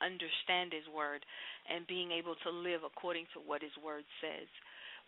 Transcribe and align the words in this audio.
Understand 0.00 0.72
His 0.72 0.86
Word 0.88 1.20
and 1.68 1.86
being 1.86 2.10
able 2.12 2.34
to 2.44 2.50
live 2.50 2.82
according 2.84 3.26
to 3.34 3.40
what 3.44 3.62
His 3.62 3.74
Word 3.84 4.04
says. 4.20 4.48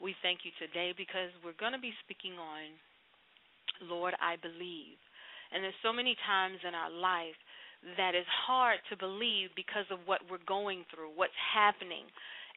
We 0.01 0.15
thank 0.23 0.43
you 0.43 0.51
today 0.59 0.93
because 0.97 1.31
we're 1.45 1.59
going 1.59 1.73
to 1.73 1.83
be 1.83 1.95
speaking 2.03 2.35
on, 2.35 2.75
Lord, 3.87 4.15
I 4.19 4.37
believe. 4.41 4.99
And 5.53 5.63
there's 5.63 5.79
so 5.85 5.93
many 5.93 6.17
times 6.27 6.59
in 6.67 6.75
our 6.75 6.91
life 6.91 7.37
that 7.99 8.15
is 8.15 8.27
hard 8.47 8.79
to 8.91 8.97
believe 8.97 9.51
because 9.55 9.87
of 9.91 9.99
what 10.07 10.23
we're 10.31 10.43
going 10.47 10.87
through, 10.91 11.13
what's 11.15 11.37
happening, 11.37 12.07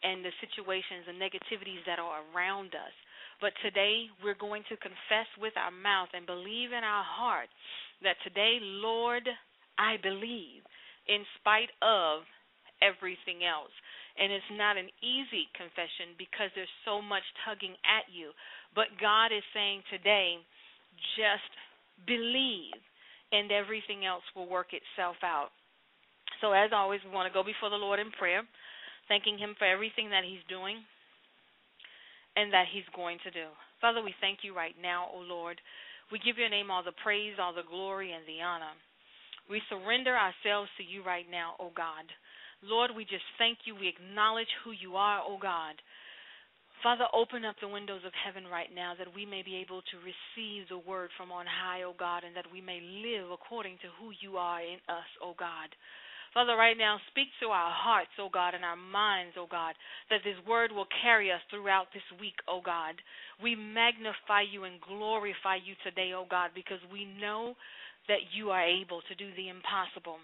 and 0.05 0.23
the 0.23 0.31
situations 0.37 1.09
and 1.09 1.17
negativities 1.17 1.81
that 1.89 1.99
are 1.99 2.21
around 2.31 2.77
us. 2.77 2.93
But 3.41 3.57
today 3.65 4.07
we're 4.23 4.37
going 4.37 4.63
to 4.69 4.77
confess 4.77 5.27
with 5.41 5.57
our 5.57 5.73
mouth 5.73 6.09
and 6.13 6.25
believe 6.25 6.71
in 6.71 6.85
our 6.85 7.03
heart 7.03 7.49
that 8.03 8.15
today, 8.23 8.59
Lord, 8.61 9.27
I 9.77 9.97
believe 9.99 10.63
in 11.07 11.23
spite 11.39 11.71
of 11.81 12.25
everything 12.81 13.45
else. 13.45 13.73
And 14.15 14.31
it's 14.31 14.53
not 14.55 14.79
an 14.79 14.87
easy 15.03 15.51
confession 15.55 16.15
because 16.15 16.47
there's 16.55 16.71
so 16.87 17.03
much 17.03 17.23
tugging 17.43 17.75
at 17.83 18.07
you. 18.07 18.31
But 18.71 18.95
God 18.99 19.35
is 19.35 19.43
saying 19.51 19.83
today, 19.91 20.39
just 21.19 21.51
believe, 22.07 22.79
and 23.31 23.51
everything 23.51 24.07
else 24.07 24.23
will 24.35 24.47
work 24.47 24.71
itself 24.71 25.19
out. 25.23 25.51
So, 26.39 26.51
as 26.51 26.71
always, 26.71 27.03
we 27.03 27.11
want 27.11 27.27
to 27.27 27.35
go 27.35 27.43
before 27.43 27.69
the 27.69 27.79
Lord 27.79 27.99
in 27.99 28.11
prayer, 28.11 28.43
thanking 29.07 29.37
Him 29.37 29.55
for 29.59 29.67
everything 29.67 30.11
that 30.11 30.23
He's 30.23 30.43
doing 30.47 30.79
and 32.35 32.51
that 32.51 32.71
He's 32.71 32.87
going 32.95 33.19
to 33.23 33.31
do. 33.31 33.47
Father, 33.79 34.03
we 34.03 34.15
thank 34.19 34.43
you 34.43 34.55
right 34.55 34.75
now, 34.81 35.07
O 35.11 35.19
Lord. 35.19 35.59
We 36.11 36.19
give 36.19 36.37
your 36.37 36.49
name 36.49 36.71
all 36.71 36.83
the 36.83 36.95
praise, 37.03 37.35
all 37.39 37.53
the 37.53 37.67
glory, 37.67 38.11
and 38.11 38.23
the 38.27 38.43
honor. 38.43 38.75
We 39.49 39.61
surrender 39.69 40.15
ourselves 40.15 40.69
to 40.77 40.83
you 40.83 41.03
right 41.03 41.25
now, 41.29 41.53
O 41.59 41.71
God. 41.75 42.05
Lord, 42.63 42.91
we 42.95 43.03
just 43.03 43.25
thank 43.37 43.59
you. 43.65 43.75
We 43.75 43.87
acknowledge 43.87 44.49
who 44.63 44.71
you 44.71 44.95
are, 44.95 45.21
O 45.21 45.37
God. 45.37 45.75
Father, 46.81 47.05
open 47.13 47.45
up 47.45 47.55
the 47.61 47.67
windows 47.67 48.01
of 48.05 48.13
heaven 48.13 48.45
right 48.45 48.69
now 48.73 48.93
that 48.97 49.13
we 49.13 49.25
may 49.25 49.41
be 49.41 49.57
able 49.57 49.81
to 49.81 50.05
receive 50.05 50.69
the 50.69 50.77
word 50.77 51.09
from 51.17 51.31
on 51.31 51.45
high, 51.45 51.81
O 51.81 51.93
God, 51.97 52.23
and 52.23 52.35
that 52.35 52.51
we 52.51 52.61
may 52.61 52.81
live 52.81 53.31
according 53.31 53.77
to 53.81 53.89
who 53.97 54.11
you 54.21 54.37
are 54.37 54.61
in 54.61 54.77
us, 54.89 55.09
O 55.21 55.33
God. 55.37 55.73
Father, 56.35 56.59
right 56.59 56.77
now, 56.77 56.99
speak 57.09 57.31
to 57.39 57.47
our 57.47 57.71
hearts, 57.71 58.11
O 58.19 58.27
God, 58.27 58.53
and 58.53 58.65
our 58.65 58.75
minds, 58.75 59.39
O 59.39 59.47
God, 59.49 59.73
that 60.09 60.19
this 60.27 60.35
word 60.45 60.69
will 60.69 60.85
carry 61.01 61.31
us 61.31 61.39
throughout 61.49 61.87
this 61.93 62.05
week, 62.19 62.35
O 62.45 62.59
God. 62.59 62.99
We 63.41 63.55
magnify 63.55 64.43
you 64.51 64.65
and 64.65 64.83
glorify 64.83 65.63
you 65.63 65.79
today, 65.81 66.11
O 66.13 66.27
God, 66.29 66.51
because 66.53 66.83
we 66.91 67.07
know 67.07 67.55
that 68.07 68.33
you 68.35 68.49
are 68.49 68.63
able 68.63 69.01
to 69.07 69.15
do 69.15 69.29
the 69.35 69.49
impossible. 69.49 70.17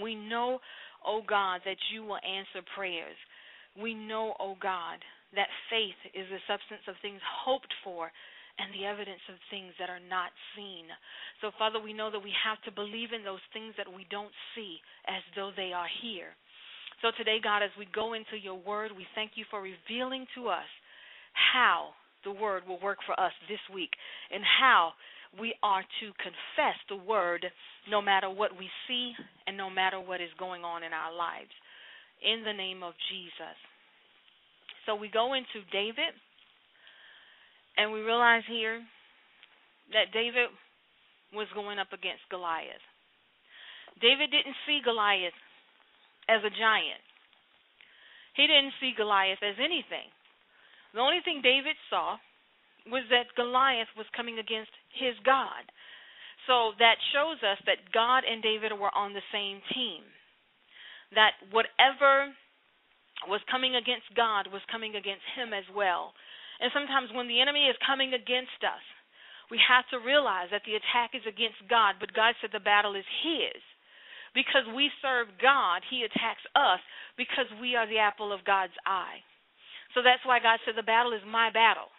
We 0.00 0.14
know, 0.14 0.60
oh 1.04 1.22
God, 1.26 1.60
that 1.64 1.80
you 1.92 2.04
will 2.04 2.20
answer 2.22 2.64
prayers. 2.74 3.16
We 3.80 3.94
know, 3.94 4.34
oh 4.40 4.56
God, 4.60 5.00
that 5.34 5.48
faith 5.70 5.96
is 6.12 6.28
the 6.28 6.44
substance 6.44 6.84
of 6.88 6.96
things 7.00 7.20
hoped 7.24 7.72
for 7.84 8.12
and 8.60 8.68
the 8.76 8.84
evidence 8.84 9.24
of 9.32 9.40
things 9.48 9.72
that 9.80 9.88
are 9.88 10.02
not 10.12 10.28
seen. 10.52 10.84
So, 11.40 11.50
Father, 11.56 11.80
we 11.80 11.96
know 11.96 12.12
that 12.12 12.20
we 12.20 12.32
have 12.36 12.60
to 12.68 12.72
believe 12.72 13.16
in 13.16 13.24
those 13.24 13.42
things 13.56 13.72
that 13.80 13.88
we 13.88 14.04
don't 14.12 14.32
see 14.52 14.76
as 15.08 15.24
though 15.32 15.50
they 15.56 15.72
are 15.72 15.88
here. 16.04 16.36
So, 17.00 17.10
today, 17.16 17.40
God, 17.42 17.64
as 17.64 17.72
we 17.80 17.88
go 17.88 18.12
into 18.12 18.36
your 18.36 18.60
word, 18.60 18.92
we 18.92 19.08
thank 19.16 19.32
you 19.34 19.48
for 19.48 19.64
revealing 19.64 20.28
to 20.36 20.52
us 20.52 20.68
how 21.32 21.96
the 22.24 22.32
word 22.32 22.62
will 22.68 22.78
work 22.80 22.98
for 23.06 23.18
us 23.18 23.32
this 23.48 23.62
week 23.72 23.90
and 24.30 24.44
how 24.44 24.92
we 25.40 25.54
are 25.62 25.82
to 25.82 26.06
confess 26.20 26.76
the 26.88 26.96
word 26.96 27.46
no 27.88 28.02
matter 28.02 28.28
what 28.28 28.52
we 28.56 28.68
see 28.86 29.12
and 29.46 29.56
no 29.56 29.70
matter 29.70 30.00
what 30.00 30.20
is 30.20 30.32
going 30.38 30.62
on 30.62 30.82
in 30.82 30.92
our 30.92 31.14
lives. 31.14 31.52
In 32.20 32.44
the 32.44 32.52
name 32.52 32.82
of 32.82 32.92
Jesus. 33.10 33.56
So 34.86 34.94
we 34.94 35.08
go 35.08 35.34
into 35.34 35.64
David 35.72 36.12
and 37.76 37.92
we 37.92 38.00
realize 38.00 38.42
here 38.46 38.80
that 39.92 40.12
David 40.12 40.52
was 41.32 41.48
going 41.54 41.78
up 41.78 41.92
against 41.92 42.28
Goliath. 42.30 42.84
David 44.00 44.30
didn't 44.30 44.56
see 44.66 44.80
Goliath 44.84 45.36
as 46.28 46.44
a 46.44 46.52
giant. 46.52 47.02
He 48.36 48.46
didn't 48.46 48.76
see 48.80 48.92
Goliath 48.96 49.40
as 49.42 49.56
anything. 49.58 50.08
The 50.94 51.00
only 51.00 51.20
thing 51.24 51.40
David 51.42 51.76
saw 51.88 52.16
was 52.90 53.04
that 53.10 53.30
Goliath 53.36 53.90
was 53.96 54.06
coming 54.16 54.38
against 54.38 54.72
his 54.98 55.14
God. 55.24 55.62
So 56.46 56.74
that 56.82 56.98
shows 57.14 57.38
us 57.46 57.58
that 57.70 57.94
God 57.94 58.26
and 58.26 58.42
David 58.42 58.74
were 58.74 58.90
on 58.90 59.14
the 59.14 59.22
same 59.30 59.62
team. 59.70 60.02
That 61.14 61.38
whatever 61.54 62.34
was 63.30 63.44
coming 63.46 63.78
against 63.78 64.10
God 64.18 64.50
was 64.50 64.64
coming 64.66 64.98
against 64.98 65.22
him 65.38 65.54
as 65.54 65.66
well. 65.70 66.10
And 66.58 66.74
sometimes 66.74 67.14
when 67.14 67.30
the 67.30 67.38
enemy 67.38 67.70
is 67.70 67.78
coming 67.86 68.14
against 68.14 68.58
us, 68.66 68.82
we 69.50 69.60
have 69.62 69.86
to 69.92 70.02
realize 70.02 70.48
that 70.50 70.64
the 70.64 70.80
attack 70.80 71.14
is 71.14 71.22
against 71.28 71.60
God, 71.68 72.00
but 72.00 72.16
God 72.16 72.34
said 72.40 72.50
the 72.50 72.64
battle 72.64 72.96
is 72.96 73.06
his. 73.22 73.60
Because 74.32 74.64
we 74.72 74.88
serve 75.04 75.28
God, 75.36 75.84
he 75.92 76.08
attacks 76.08 76.42
us 76.56 76.80
because 77.20 77.44
we 77.60 77.76
are 77.76 77.84
the 77.84 78.00
apple 78.00 78.32
of 78.32 78.48
God's 78.48 78.74
eye. 78.88 79.20
So 79.92 80.00
that's 80.00 80.24
why 80.24 80.40
God 80.40 80.56
said 80.64 80.72
the 80.72 80.86
battle 80.86 81.12
is 81.12 81.20
my 81.28 81.52
battle. 81.52 81.91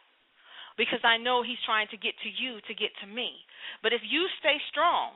Because 0.77 1.01
I 1.03 1.17
know 1.17 1.43
He's 1.43 1.61
trying 1.65 1.87
to 1.91 1.97
get 1.97 2.13
to 2.23 2.29
you 2.29 2.59
to 2.67 2.73
get 2.73 2.91
to 3.01 3.07
me. 3.07 3.37
But 3.81 3.93
if 3.93 4.01
you 4.03 4.27
stay 4.39 4.57
strong, 4.71 5.13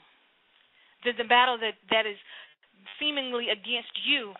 then 1.03 1.15
the 1.17 1.27
battle 1.27 1.57
that, 1.59 1.77
that 1.89 2.05
is 2.05 2.17
seemingly 2.99 3.49
against 3.49 3.93
you, 4.05 4.33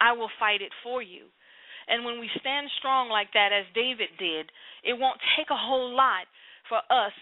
I 0.00 0.12
will 0.12 0.30
fight 0.38 0.62
it 0.62 0.72
for 0.82 1.02
you. 1.02 1.30
And 1.88 2.04
when 2.04 2.20
we 2.20 2.30
stand 2.40 2.70
strong 2.78 3.08
like 3.08 3.32
that, 3.34 3.50
as 3.52 3.66
David 3.74 4.10
did, 4.18 4.50
it 4.84 4.94
won't 4.94 5.18
take 5.36 5.50
a 5.50 5.58
whole 5.58 5.94
lot 5.94 6.26
for 6.68 6.78
us 6.78 7.12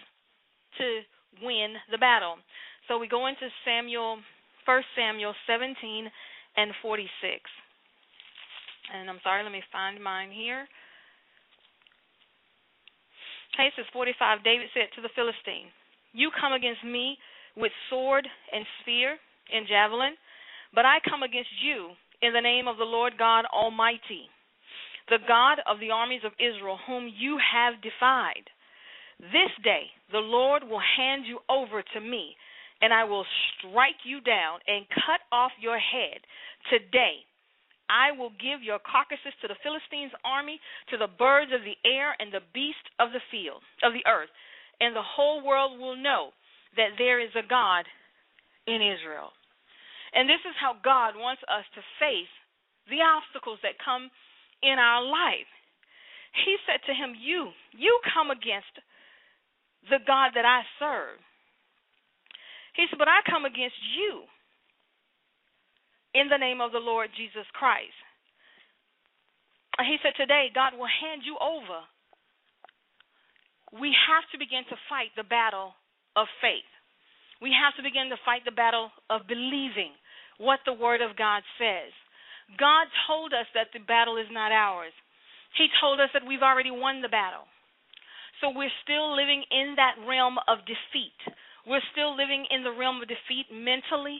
to 0.77 1.01
win 1.41 1.75
the 1.89 1.97
battle. 1.97 2.37
So 2.87 2.97
we 2.97 3.07
go 3.07 3.27
into 3.27 3.49
Samuel, 3.65 4.19
1 4.65 4.83
Samuel 4.95 5.33
17 5.47 6.09
and 6.57 6.71
46. 6.81 7.09
And 8.93 9.09
I'm 9.09 9.19
sorry, 9.23 9.43
let 9.43 9.51
me 9.51 9.63
find 9.71 10.03
mine 10.03 10.31
here. 10.31 10.67
Says 13.55 13.85
45. 13.93 14.43
David 14.43 14.67
said 14.73 14.89
to 14.95 15.01
the 15.01 15.13
Philistine, 15.15 15.69
You 16.13 16.31
come 16.39 16.53
against 16.53 16.83
me 16.83 17.17
with 17.55 17.71
sword 17.89 18.27
and 18.51 18.65
spear 18.81 19.17
and 19.53 19.67
javelin, 19.67 20.15
but 20.73 20.85
I 20.85 20.97
come 21.07 21.23
against 21.23 21.51
you 21.63 21.91
in 22.21 22.33
the 22.33 22.41
name 22.41 22.67
of 22.67 22.77
the 22.77 22.87
Lord 22.87 23.13
God 23.17 23.45
Almighty, 23.53 24.29
the 25.09 25.19
God 25.27 25.59
of 25.67 25.79
the 25.79 25.91
armies 25.91 26.21
of 26.25 26.31
Israel, 26.39 26.79
whom 26.87 27.11
you 27.11 27.37
have 27.37 27.81
defied. 27.81 28.49
This 29.19 29.53
day 29.63 29.91
the 30.11 30.19
Lord 30.19 30.63
will 30.63 30.81
hand 30.97 31.25
you 31.27 31.39
over 31.49 31.83
to 31.93 32.01
me, 32.01 32.35
and 32.81 32.93
I 32.93 33.03
will 33.03 33.25
strike 33.59 34.01
you 34.05 34.21
down 34.21 34.59
and 34.67 34.89
cut 34.89 35.21
off 35.31 35.51
your 35.59 35.77
head. 35.77 36.19
Today 36.69 37.25
I 37.91 38.15
will 38.15 38.31
give 38.39 38.63
your 38.63 38.79
carcasses 38.79 39.35
to 39.43 39.51
the 39.51 39.59
Philistines' 39.59 40.15
army, 40.23 40.63
to 40.89 40.95
the 40.95 41.11
birds 41.11 41.51
of 41.51 41.67
the 41.67 41.75
air, 41.83 42.15
and 42.15 42.31
the 42.31 42.47
beasts 42.55 42.87
of 43.03 43.11
the 43.11 43.23
field, 43.27 43.59
of 43.83 43.91
the 43.91 44.07
earth, 44.07 44.31
and 44.79 44.95
the 44.95 45.03
whole 45.03 45.43
world 45.43 45.75
will 45.75 45.99
know 45.99 46.31
that 46.79 46.95
there 46.95 47.19
is 47.19 47.35
a 47.35 47.43
God 47.43 47.83
in 48.63 48.79
Israel. 48.79 49.35
And 50.15 50.27
this 50.27 50.39
is 50.47 50.55
how 50.55 50.79
God 50.79 51.19
wants 51.19 51.43
us 51.51 51.67
to 51.75 51.91
face 51.99 52.31
the 52.87 53.03
obstacles 53.03 53.59
that 53.63 53.79
come 53.83 54.07
in 54.63 54.79
our 54.79 55.03
life. 55.03 55.51
He 56.47 56.55
said 56.63 56.79
to 56.87 56.95
him, 56.95 57.11
You, 57.19 57.51
you 57.75 57.99
come 58.15 58.31
against 58.31 58.71
the 59.91 59.99
God 60.07 60.31
that 60.35 60.47
I 60.47 60.63
serve. 60.79 61.19
He 62.75 62.87
said, 62.87 62.99
But 62.99 63.11
I 63.11 63.19
come 63.27 63.43
against 63.43 63.79
you 63.99 64.23
in 66.13 66.27
the 66.27 66.37
name 66.37 66.61
of 66.61 66.71
the 66.71 66.83
Lord 66.83 67.09
Jesus 67.15 67.47
Christ. 67.53 67.95
And 69.77 69.87
He 69.87 69.97
said, 70.03 70.13
Today, 70.17 70.51
God 70.53 70.75
will 70.75 70.89
hand 70.89 71.23
you 71.23 71.37
over. 71.39 71.85
We 73.71 73.95
have 73.95 74.27
to 74.31 74.41
begin 74.41 74.67
to 74.67 74.85
fight 74.91 75.15
the 75.15 75.23
battle 75.23 75.71
of 76.19 76.27
faith. 76.43 76.67
We 77.39 77.55
have 77.55 77.73
to 77.79 77.83
begin 77.83 78.11
to 78.11 78.19
fight 78.27 78.43
the 78.43 78.53
battle 78.53 78.91
of 79.09 79.31
believing 79.31 79.95
what 80.37 80.59
the 80.67 80.75
Word 80.75 81.01
of 81.01 81.15
God 81.15 81.41
says. 81.55 81.95
God 82.59 82.91
told 83.07 83.31
us 83.31 83.47
that 83.55 83.71
the 83.71 83.79
battle 83.79 84.19
is 84.19 84.27
not 84.29 84.51
ours, 84.51 84.93
He 85.57 85.67
told 85.79 85.99
us 85.99 86.11
that 86.13 86.27
we've 86.27 86.43
already 86.43 86.71
won 86.71 87.01
the 87.01 87.11
battle. 87.11 87.47
So 88.41 88.49
we're 88.49 88.73
still 88.81 89.13
living 89.13 89.45
in 89.53 89.77
that 89.77 90.01
realm 90.01 90.41
of 90.49 90.65
defeat. 90.65 91.15
We're 91.65 91.85
still 91.93 92.17
living 92.17 92.49
in 92.49 92.65
the 92.65 92.73
realm 92.73 92.97
of 92.97 93.07
defeat 93.07 93.45
mentally, 93.53 94.17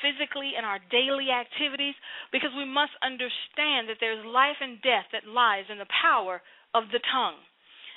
physically 0.00 0.54
in 0.58 0.64
our 0.64 0.78
daily 0.90 1.30
activities 1.32 1.96
because 2.30 2.52
we 2.56 2.64
must 2.64 2.94
understand 3.02 3.88
that 3.88 4.00
there's 4.00 4.24
life 4.24 4.60
and 4.60 4.80
death 4.82 5.08
that 5.12 5.28
lies 5.28 5.66
in 5.68 5.78
the 5.78 5.88
power 5.88 6.40
of 6.74 6.90
the 6.92 7.02
tongue. 7.10 7.40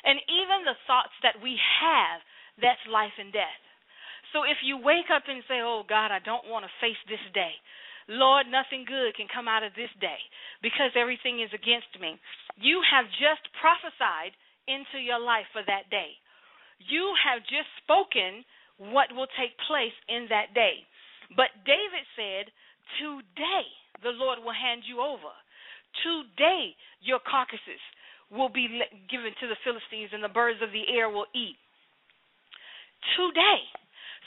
And 0.04 0.18
even 0.28 0.66
the 0.66 0.80
thoughts 0.90 1.14
that 1.22 1.38
we 1.44 1.60
have, 1.82 2.24
that's 2.58 2.82
life 2.90 3.16
and 3.20 3.32
death. 3.32 3.62
So 4.34 4.44
if 4.48 4.64
you 4.64 4.80
wake 4.80 5.12
up 5.12 5.28
and 5.28 5.44
say, 5.48 5.60
Oh 5.62 5.84
God, 5.88 6.10
I 6.10 6.24
don't 6.24 6.48
want 6.48 6.66
to 6.66 6.80
face 6.82 7.00
this 7.08 7.24
day. 7.36 7.54
Lord, 8.10 8.50
nothing 8.50 8.84
good 8.88 9.16
can 9.16 9.30
come 9.30 9.48
out 9.48 9.64
of 9.64 9.78
this 9.78 9.92
day 10.02 10.20
because 10.60 10.92
everything 10.98 11.40
is 11.40 11.54
against 11.54 11.92
me. 12.02 12.18
You 12.58 12.82
have 12.82 13.06
just 13.22 13.46
prophesied 13.62 14.34
into 14.68 15.00
your 15.00 15.22
life 15.22 15.48
for 15.54 15.62
that 15.68 15.88
day. 15.94 16.18
You 16.82 17.14
have 17.22 17.46
just 17.46 17.70
spoken 17.84 18.44
what 18.82 19.14
will 19.14 19.30
take 19.38 19.54
place 19.70 19.94
in 20.10 20.26
that 20.34 20.58
day. 20.58 20.82
But 21.36 21.54
David 21.66 22.06
said, 22.16 22.52
Today 23.00 23.68
the 24.04 24.16
Lord 24.16 24.40
will 24.44 24.56
hand 24.56 24.84
you 24.86 25.00
over. 25.00 25.32
Today 26.04 26.76
your 27.02 27.20
carcasses 27.24 27.82
will 28.32 28.50
be 28.50 28.68
given 29.12 29.36
to 29.44 29.48
the 29.48 29.60
Philistines 29.64 30.16
and 30.16 30.24
the 30.24 30.32
birds 30.32 30.64
of 30.64 30.72
the 30.72 30.88
air 30.88 31.12
will 31.12 31.28
eat. 31.36 31.60
Today. 33.20 33.68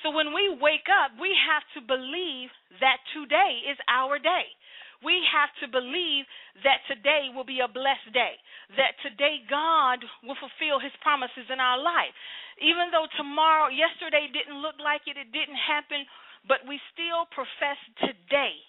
So 0.05 0.13
when 0.13 0.37
we 0.37 0.53
wake 0.61 0.93
up, 0.93 1.17
we 1.17 1.33
have 1.33 1.65
to 1.73 1.81
believe 1.81 2.53
that 2.85 3.01
today 3.17 3.65
is 3.73 3.81
our 3.89 4.21
day. 4.21 4.53
We 5.01 5.21
have 5.33 5.53
to 5.65 5.67
believe 5.69 6.29
that 6.65 6.85
today 6.89 7.33
will 7.33 7.45
be 7.45 7.61
a 7.61 7.69
blessed 7.69 8.13
day, 8.13 8.37
that 8.77 8.97
today 9.05 9.45
God 9.49 10.01
will 10.25 10.37
fulfill 10.41 10.81
his 10.81 10.93
promises 11.01 11.49
in 11.49 11.61
our 11.61 11.77
life. 11.81 12.13
Even 12.61 12.93
though 12.93 13.09
tomorrow, 13.17 13.69
yesterday 13.69 14.29
didn't 14.33 14.61
look 14.61 14.77
like 14.81 15.05
it, 15.09 15.21
it 15.21 15.33
didn't 15.33 15.61
happen, 15.61 16.05
but 16.49 16.65
we 16.69 16.81
still 16.93 17.27
profess 17.33 17.81
today 18.01 18.61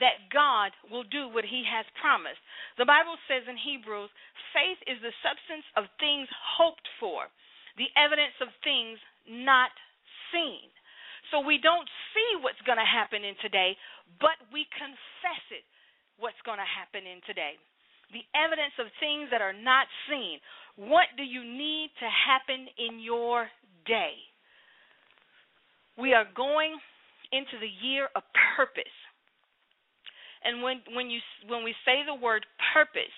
that 0.00 0.32
God 0.32 0.72
will 0.88 1.04
do 1.04 1.28
what 1.28 1.44
he 1.44 1.64
has 1.68 1.84
promised. 2.00 2.40
The 2.80 2.88
Bible 2.88 3.20
says 3.28 3.44
in 3.44 3.60
Hebrews, 3.60 4.08
faith 4.56 4.80
is 4.88 4.96
the 5.04 5.12
substance 5.20 5.66
of 5.76 5.90
things 6.00 6.28
hoped 6.32 6.88
for, 6.96 7.28
the 7.76 7.92
evidence 7.96 8.36
of 8.40 8.48
things 8.64 8.96
not 9.28 9.72
seen. 10.32 10.64
So 11.28 11.44
we 11.44 11.60
don't 11.60 11.88
see 12.12 12.40
what's 12.40 12.60
going 12.64 12.80
to 12.80 12.88
happen 12.88 13.24
in 13.24 13.36
today, 13.40 13.76
but 14.20 14.36
we 14.52 14.64
confess 14.76 15.44
it 15.52 15.64
what's 16.16 16.40
going 16.44 16.60
to 16.60 16.68
happen 16.68 17.04
in 17.04 17.20
today. 17.24 17.56
The 18.12 18.24
evidence 18.36 18.76
of 18.76 18.92
things 19.00 19.32
that 19.32 19.40
are 19.40 19.56
not 19.56 19.88
seen. 20.08 20.40
What 20.76 21.08
do 21.16 21.24
you 21.24 21.44
need 21.44 21.92
to 22.00 22.08
happen 22.08 22.68
in 22.76 23.00
your 23.00 23.48
day? 23.88 24.31
We 25.98 26.14
are 26.14 26.26
going 26.36 26.76
into 27.32 27.58
the 27.60 27.70
year 27.86 28.08
of 28.16 28.22
purpose. 28.56 28.84
And 30.44 30.62
when 30.62 30.82
when 30.94 31.10
you 31.10 31.20
when 31.48 31.64
we 31.64 31.74
say 31.84 32.02
the 32.06 32.14
word 32.14 32.46
purpose, 32.74 33.14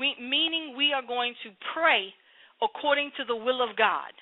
we, 0.00 0.14
meaning 0.20 0.74
we 0.76 0.92
are 0.92 1.06
going 1.06 1.34
to 1.44 1.50
pray 1.74 2.12
according 2.62 3.12
to 3.18 3.24
the 3.24 3.36
will 3.36 3.62
of 3.62 3.76
God. 3.76 4.12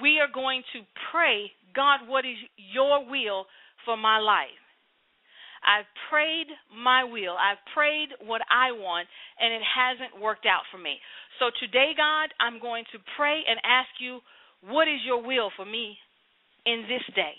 we 0.00 0.18
are 0.20 0.30
going 0.32 0.62
to 0.72 0.80
pray, 1.12 1.52
God, 1.74 2.08
what 2.08 2.24
is 2.24 2.36
your 2.56 3.04
will 3.04 3.46
for 3.84 3.96
my 3.96 4.18
life? 4.18 4.48
I've 5.60 5.88
prayed 6.08 6.48
my 6.72 7.04
will. 7.04 7.36
I've 7.36 7.60
prayed 7.74 8.08
what 8.24 8.40
I 8.48 8.72
want, 8.72 9.08
and 9.38 9.52
it 9.52 9.60
hasn't 9.60 10.22
worked 10.22 10.46
out 10.46 10.64
for 10.72 10.78
me. 10.78 10.96
So 11.38 11.52
today, 11.60 11.92
God, 11.96 12.32
I'm 12.40 12.60
going 12.60 12.84
to 12.92 12.98
pray 13.16 13.44
and 13.44 13.60
ask 13.60 13.90
you, 14.00 14.20
what 14.64 14.88
is 14.88 15.00
your 15.04 15.22
will 15.22 15.50
for 15.56 15.66
me 15.66 15.98
in 16.66 16.84
this 16.88 17.04
day? 17.14 17.36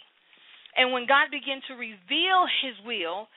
And 0.76 0.92
when 0.92 1.06
God 1.06 1.32
begins 1.32 1.64
to 1.68 1.76
reveal 1.76 2.48
his 2.64 2.76
will, 2.86 3.28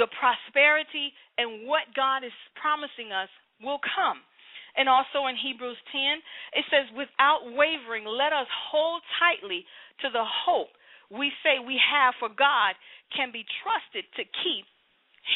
the 0.00 0.08
prosperity 0.16 1.12
and 1.36 1.68
what 1.68 1.92
God 1.92 2.24
is 2.24 2.34
promising 2.56 3.12
us 3.12 3.28
will 3.60 3.80
come. 3.82 4.24
And 4.72 4.88
also 4.88 5.28
in 5.28 5.36
Hebrews 5.36 5.76
10, 5.92 6.56
it 6.56 6.64
says, 6.72 6.88
without 6.96 7.44
wavering, 7.44 8.08
let 8.08 8.32
us 8.32 8.48
hold 8.72 9.04
tightly 9.20 9.68
to 10.00 10.08
the 10.08 10.24
hope 10.24 10.72
we 11.12 11.28
say 11.44 11.60
we 11.60 11.76
have 11.76 12.16
for 12.16 12.32
God 12.32 12.72
can 13.12 13.28
be 13.28 13.44
trusted 13.60 14.08
to 14.16 14.24
keep 14.24 14.64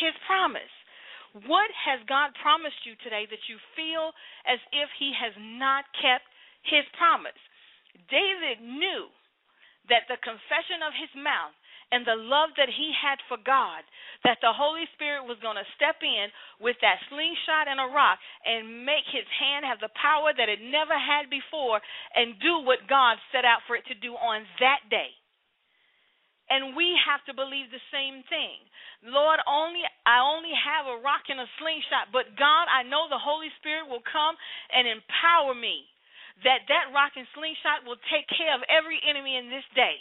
his 0.01 0.17
promise. 0.25 0.73
What 1.45 1.69
has 1.85 2.01
God 2.09 2.33
promised 2.41 2.81
you 2.89 2.97
today 3.05 3.29
that 3.29 3.45
you 3.45 3.61
feel 3.77 4.17
as 4.49 4.57
if 4.73 4.89
he 4.97 5.13
has 5.13 5.37
not 5.37 5.85
kept 6.01 6.25
his 6.65 6.89
promise? 6.97 7.37
David 8.09 8.65
knew 8.65 9.13
that 9.89 10.09
the 10.11 10.19
confession 10.23 10.83
of 10.83 10.93
his 10.95 11.13
mouth 11.15 11.55
and 11.95 12.03
the 12.03 12.19
love 12.19 12.51
that 12.59 12.71
he 12.71 12.91
had 12.91 13.23
for 13.31 13.39
God, 13.39 13.87
that 14.27 14.43
the 14.43 14.51
Holy 14.51 14.91
Spirit 14.99 15.23
was 15.23 15.39
going 15.39 15.55
to 15.55 15.75
step 15.79 16.03
in 16.03 16.27
with 16.59 16.75
that 16.83 16.99
slingshot 17.07 17.71
and 17.71 17.79
a 17.79 17.87
rock 17.95 18.19
and 18.43 18.83
make 18.83 19.07
his 19.07 19.27
hand 19.39 19.63
have 19.63 19.79
the 19.79 19.95
power 19.95 20.35
that 20.35 20.51
it 20.51 20.59
never 20.59 20.99
had 20.99 21.31
before 21.31 21.79
and 22.19 22.43
do 22.43 22.67
what 22.67 22.91
God 22.91 23.23
set 23.31 23.47
out 23.47 23.63
for 23.71 23.79
it 23.79 23.87
to 23.87 23.97
do 24.03 24.19
on 24.19 24.43
that 24.59 24.83
day. 24.91 25.15
And 26.51 26.79
we 26.79 26.95
have 27.07 27.23
to 27.27 27.35
believe 27.35 27.71
the 27.71 27.83
same 27.91 28.23
thing. 28.31 28.63
Lord, 29.03 29.43
only 29.51 29.83
I 30.07 30.23
only 30.23 30.55
have 30.55 30.87
a 30.87 31.03
rock 31.03 31.27
and 31.27 31.43
a 31.43 31.49
slingshot, 31.59 32.15
but 32.15 32.39
God, 32.39 32.71
I 32.71 32.87
know 32.87 33.11
the 33.11 33.19
Holy 33.19 33.51
Spirit 33.59 33.91
will 33.91 34.03
come 34.03 34.39
and 34.71 34.87
empower 34.87 35.55
me 35.55 35.91
that 36.45 36.69
that 36.69 36.93
rock 36.93 37.17
and 37.17 37.25
slingshot 37.33 37.87
will 37.89 38.01
take 38.13 38.29
care 38.29 38.53
of 38.53 38.61
every 38.69 39.01
enemy 39.01 39.41
in 39.41 39.49
this 39.49 39.65
day. 39.73 39.97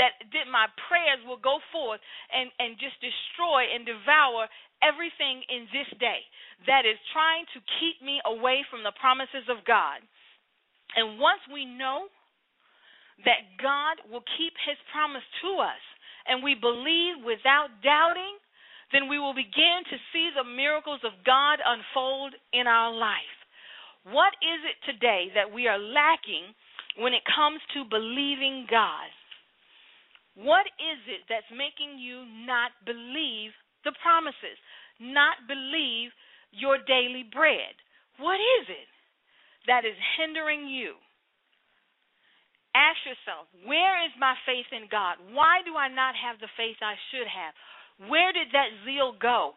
That, 0.00 0.18
that 0.34 0.50
my 0.50 0.66
prayers 0.90 1.22
will 1.22 1.38
go 1.38 1.62
forth 1.70 2.02
and, 2.34 2.50
and 2.58 2.74
just 2.82 2.98
destroy 2.98 3.70
and 3.70 3.86
devour 3.86 4.50
everything 4.82 5.44
in 5.46 5.70
this 5.70 5.86
day 6.02 6.26
that 6.66 6.82
is 6.82 6.98
trying 7.14 7.46
to 7.54 7.62
keep 7.78 8.02
me 8.02 8.18
away 8.26 8.66
from 8.66 8.82
the 8.82 8.96
promises 8.98 9.46
of 9.46 9.62
God. 9.62 10.02
And 10.98 11.22
once 11.22 11.42
we 11.46 11.62
know 11.62 12.10
that 13.22 13.54
God 13.62 14.02
will 14.10 14.24
keep 14.34 14.54
his 14.66 14.78
promise 14.90 15.24
to 15.46 15.62
us 15.62 15.82
and 16.26 16.42
we 16.42 16.58
believe 16.58 17.22
without 17.22 17.70
doubting, 17.84 18.34
then 18.92 19.08
we 19.08 19.18
will 19.18 19.34
begin 19.34 19.86
to 19.90 19.96
see 20.12 20.30
the 20.34 20.46
miracles 20.46 21.00
of 21.04 21.12
God 21.26 21.58
unfold 21.62 22.34
in 22.52 22.66
our 22.66 22.90
life. 22.94 23.33
What 24.04 24.36
is 24.44 24.60
it 24.68 24.76
today 24.84 25.32
that 25.34 25.48
we 25.52 25.66
are 25.66 25.78
lacking 25.78 26.52
when 27.00 27.16
it 27.16 27.24
comes 27.24 27.60
to 27.72 27.88
believing 27.88 28.68
God? 28.68 29.08
What 30.36 30.66
is 30.76 31.00
it 31.08 31.24
that's 31.28 31.48
making 31.48 31.96
you 31.96 32.26
not 32.44 32.74
believe 32.84 33.56
the 33.84 33.96
promises, 34.02 34.60
not 35.00 35.48
believe 35.48 36.12
your 36.52 36.76
daily 36.84 37.24
bread? 37.24 37.72
What 38.18 38.38
is 38.38 38.68
it 38.68 38.88
that 39.66 39.88
is 39.88 39.96
hindering 40.18 40.68
you? 40.68 41.00
Ask 42.74 42.98
yourself, 43.06 43.46
where 43.62 44.02
is 44.02 44.10
my 44.18 44.34
faith 44.44 44.66
in 44.74 44.90
God? 44.90 45.22
Why 45.30 45.62
do 45.62 45.78
I 45.78 45.86
not 45.86 46.18
have 46.18 46.42
the 46.42 46.50
faith 46.58 46.76
I 46.82 46.98
should 47.14 47.30
have? 47.30 47.54
Where 48.10 48.34
did 48.34 48.50
that 48.50 48.74
zeal 48.82 49.14
go? 49.14 49.54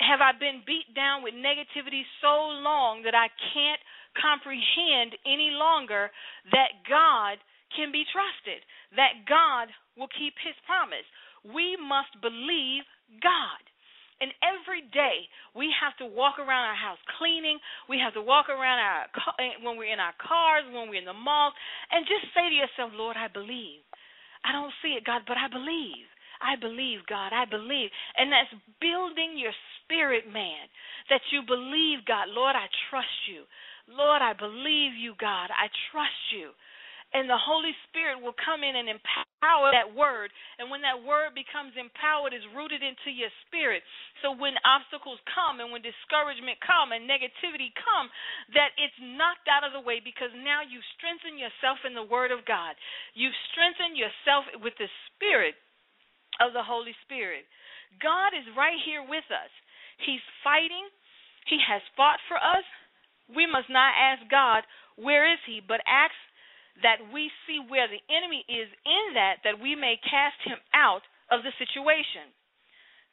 Have 0.00 0.20
I 0.20 0.32
been 0.32 0.64
beat 0.66 0.92
down 0.96 1.22
with 1.22 1.34
negativity 1.36 2.02
so 2.20 2.50
long 2.64 3.02
that 3.04 3.14
I 3.14 3.28
can't 3.52 3.80
comprehend 4.16 5.14
any 5.26 5.52
longer 5.54 6.10
that 6.50 6.82
God 6.88 7.38
can 7.76 7.92
be 7.92 8.02
trusted, 8.10 8.64
that 8.96 9.28
God 9.28 9.70
will 9.94 10.10
keep 10.10 10.34
his 10.42 10.56
promise. 10.66 11.06
We 11.46 11.76
must 11.78 12.10
believe 12.18 12.82
God. 13.22 13.62
And 14.20 14.36
every 14.44 14.84
day 14.92 15.24
we 15.56 15.72
have 15.80 15.96
to 15.96 16.04
walk 16.04 16.36
around 16.36 16.68
our 16.68 16.76
house 16.76 17.00
cleaning. 17.16 17.56
We 17.88 17.96
have 18.04 18.12
to 18.14 18.22
walk 18.22 18.52
around 18.52 18.78
our 18.78 19.08
eh, 19.40 19.56
when 19.64 19.80
we're 19.80 19.88
in 19.92 20.02
our 20.02 20.12
cars, 20.20 20.68
when 20.68 20.92
we're 20.92 21.00
in 21.00 21.08
the 21.08 21.16
mall, 21.16 21.52
and 21.88 22.04
just 22.04 22.28
say 22.36 22.44
to 22.44 22.54
yourself, 22.54 22.92
"Lord, 22.92 23.16
I 23.16 23.32
believe. 23.32 23.80
I 24.44 24.52
don't 24.52 24.74
see 24.84 24.92
it, 24.92 25.04
God, 25.08 25.24
but 25.26 25.40
I 25.40 25.48
believe. 25.48 26.04
I 26.40 26.56
believe, 26.60 27.00
God. 27.08 27.32
I 27.32 27.48
believe." 27.48 27.88
And 28.16 28.28
that's 28.28 28.52
building 28.80 29.40
your 29.40 29.56
spirit 29.90 30.30
man 30.30 30.70
that 31.10 31.26
you 31.34 31.42
believe, 31.42 32.06
God. 32.06 32.30
Lord, 32.30 32.54
I 32.54 32.70
trust 32.88 33.26
you. 33.26 33.42
Lord, 33.90 34.22
I 34.22 34.38
believe 34.38 34.94
you, 34.94 35.18
God. 35.18 35.50
I 35.50 35.66
trust 35.90 36.30
you. 36.30 36.54
And 37.10 37.26
the 37.26 37.42
Holy 37.42 37.74
Spirit 37.90 38.22
will 38.22 38.38
come 38.38 38.62
in 38.62 38.78
and 38.78 38.86
empower 38.86 39.74
that 39.74 39.90
word. 39.90 40.30
And 40.62 40.70
when 40.70 40.78
that 40.86 41.02
word 41.02 41.34
becomes 41.34 41.74
empowered, 41.74 42.30
is 42.30 42.46
rooted 42.54 42.86
into 42.86 43.10
your 43.10 43.34
spirit. 43.50 43.82
So 44.22 44.30
when 44.30 44.54
obstacles 44.62 45.18
come 45.26 45.58
and 45.58 45.74
when 45.74 45.82
discouragement 45.82 46.62
come 46.62 46.94
and 46.94 47.10
negativity 47.10 47.74
come, 47.74 48.06
that 48.54 48.70
it's 48.78 48.94
knocked 49.02 49.50
out 49.50 49.66
of 49.66 49.74
the 49.74 49.82
way 49.82 49.98
because 49.98 50.30
now 50.38 50.62
you 50.62 50.78
strengthen 50.94 51.34
yourself 51.34 51.82
in 51.82 51.98
the 51.98 52.06
word 52.06 52.30
of 52.30 52.46
God. 52.46 52.78
You 53.18 53.34
strengthen 53.50 53.98
yourself 53.98 54.46
with 54.62 54.78
the 54.78 54.86
spirit 55.10 55.58
of 56.38 56.54
the 56.54 56.62
Holy 56.62 56.94
Spirit. 57.02 57.42
God 57.98 58.38
is 58.38 58.46
right 58.54 58.78
here 58.86 59.02
with 59.02 59.26
us. 59.34 59.50
He's 60.04 60.24
fighting. 60.42 60.88
He 61.46 61.58
has 61.64 61.82
fought 61.96 62.20
for 62.28 62.36
us. 62.36 62.66
We 63.30 63.46
must 63.46 63.70
not 63.70 63.94
ask 63.94 64.26
God, 64.30 64.66
where 64.96 65.24
is 65.24 65.38
he, 65.46 65.60
but 65.62 65.80
ask 65.86 66.14
that 66.82 67.12
we 67.12 67.30
see 67.46 67.60
where 67.60 67.86
the 67.86 68.02
enemy 68.10 68.44
is 68.48 68.68
in 68.84 69.14
that, 69.14 69.44
that 69.44 69.60
we 69.60 69.76
may 69.76 70.00
cast 70.02 70.40
him 70.44 70.58
out 70.74 71.04
of 71.30 71.44
the 71.44 71.54
situation. 71.60 72.32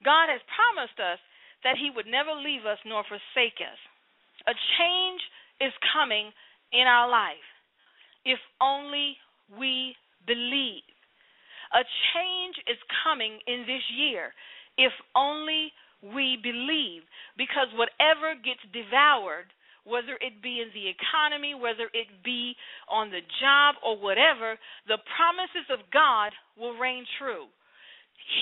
God 0.03 0.29
has 0.29 0.41
promised 0.50 0.98
us 0.98 1.20
that 1.63 1.77
he 1.77 1.89
would 1.89 2.08
never 2.08 2.34
leave 2.34 2.65
us 2.65 2.77
nor 2.86 3.03
forsake 3.06 3.60
us. 3.62 3.79
A 4.46 4.56
change 4.77 5.22
is 5.60 5.74
coming 5.94 6.32
in 6.72 6.86
our 6.86 7.10
life 7.10 7.46
if 8.27 8.39
only 8.62 9.15
we 9.58 9.96
believe. 10.27 10.84
A 11.72 11.84
change 12.13 12.56
is 12.67 12.77
coming 13.03 13.39
in 13.48 13.63
this 13.63 13.84
year 13.96 14.36
if 14.77 14.91
only 15.15 15.72
we 16.01 16.38
believe. 16.42 17.04
Because 17.38 17.68
whatever 17.74 18.36
gets 18.38 18.62
devoured, 18.74 19.50
whether 19.88 20.20
it 20.20 20.44
be 20.44 20.60
in 20.60 20.68
the 20.75 20.92
economy, 20.92 21.56
whether 21.56 21.88
it 21.96 22.12
be 22.22 22.54
on 22.92 23.08
the 23.10 23.24
job 23.39 23.80
or 23.80 23.96
whatever, 23.96 24.60
the 24.88 25.00
promises 25.16 25.68
of 25.72 25.80
God 25.96 26.36
will 26.60 26.75
reign 26.75 27.08
true. 27.16 27.48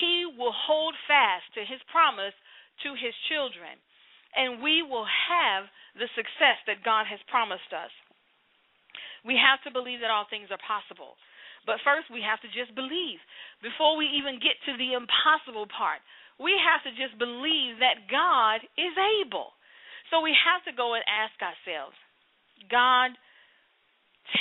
He 0.02 0.26
will 0.26 0.52
hold 0.52 0.98
fast 1.06 1.46
to 1.54 1.62
his 1.62 1.78
promise 1.86 2.34
to 2.82 2.98
his 2.98 3.14
children, 3.30 3.78
and 4.34 4.60
we 4.60 4.82
will 4.82 5.06
have 5.06 5.70
the 5.94 6.10
success 6.12 6.58
that 6.66 6.84
God 6.84 7.06
has 7.06 7.22
promised 7.30 7.70
us. 7.72 7.94
We 9.24 9.38
have 9.38 9.62
to 9.64 9.72
believe 9.72 10.02
that 10.02 10.12
all 10.12 10.26
things 10.28 10.50
are 10.50 10.60
possible. 10.60 11.16
But 11.64 11.82
first, 11.82 12.10
we 12.10 12.22
have 12.22 12.38
to 12.46 12.50
just 12.54 12.74
believe 12.78 13.18
before 13.58 13.98
we 13.98 14.06
even 14.06 14.38
get 14.38 14.54
to 14.70 14.78
the 14.78 14.94
impossible 14.94 15.66
part 15.66 15.98
we 16.38 16.52
have 16.60 16.84
to 16.84 16.92
just 16.94 17.18
believe 17.18 17.80
that 17.80 18.08
God 18.10 18.60
is 18.76 18.94
able. 19.22 19.56
So 20.10 20.20
we 20.22 20.36
have 20.36 20.62
to 20.68 20.76
go 20.76 20.94
and 20.94 21.02
ask 21.08 21.34
ourselves, 21.42 21.96
God, 22.70 23.16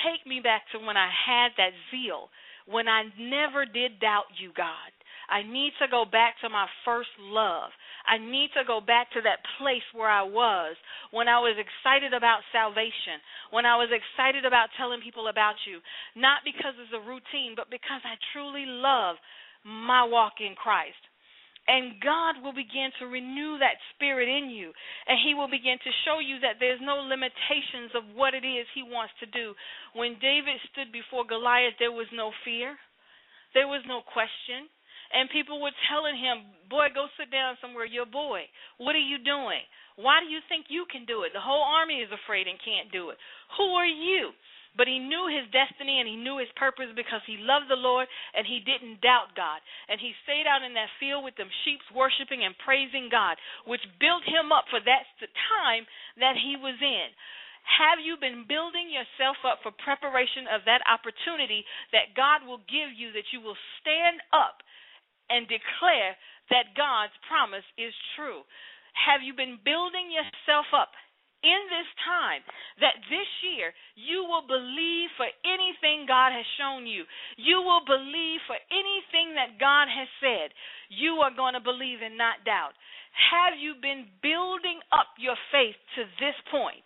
take 0.05 0.25
me 0.27 0.41
back 0.41 0.67
to 0.73 0.79
when 0.79 0.97
I 0.97 1.09
had 1.09 1.53
that 1.57 1.73
zeal, 1.89 2.29
when 2.67 2.87
I 2.87 3.09
never 3.17 3.65
did 3.65 3.99
doubt 3.99 4.29
you, 4.37 4.51
God. 4.55 4.91
I 5.25 5.41
need 5.41 5.73
to 5.81 5.89
go 5.89 6.05
back 6.05 6.37
to 6.41 6.53
my 6.53 6.69
first 6.85 7.09
love. 7.17 7.73
I 8.05 8.21
need 8.21 8.53
to 8.53 8.61
go 8.61 8.77
back 8.77 9.09
to 9.17 9.21
that 9.25 9.41
place 9.57 9.85
where 9.93 10.09
I 10.09 10.21
was 10.21 10.77
when 11.09 11.27
I 11.27 11.41
was 11.41 11.57
excited 11.57 12.13
about 12.13 12.45
salvation, 12.53 13.17
when 13.49 13.65
I 13.65 13.73
was 13.73 13.89
excited 13.89 14.45
about 14.45 14.69
telling 14.77 15.01
people 15.01 15.27
about 15.27 15.57
you, 15.65 15.81
not 16.13 16.45
because 16.45 16.77
it's 16.77 16.93
a 16.93 17.01
routine, 17.01 17.57
but 17.57 17.73
because 17.73 18.05
I 18.05 18.21
truly 18.33 18.69
love 18.69 19.17
my 19.65 20.05
walk 20.05 20.37
in 20.45 20.53
Christ. 20.53 21.01
And 21.65 21.97
God 21.97 22.45
will 22.45 22.53
begin 22.53 22.93
to 23.01 23.09
renew 23.09 23.57
that 23.57 23.81
spirit 23.93 24.29
in 24.29 24.53
you. 24.53 24.69
And 25.09 25.17
He 25.17 25.33
will 25.33 25.49
begin 25.49 25.81
to 25.81 26.01
show 26.05 26.21
you 26.21 26.37
that 26.45 26.61
there's 26.61 26.81
no 26.81 27.01
limitations 27.01 27.89
of 27.97 28.05
what 28.13 28.37
it 28.37 28.45
is 28.45 28.69
He 28.77 28.85
wants 28.85 29.17
to 29.19 29.27
do. 29.27 29.57
When 29.97 30.21
David 30.21 30.61
stood 30.69 30.93
before 30.93 31.25
Goliath, 31.25 31.81
there 31.81 31.93
was 31.95 32.07
no 32.13 32.29
fear, 32.45 32.77
there 33.57 33.67
was 33.67 33.81
no 33.89 34.05
question. 34.05 34.69
And 35.13 35.29
people 35.29 35.61
were 35.61 35.73
telling 35.89 36.17
him, 36.17 36.49
Boy, 36.69 36.89
go 36.93 37.05
sit 37.13 37.29
down 37.29 37.55
somewhere. 37.61 37.85
You're 37.85 38.09
a 38.09 38.09
boy. 38.09 38.49
What 38.81 38.97
are 38.97 39.05
you 39.05 39.21
doing? 39.21 39.61
Why 39.95 40.19
do 40.19 40.27
you 40.27 40.41
think 40.49 40.65
you 40.67 40.85
can 40.91 41.05
do 41.05 41.23
it? 41.23 41.31
The 41.31 41.39
whole 41.39 41.61
army 41.61 42.01
is 42.01 42.09
afraid 42.11 42.49
and 42.49 42.57
can't 42.59 42.91
do 42.91 43.13
it. 43.13 43.17
Who 43.57 43.67
are 43.77 43.87
you? 43.87 44.33
But 44.75 44.91
he 44.91 44.99
knew 44.99 45.31
his 45.31 45.47
destiny 45.55 46.03
and 46.03 46.07
he 46.07 46.19
knew 46.19 46.35
his 46.37 46.51
purpose 46.59 46.91
because 46.91 47.23
he 47.23 47.39
loved 47.39 47.71
the 47.71 47.79
Lord 47.79 48.11
and 48.35 48.43
he 48.43 48.59
didn't 48.59 48.99
doubt 48.99 49.31
God. 49.35 49.63
And 49.87 49.99
he 49.99 50.11
stayed 50.27 50.43
out 50.43 50.67
in 50.67 50.75
that 50.75 50.91
field 50.99 51.23
with 51.23 51.39
them 51.39 51.51
sheep 51.63 51.79
worshiping 51.95 52.43
and 52.43 52.53
praising 52.59 53.07
God, 53.07 53.39
which 53.63 53.83
built 54.03 54.27
him 54.27 54.51
up 54.51 54.67
for 54.67 54.83
that 54.83 55.07
time 55.47 55.87
that 56.19 56.35
he 56.35 56.59
was 56.59 56.75
in. 56.83 57.09
Have 57.65 57.97
you 57.97 58.13
been 58.19 58.45
building 58.45 58.93
yourself 58.93 59.41
up 59.41 59.63
for 59.65 59.73
preparation 59.73 60.45
of 60.53 60.67
that 60.69 60.85
opportunity 60.85 61.65
that 61.89 62.13
God 62.13 62.45
will 62.45 62.61
give 62.69 62.93
you 62.93 63.09
that 63.17 63.33
you 63.33 63.41
will 63.41 63.57
stand 63.81 64.21
up 64.29 64.61
and 65.33 65.49
declare 65.49 66.13
that 66.53 66.77
God's 66.77 67.15
promise 67.25 67.65
is 67.79 67.95
true? 68.13 68.45
Have 68.93 69.25
you 69.25 69.33
been 69.33 69.57
building 69.65 70.13
yourself 70.13 70.69
up 70.77 70.93
in 71.43 71.61
this 71.67 71.89
time 72.03 72.41
that 72.79 72.99
this 73.11 73.29
year 73.43 73.73
you 73.95 74.23
will 74.23 74.45
believe 74.45 75.11
for 75.19 75.27
anything 75.43 76.07
God 76.07 76.31
has 76.31 76.47
shown 76.55 76.87
you. 76.87 77.03
You 77.35 77.59
will 77.63 77.83
believe 77.83 78.39
for 78.47 78.57
anything 78.71 79.35
that 79.35 79.59
God 79.59 79.87
has 79.91 80.09
said. 80.21 80.55
You 80.89 81.19
are 81.23 81.33
going 81.33 81.57
to 81.57 81.63
believe 81.63 81.99
and 81.99 82.17
not 82.17 82.45
doubt. 82.45 82.77
Have 83.31 83.55
you 83.59 83.79
been 83.79 84.11
building 84.19 84.79
up 84.91 85.15
your 85.15 85.39
faith 85.51 85.79
to 85.95 86.03
this 86.19 86.35
point? 86.51 86.83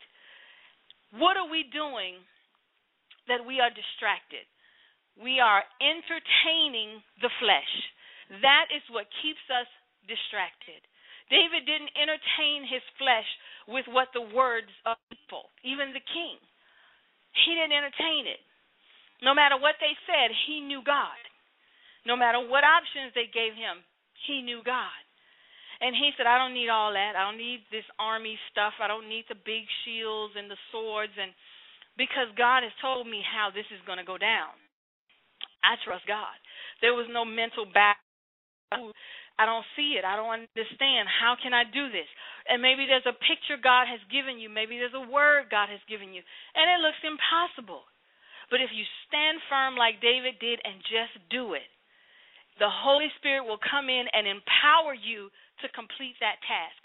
What 1.17 1.37
are 1.37 1.49
we 1.49 1.65
doing 1.73 2.21
that 3.27 3.45
we 3.45 3.57
are 3.57 3.73
distracted? 3.73 4.45
We 5.17 5.41
are 5.41 5.65
entertaining 5.81 7.01
the 7.21 7.33
flesh. 7.41 7.73
That 8.45 8.69
is 8.69 8.85
what 8.93 9.09
keeps 9.25 9.41
us 9.49 9.67
distracted. 10.05 10.85
David 11.29 11.65
didn't 11.65 11.93
entertain 11.93 12.65
his 12.65 12.83
flesh 12.97 13.29
with 13.69 13.85
what 13.89 14.09
the 14.13 14.25
words 14.33 14.69
of 14.85 14.97
people, 15.13 15.53
even 15.61 15.93
the 15.93 16.01
king. 16.01 16.41
He 17.45 17.53
didn't 17.53 17.77
entertain 17.77 18.25
it. 18.25 18.41
No 19.21 19.37
matter 19.37 19.55
what 19.55 19.77
they 19.77 19.93
said, 20.09 20.33
he 20.49 20.59
knew 20.59 20.81
God. 20.81 21.19
No 22.05 22.17
matter 22.17 22.41
what 22.41 22.65
options 22.65 23.13
they 23.13 23.29
gave 23.29 23.53
him, 23.53 23.85
he 24.25 24.41
knew 24.41 24.65
God. 24.65 24.95
And 25.79 25.95
he 25.95 26.11
said, 26.17 26.27
I 26.27 26.41
don't 26.41 26.57
need 26.57 26.67
all 26.67 26.91
that. 26.91 27.15
I 27.15 27.23
don't 27.23 27.39
need 27.39 27.63
this 27.71 27.87
army 27.99 28.35
stuff. 28.51 28.73
I 28.81 28.87
don't 28.87 29.07
need 29.07 29.29
the 29.29 29.39
big 29.39 29.63
shields 29.85 30.35
and 30.35 30.51
the 30.51 30.59
swords 30.71 31.13
and 31.15 31.31
because 31.95 32.31
God 32.39 32.63
has 32.63 32.71
told 32.79 33.07
me 33.07 33.19
how 33.19 33.51
this 33.51 33.67
is 33.75 33.83
going 33.83 33.99
to 33.99 34.07
go 34.07 34.17
down. 34.17 34.55
I 35.63 35.75
trust 35.83 36.07
God. 36.07 36.35
There 36.79 36.95
was 36.95 37.11
no 37.11 37.27
mental 37.27 37.67
back 37.67 37.99
I 39.39 39.47
don't 39.47 39.63
see 39.79 39.95
it. 39.95 40.03
I 40.03 40.19
don't 40.19 40.43
understand. 40.43 41.07
How 41.07 41.39
can 41.39 41.55
I 41.55 41.63
do 41.63 41.87
this? 41.87 42.07
And 42.51 42.59
maybe 42.59 42.83
there's 42.83 43.07
a 43.07 43.15
picture 43.15 43.55
God 43.55 43.87
has 43.87 44.03
given 44.11 44.35
you. 44.35 44.51
Maybe 44.51 44.75
there's 44.75 44.97
a 44.97 45.07
word 45.07 45.47
God 45.47 45.71
has 45.71 45.79
given 45.87 46.11
you. 46.11 46.19
And 46.59 46.67
it 46.67 46.83
looks 46.83 46.99
impossible. 47.07 47.87
But 48.51 48.59
if 48.59 48.75
you 48.75 48.83
stand 49.07 49.39
firm 49.47 49.79
like 49.79 50.03
David 50.03 50.43
did 50.43 50.59
and 50.67 50.83
just 50.91 51.15
do 51.31 51.55
it, 51.55 51.71
the 52.59 52.67
Holy 52.67 53.07
Spirit 53.15 53.47
will 53.47 53.61
come 53.63 53.87
in 53.87 54.11
and 54.11 54.27
empower 54.27 54.91
you 54.91 55.31
to 55.63 55.71
complete 55.71 56.19
that 56.19 56.43
task. 56.43 56.75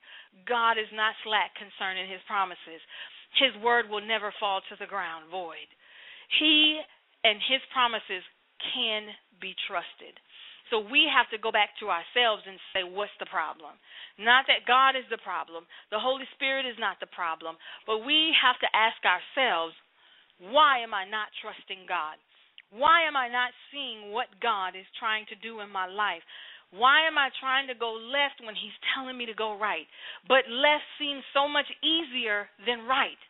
God 0.47 0.79
is 0.79 0.91
not 0.95 1.19
slack 1.27 1.59
concerning 1.59 2.07
his 2.07 2.23
promises. 2.31 2.79
His 3.35 3.51
word 3.67 3.91
will 3.91 4.05
never 4.05 4.31
fall 4.39 4.63
to 4.71 4.79
the 4.79 4.87
ground 4.87 5.27
void. 5.27 5.67
He 6.39 6.79
and 7.27 7.43
his 7.51 7.63
promises 7.75 8.23
can 8.71 9.11
be 9.43 9.59
trusted. 9.67 10.15
So 10.75 10.83
we 10.83 11.07
have 11.07 11.31
to 11.31 11.39
go 11.39 11.55
back 11.55 11.71
to 11.79 11.87
ourselves 11.87 12.43
and 12.43 12.59
say, 12.75 12.83
what's 12.83 13.15
the 13.23 13.31
problem? 13.31 13.79
Not 14.19 14.51
that 14.51 14.67
God 14.67 14.99
is 14.99 15.07
the 15.07 15.23
problem, 15.23 15.71
the 15.95 16.03
Holy 16.03 16.27
Spirit 16.35 16.67
is 16.67 16.75
not 16.83 16.99
the 16.99 17.07
problem, 17.15 17.55
but 17.87 18.03
we 18.03 18.35
have 18.35 18.59
to 18.59 18.67
ask 18.75 18.99
ourselves, 19.07 19.79
why 20.43 20.83
am 20.83 20.91
I 20.91 21.07
not 21.07 21.31
trusting 21.39 21.87
God? 21.87 22.19
Why 22.75 23.07
am 23.07 23.15
I 23.15 23.31
not 23.31 23.55
seeing 23.71 24.11
what 24.11 24.35
God 24.43 24.75
is 24.75 24.99
trying 24.99 25.31
to 25.31 25.39
do 25.39 25.63
in 25.63 25.71
my 25.71 25.87
life? 25.87 26.27
Why 26.75 27.07
am 27.07 27.15
I 27.15 27.31
trying 27.39 27.71
to 27.71 27.79
go 27.79 27.95
left 27.95 28.43
when 28.43 28.59
He's 28.59 28.75
telling 28.99 29.15
me 29.15 29.31
to 29.31 29.39
go 29.39 29.55
right? 29.55 29.87
But 30.27 30.51
left 30.51 30.83
seems 30.99 31.23
so 31.31 31.47
much 31.47 31.71
easier 31.87 32.51
than 32.67 32.91
right. 32.91 33.21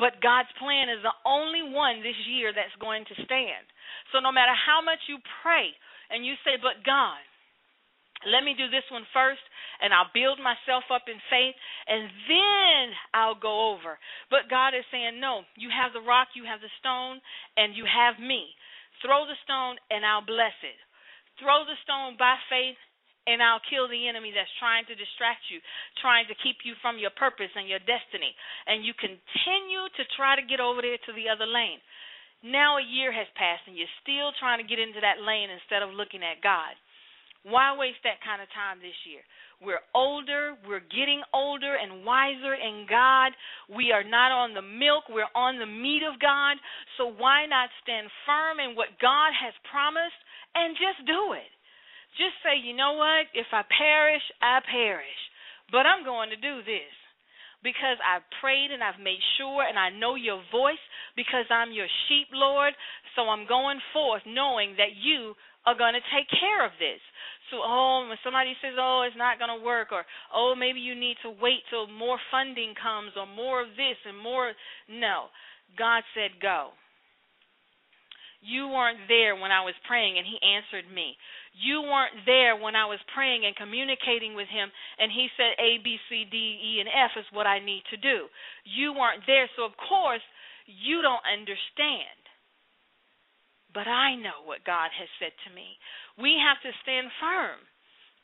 But 0.00 0.24
God's 0.24 0.48
plan 0.56 0.88
is 0.88 1.04
the 1.04 1.12
only 1.28 1.60
one 1.60 2.00
this 2.00 2.16
year 2.24 2.56
that's 2.56 2.72
going 2.80 3.04
to 3.04 3.20
stand. 3.28 3.68
So 4.16 4.24
no 4.24 4.32
matter 4.32 4.56
how 4.56 4.80
much 4.80 5.04
you 5.12 5.20
pray, 5.44 5.76
and 6.10 6.26
you 6.26 6.34
say, 6.44 6.58
But 6.60 6.84
God, 6.84 7.22
let 8.28 8.44
me 8.44 8.52
do 8.52 8.68
this 8.68 8.84
one 8.92 9.08
first, 9.16 9.40
and 9.80 9.96
I'll 9.96 10.12
build 10.12 10.36
myself 10.42 10.84
up 10.92 11.08
in 11.08 11.16
faith, 11.32 11.56
and 11.88 12.04
then 12.28 12.84
I'll 13.16 13.38
go 13.38 13.72
over. 13.72 13.96
But 14.28 14.52
God 14.52 14.76
is 14.76 14.84
saying, 14.92 15.16
No, 15.16 15.48
you 15.56 15.72
have 15.72 15.96
the 15.96 16.04
rock, 16.04 16.36
you 16.36 16.44
have 16.44 16.60
the 16.60 16.72
stone, 16.82 17.22
and 17.56 17.72
you 17.72 17.88
have 17.88 18.20
me. 18.20 18.52
Throw 19.00 19.24
the 19.24 19.38
stone, 19.46 19.80
and 19.88 20.04
I'll 20.04 20.26
bless 20.26 20.56
it. 20.60 20.76
Throw 21.40 21.64
the 21.64 21.80
stone 21.80 22.20
by 22.20 22.36
faith, 22.52 22.76
and 23.24 23.40
I'll 23.40 23.64
kill 23.64 23.88
the 23.88 24.08
enemy 24.08 24.32
that's 24.32 24.52
trying 24.60 24.84
to 24.88 24.96
distract 24.96 25.48
you, 25.48 25.60
trying 26.00 26.28
to 26.28 26.36
keep 26.44 26.60
you 26.64 26.76
from 26.84 27.00
your 27.00 27.12
purpose 27.16 27.52
and 27.56 27.68
your 27.68 27.80
destiny. 27.84 28.32
And 28.68 28.84
you 28.84 28.92
continue 28.96 29.88
to 29.96 30.04
try 30.16 30.36
to 30.36 30.44
get 30.44 30.60
over 30.60 30.80
there 30.80 31.00
to 31.00 31.12
the 31.16 31.28
other 31.32 31.48
lane. 31.48 31.80
Now 32.40 32.80
a 32.80 32.84
year 32.84 33.12
has 33.12 33.28
passed 33.36 33.68
and 33.68 33.76
you're 33.76 34.00
still 34.00 34.32
trying 34.40 34.60
to 34.60 34.68
get 34.68 34.80
into 34.80 35.00
that 35.04 35.20
lane 35.20 35.52
instead 35.52 35.84
of 35.84 35.92
looking 35.92 36.24
at 36.24 36.40
God. 36.40 36.72
Why 37.44 37.72
waste 37.72 38.04
that 38.04 38.20
kind 38.20 38.40
of 38.44 38.52
time 38.52 38.84
this 38.84 38.96
year? 39.08 39.24
We're 39.60 39.84
older, 39.92 40.56
we're 40.64 40.84
getting 40.88 41.20
older 41.32 41.76
and 41.76 42.04
wiser 42.04 42.56
in 42.56 42.84
God. 42.88 43.32
We 43.68 43.92
are 43.92 44.04
not 44.04 44.32
on 44.32 44.52
the 44.52 44.64
milk, 44.64 45.08
we're 45.08 45.32
on 45.36 45.60
the 45.60 45.68
meat 45.68 46.04
of 46.04 46.20
God. 46.20 46.56
So 46.96 47.12
why 47.12 47.44
not 47.44 47.72
stand 47.84 48.08
firm 48.24 48.60
in 48.60 48.76
what 48.76 48.96
God 49.00 49.32
has 49.36 49.52
promised 49.68 50.20
and 50.56 50.76
just 50.76 51.04
do 51.04 51.32
it? 51.36 51.48
Just 52.16 52.40
say, 52.44 52.60
you 52.60 52.76
know 52.76 52.96
what? 52.96 53.28
If 53.32 53.48
I 53.52 53.64
perish, 53.68 54.24
I 54.40 54.60
perish. 54.64 55.20
But 55.72 55.88
I'm 55.88 56.04
going 56.04 56.28
to 56.32 56.40
do 56.40 56.60
this 56.64 56.92
because 57.62 58.00
I've 58.00 58.24
prayed 58.40 58.72
and 58.72 58.82
I've 58.82 59.00
made 59.00 59.20
sure 59.36 59.64
and 59.64 59.78
I 59.78 59.90
know 59.90 60.14
your 60.14 60.42
voice 60.50 60.80
because 61.16 61.44
I'm 61.50 61.72
your 61.72 61.88
sheep, 62.08 62.28
Lord. 62.32 62.72
So 63.16 63.28
I'm 63.28 63.46
going 63.46 63.78
forth 63.92 64.22
knowing 64.26 64.76
that 64.76 64.96
you 64.96 65.34
are 65.66 65.76
going 65.76 65.92
to 65.92 66.04
take 66.14 66.28
care 66.40 66.64
of 66.64 66.72
this. 66.80 67.00
So, 67.50 67.58
oh, 67.60 68.06
when 68.08 68.16
somebody 68.22 68.54
says, 68.62 68.78
oh, 68.78 69.04
it's 69.04 69.18
not 69.18 69.38
going 69.42 69.50
to 69.50 69.64
work, 69.64 69.90
or 69.90 70.06
oh, 70.32 70.54
maybe 70.56 70.78
you 70.78 70.94
need 70.94 71.18
to 71.26 71.34
wait 71.42 71.66
till 71.68 71.90
more 71.90 72.18
funding 72.30 72.74
comes, 72.78 73.12
or 73.18 73.26
more 73.26 73.60
of 73.60 73.74
this 73.74 73.98
and 74.06 74.16
more. 74.16 74.52
No. 74.88 75.26
God 75.76 76.02
said, 76.14 76.38
go. 76.40 76.70
You 78.40 78.68
weren't 78.68 79.04
there 79.08 79.36
when 79.36 79.52
I 79.52 79.60
was 79.60 79.74
praying 79.86 80.16
and 80.16 80.24
He 80.24 80.40
answered 80.40 80.88
me. 80.88 81.16
You 81.52 81.82
weren't 81.82 82.24
there 82.24 82.54
when 82.56 82.76
I 82.76 82.86
was 82.86 83.02
praying 83.12 83.44
and 83.44 83.56
communicating 83.56 84.34
with 84.38 84.48
him, 84.48 84.70
and 84.98 85.10
he 85.10 85.28
said 85.36 85.58
A, 85.58 85.82
B, 85.82 85.98
C, 86.08 86.24
D, 86.30 86.36
E, 86.36 86.80
and 86.80 86.88
F 86.88 87.18
is 87.18 87.26
what 87.32 87.46
I 87.46 87.58
need 87.58 87.82
to 87.90 87.98
do. 87.98 88.30
You 88.64 88.94
weren't 88.94 89.26
there, 89.26 89.50
so 89.56 89.66
of 89.66 89.74
course 89.76 90.22
you 90.66 91.02
don't 91.02 91.24
understand. 91.26 92.20
But 93.74 93.86
I 93.86 94.14
know 94.18 94.42
what 94.46 94.66
God 94.66 94.90
has 94.94 95.10
said 95.18 95.34
to 95.46 95.54
me. 95.54 95.78
We 96.18 96.38
have 96.38 96.58
to 96.62 96.74
stand 96.82 97.10
firm 97.22 97.58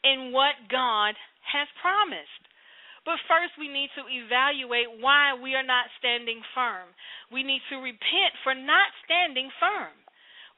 in 0.02 0.30
what 0.34 0.58
God 0.70 1.14
has 1.50 1.66
promised. 1.82 2.42
But 3.06 3.22
first, 3.30 3.54
we 3.54 3.70
need 3.70 3.90
to 3.94 4.02
evaluate 4.10 4.90
why 4.98 5.38
we 5.38 5.54
are 5.54 5.66
not 5.66 5.86
standing 6.02 6.42
firm. 6.54 6.90
We 7.30 7.46
need 7.46 7.62
to 7.70 7.78
repent 7.78 8.34
for 8.42 8.54
not 8.54 8.90
standing 9.06 9.46
firm. 9.62 9.94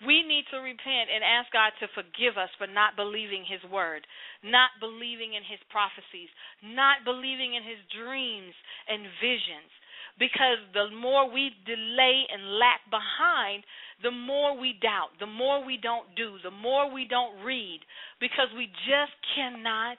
We 0.07 0.23
need 0.23 0.47
to 0.55 0.63
repent 0.63 1.11
and 1.11 1.27
ask 1.27 1.51
God 1.51 1.75
to 1.83 1.91
forgive 1.91 2.39
us 2.39 2.51
for 2.55 2.71
not 2.71 2.95
believing 2.95 3.43
His 3.43 3.63
word, 3.67 4.07
not 4.47 4.71
believing 4.79 5.35
in 5.35 5.43
His 5.43 5.59
prophecies, 5.75 6.31
not 6.63 7.03
believing 7.03 7.59
in 7.59 7.67
His 7.67 7.83
dreams 7.91 8.55
and 8.87 9.11
visions. 9.19 9.73
Because 10.19 10.59
the 10.75 10.91
more 10.95 11.31
we 11.31 11.51
delay 11.67 12.27
and 12.31 12.59
lack 12.59 12.83
behind, 12.91 13.63
the 14.03 14.15
more 14.15 14.55
we 14.55 14.79
doubt, 14.79 15.15
the 15.19 15.31
more 15.31 15.63
we 15.63 15.79
don't 15.79 16.11
do, 16.15 16.39
the 16.43 16.55
more 16.55 16.91
we 16.91 17.07
don't 17.07 17.43
read, 17.43 17.83
because 18.19 18.51
we 18.55 18.67
just 18.87 19.15
cannot 19.35 19.99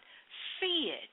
see 0.60 0.92
it. 0.92 1.12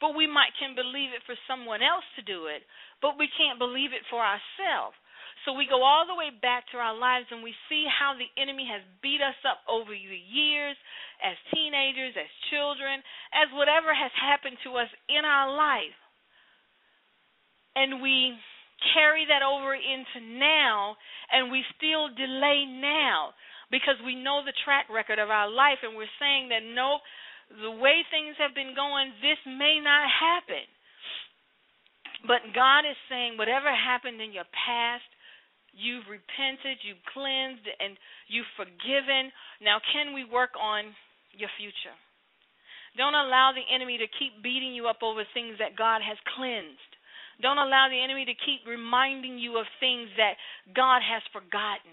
But 0.00 0.16
we 0.16 0.28
might 0.28 0.52
can 0.60 0.76
believe 0.76 1.16
it 1.16 1.24
for 1.24 1.36
someone 1.48 1.80
else 1.80 2.04
to 2.16 2.22
do 2.24 2.52
it, 2.52 2.64
but 3.00 3.16
we 3.16 3.28
can't 3.32 3.60
believe 3.60 3.96
it 3.96 4.04
for 4.08 4.20
ourselves. 4.20 4.96
So 5.46 5.54
we 5.54 5.70
go 5.70 5.86
all 5.86 6.10
the 6.10 6.18
way 6.18 6.34
back 6.34 6.66
to 6.74 6.82
our 6.82 6.98
lives 6.98 7.30
and 7.30 7.38
we 7.38 7.54
see 7.70 7.86
how 7.86 8.18
the 8.18 8.26
enemy 8.34 8.66
has 8.66 8.82
beat 8.98 9.22
us 9.22 9.38
up 9.46 9.62
over 9.70 9.94
the 9.94 10.24
years 10.26 10.74
as 11.22 11.38
teenagers, 11.54 12.18
as 12.18 12.26
children, 12.50 12.98
as 13.30 13.46
whatever 13.54 13.94
has 13.94 14.10
happened 14.18 14.58
to 14.66 14.74
us 14.74 14.90
in 15.06 15.22
our 15.22 15.54
life. 15.54 15.94
And 17.78 18.02
we 18.02 18.34
carry 18.92 19.22
that 19.30 19.46
over 19.46 19.70
into 19.70 20.18
now 20.34 20.98
and 21.30 21.54
we 21.54 21.62
still 21.78 22.10
delay 22.10 22.66
now 22.66 23.30
because 23.70 24.02
we 24.02 24.18
know 24.18 24.42
the 24.42 24.56
track 24.66 24.90
record 24.90 25.22
of 25.22 25.30
our 25.30 25.46
life 25.46 25.78
and 25.86 25.94
we're 25.94 26.10
saying 26.18 26.50
that 26.50 26.66
nope, 26.66 27.06
the 27.62 27.70
way 27.70 28.02
things 28.10 28.34
have 28.42 28.54
been 28.54 28.74
going, 28.74 29.14
this 29.22 29.38
may 29.46 29.78
not 29.78 30.10
happen. 30.10 30.66
But 32.26 32.50
God 32.50 32.82
is 32.82 32.98
saying 33.06 33.38
whatever 33.38 33.70
happened 33.70 34.18
in 34.18 34.34
your 34.34 34.48
past, 34.50 35.06
You've 35.76 36.08
repented, 36.08 36.80
you've 36.80 37.04
cleansed, 37.12 37.68
and 37.68 38.00
you've 38.32 38.48
forgiven. 38.56 39.28
Now, 39.60 39.76
can 39.92 40.16
we 40.16 40.24
work 40.24 40.56
on 40.56 40.96
your 41.36 41.52
future? 41.60 41.94
Don't 42.96 43.14
allow 43.14 43.52
the 43.52 43.64
enemy 43.68 44.00
to 44.00 44.08
keep 44.16 44.40
beating 44.40 44.72
you 44.72 44.88
up 44.88 45.04
over 45.04 45.20
things 45.36 45.60
that 45.60 45.76
God 45.76 46.00
has 46.00 46.16
cleansed. 46.32 46.92
Don't 47.44 47.60
allow 47.60 47.92
the 47.92 48.00
enemy 48.00 48.24
to 48.24 48.32
keep 48.32 48.64
reminding 48.64 49.36
you 49.36 49.60
of 49.60 49.68
things 49.76 50.08
that 50.16 50.40
God 50.72 51.04
has 51.04 51.20
forgotten. 51.36 51.92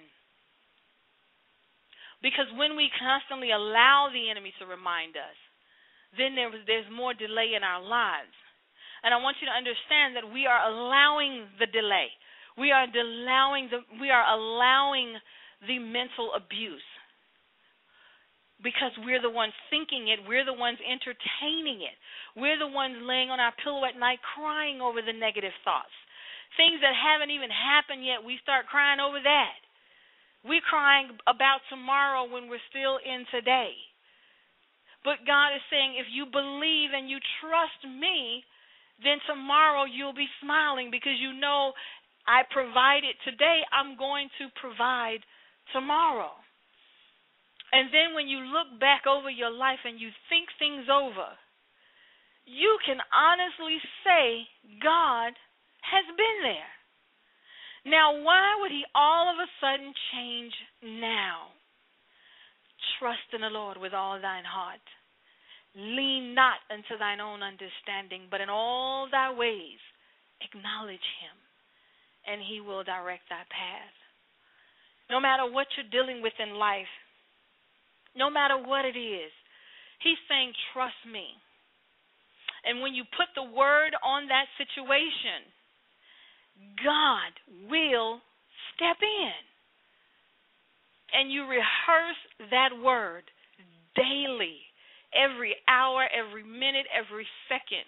Because 2.24 2.48
when 2.56 2.80
we 2.80 2.88
constantly 2.96 3.52
allow 3.52 4.08
the 4.08 4.32
enemy 4.32 4.56
to 4.64 4.66
remind 4.66 5.20
us, 5.20 5.36
then 6.16 6.40
there, 6.40 6.48
there's 6.64 6.88
more 6.88 7.12
delay 7.12 7.52
in 7.52 7.68
our 7.68 7.84
lives. 7.84 8.32
And 9.04 9.12
I 9.12 9.20
want 9.20 9.44
you 9.44 9.52
to 9.52 9.60
understand 9.60 10.16
that 10.16 10.32
we 10.32 10.48
are 10.48 10.64
allowing 10.64 11.52
the 11.60 11.68
delay. 11.68 12.08
We 12.58 12.72
are 12.72 12.86
allowing 12.86 13.70
the 13.70 13.82
we 14.00 14.10
are 14.10 14.26
allowing 14.26 15.16
the 15.68 15.80
mental 15.80 16.32
abuse 16.36 16.86
because 18.64 18.96
we're 19.04 19.22
the 19.22 19.30
ones 19.30 19.52
thinking 19.70 20.08
it, 20.08 20.24
we're 20.24 20.48
the 20.48 20.56
ones 20.56 20.80
entertaining 20.80 21.84
it. 21.84 21.98
We're 22.40 22.58
the 22.58 22.72
ones 22.72 22.96
laying 23.04 23.30
on 23.30 23.44
our 23.44 23.52
pillow 23.60 23.84
at 23.84 24.00
night 24.00 24.24
crying 24.24 24.80
over 24.80 25.04
the 25.04 25.14
negative 25.14 25.54
thoughts. 25.68 25.92
Things 26.56 26.80
that 26.80 26.96
haven't 26.96 27.30
even 27.36 27.52
happened 27.52 28.08
yet, 28.08 28.24
we 28.24 28.40
start 28.42 28.72
crying 28.72 29.04
over 29.04 29.20
that. 29.20 29.60
We're 30.48 30.64
crying 30.64 31.12
about 31.28 31.64
tomorrow 31.68 32.24
when 32.24 32.48
we're 32.48 32.64
still 32.72 33.00
in 33.04 33.28
today. 33.32 33.76
But 35.04 35.28
God 35.28 35.56
is 35.56 35.64
saying, 35.68 36.00
if 36.00 36.08
you 36.12 36.28
believe 36.28 36.96
and 36.96 37.12
you 37.12 37.20
trust 37.44 37.84
me, 37.84 38.44
then 39.04 39.20
tomorrow 39.28 39.84
you'll 39.84 40.16
be 40.16 40.32
smiling 40.40 40.92
because 40.92 41.20
you 41.20 41.36
know 41.36 41.76
I 42.28 42.44
provided 42.50 43.16
today, 43.26 43.62
I'm 43.72 43.98
going 43.98 44.30
to 44.40 44.48
provide 44.60 45.20
tomorrow. 45.72 46.32
And 47.74 47.90
then 47.90 48.14
when 48.14 48.28
you 48.28 48.40
look 48.40 48.80
back 48.80 49.08
over 49.10 49.30
your 49.30 49.52
life 49.52 49.82
and 49.84 50.00
you 50.00 50.10
think 50.30 50.48
things 50.60 50.86
over, 50.88 51.34
you 52.46 52.78
can 52.86 53.00
honestly 53.12 53.80
say 54.04 54.46
God 54.82 55.34
has 55.82 56.06
been 56.16 56.40
there. 56.44 56.74
Now, 57.86 58.16
why 58.22 58.56
would 58.62 58.72
he 58.72 58.86
all 58.96 59.28
of 59.28 59.36
a 59.40 59.50
sudden 59.60 59.92
change 60.14 60.54
now? 60.84 61.52
Trust 63.00 63.28
in 63.34 63.42
the 63.42 63.52
Lord 63.52 63.78
with 63.78 63.94
all 63.94 64.22
thine 64.22 64.46
heart. 64.48 64.84
Lean 65.76 66.36
not 66.36 66.62
unto 66.70 66.96
thine 67.00 67.20
own 67.20 67.42
understanding, 67.44 68.28
but 68.30 68.40
in 68.40 68.50
all 68.50 69.08
thy 69.12 69.34
ways 69.34 69.82
acknowledge 70.40 71.08
him, 71.20 71.36
and 72.28 72.42
he 72.42 72.62
will 72.62 72.84
direct 72.84 73.30
thy 73.30 73.44
path. 73.50 73.96
No 75.10 75.20
matter 75.20 75.44
what 75.46 75.68
you're 75.76 75.92
dealing 75.92 76.22
with 76.22 76.34
in 76.40 76.56
life, 76.56 76.90
no 78.16 78.30
matter 78.30 78.58
what 78.58 78.86
it 78.86 78.98
is. 78.98 79.32
He's 80.02 80.20
saying, 80.30 80.54
Trust 80.74 81.00
me. 81.12 81.26
And 82.66 82.82
when 82.82 82.94
you 82.94 83.04
put 83.18 83.28
the 83.36 83.44
word 83.44 83.92
on 84.06 84.28
that 84.28 84.48
situation, 84.56 85.44
God 86.80 87.32
will 87.70 88.22
step 88.76 88.98
in. 89.02 89.40
And 91.14 91.32
you 91.32 91.44
rehearse 91.44 92.22
that 92.50 92.72
word 92.82 93.24
daily, 93.96 94.64
every 95.14 95.56
hour, 95.68 96.08
every 96.10 96.44
minute, 96.44 96.88
every 96.90 97.28
second. 97.50 97.86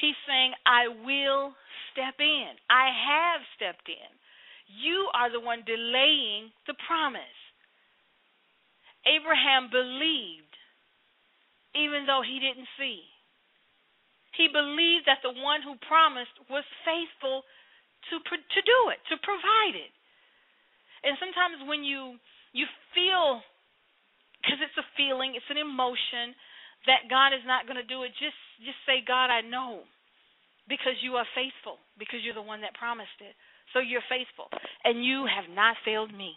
He's 0.00 0.18
saying, 0.28 0.52
I 0.64 0.88
will 0.88 1.56
step 1.92 2.20
in. 2.20 2.52
I 2.68 2.92
have 2.92 3.40
stepped 3.56 3.88
in. 3.88 4.10
You 4.68 5.08
are 5.14 5.32
the 5.32 5.40
one 5.40 5.62
delaying 5.64 6.52
the 6.66 6.74
promise. 6.86 7.38
Abraham 9.06 9.70
believed 9.70 10.46
even 11.76 12.08
though 12.08 12.24
he 12.24 12.40
didn't 12.40 12.66
see. 12.80 13.04
He 14.34 14.48
believed 14.48 15.08
that 15.08 15.20
the 15.24 15.32
one 15.32 15.60
who 15.60 15.76
promised 15.88 16.32
was 16.48 16.64
faithful 16.84 17.44
to 18.10 18.14
to 18.20 18.60
do 18.64 18.80
it, 18.92 19.00
to 19.12 19.16
provide 19.20 19.76
it. 19.76 19.92
And 21.04 21.16
sometimes 21.20 21.64
when 21.68 21.84
you 21.84 22.16
you 22.52 22.64
feel 22.96 23.44
because 24.40 24.60
it's 24.60 24.78
a 24.78 24.86
feeling, 24.96 25.34
it's 25.34 25.48
an 25.50 25.60
emotion 25.60 26.36
that 26.86 27.10
God 27.10 27.34
is 27.34 27.42
not 27.48 27.66
going 27.66 27.80
to 27.80 27.88
do 27.88 28.06
it, 28.06 28.14
just 28.20 28.38
just 28.64 28.80
say, 28.86 29.04
God, 29.06 29.28
I 29.28 29.40
know 29.42 29.82
because 30.68 30.98
you 31.02 31.14
are 31.14 31.26
faithful, 31.34 31.78
because 31.98 32.20
you're 32.24 32.34
the 32.34 32.42
one 32.42 32.60
that 32.62 32.74
promised 32.74 33.20
it. 33.20 33.34
So 33.72 33.80
you're 33.80 34.04
faithful, 34.08 34.46
and 34.84 35.04
you 35.04 35.26
have 35.26 35.50
not 35.54 35.76
failed 35.84 36.14
me, 36.14 36.34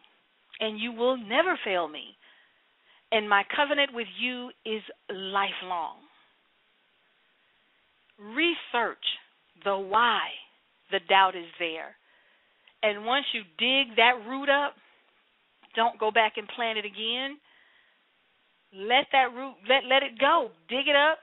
and 0.59 0.79
you 0.79 0.91
will 0.91 1.17
never 1.17 1.57
fail 1.63 1.87
me 1.87 2.17
and 3.11 3.29
my 3.29 3.43
covenant 3.55 3.93
with 3.93 4.07
you 4.19 4.49
is 4.65 4.81
lifelong. 5.09 5.97
Research 8.19 8.97
the 9.63 9.77
why 9.77 10.21
the 10.91 10.99
doubt 11.09 11.35
is 11.35 11.47
there. 11.57 11.95
And 12.83 13.05
once 13.05 13.25
you 13.33 13.41
dig 13.57 13.95
that 13.97 14.23
root 14.27 14.49
up, 14.49 14.73
don't 15.75 15.99
go 15.99 16.11
back 16.11 16.33
and 16.37 16.47
plant 16.55 16.77
it 16.77 16.85
again. 16.85 17.37
Let 18.73 19.07
that 19.11 19.33
root 19.35 19.55
let 19.67 19.85
let 19.89 20.03
it 20.03 20.19
go. 20.19 20.49
Dig 20.69 20.87
it 20.87 20.95
up 20.95 21.17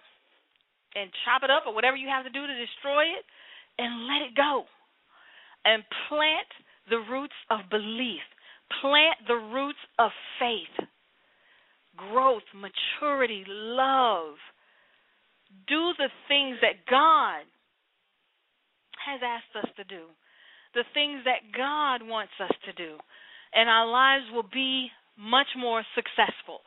and 0.95 1.11
chop 1.25 1.43
it 1.43 1.51
up 1.51 1.65
or 1.67 1.75
whatever 1.75 1.97
you 1.97 2.09
have 2.09 2.25
to 2.25 2.31
do 2.31 2.47
to 2.47 2.55
destroy 2.55 3.05
it 3.05 3.25
and 3.79 4.07
let 4.07 4.23
it 4.23 4.35
go. 4.37 4.65
And 5.65 5.83
plant 6.09 6.51
the 6.89 7.03
roots 7.11 7.37
of 7.51 7.69
belief. 7.71 8.23
Plant 8.81 9.19
the 9.27 9.35
roots 9.35 9.83
of 9.99 10.11
faith 10.39 10.87
growth, 11.97 12.43
maturity, 12.55 13.45
love. 13.47 14.35
Do 15.67 15.93
the 15.99 16.11
things 16.29 16.59
that 16.61 16.85
God 16.91 17.43
has 19.07 19.21
asked 19.25 19.65
us 19.65 19.71
to 19.77 19.85
do, 19.85 20.05
the 20.75 20.85
things 20.93 21.23
that 21.25 21.57
God 21.57 22.07
wants 22.07 22.33
us 22.43 22.53
to 22.67 22.73
do, 22.73 22.99
and 23.55 23.71
our 23.71 23.87
lives 23.87 24.25
will 24.35 24.49
be 24.53 24.89
much 25.19 25.47
more 25.57 25.83
successful. 25.95 26.61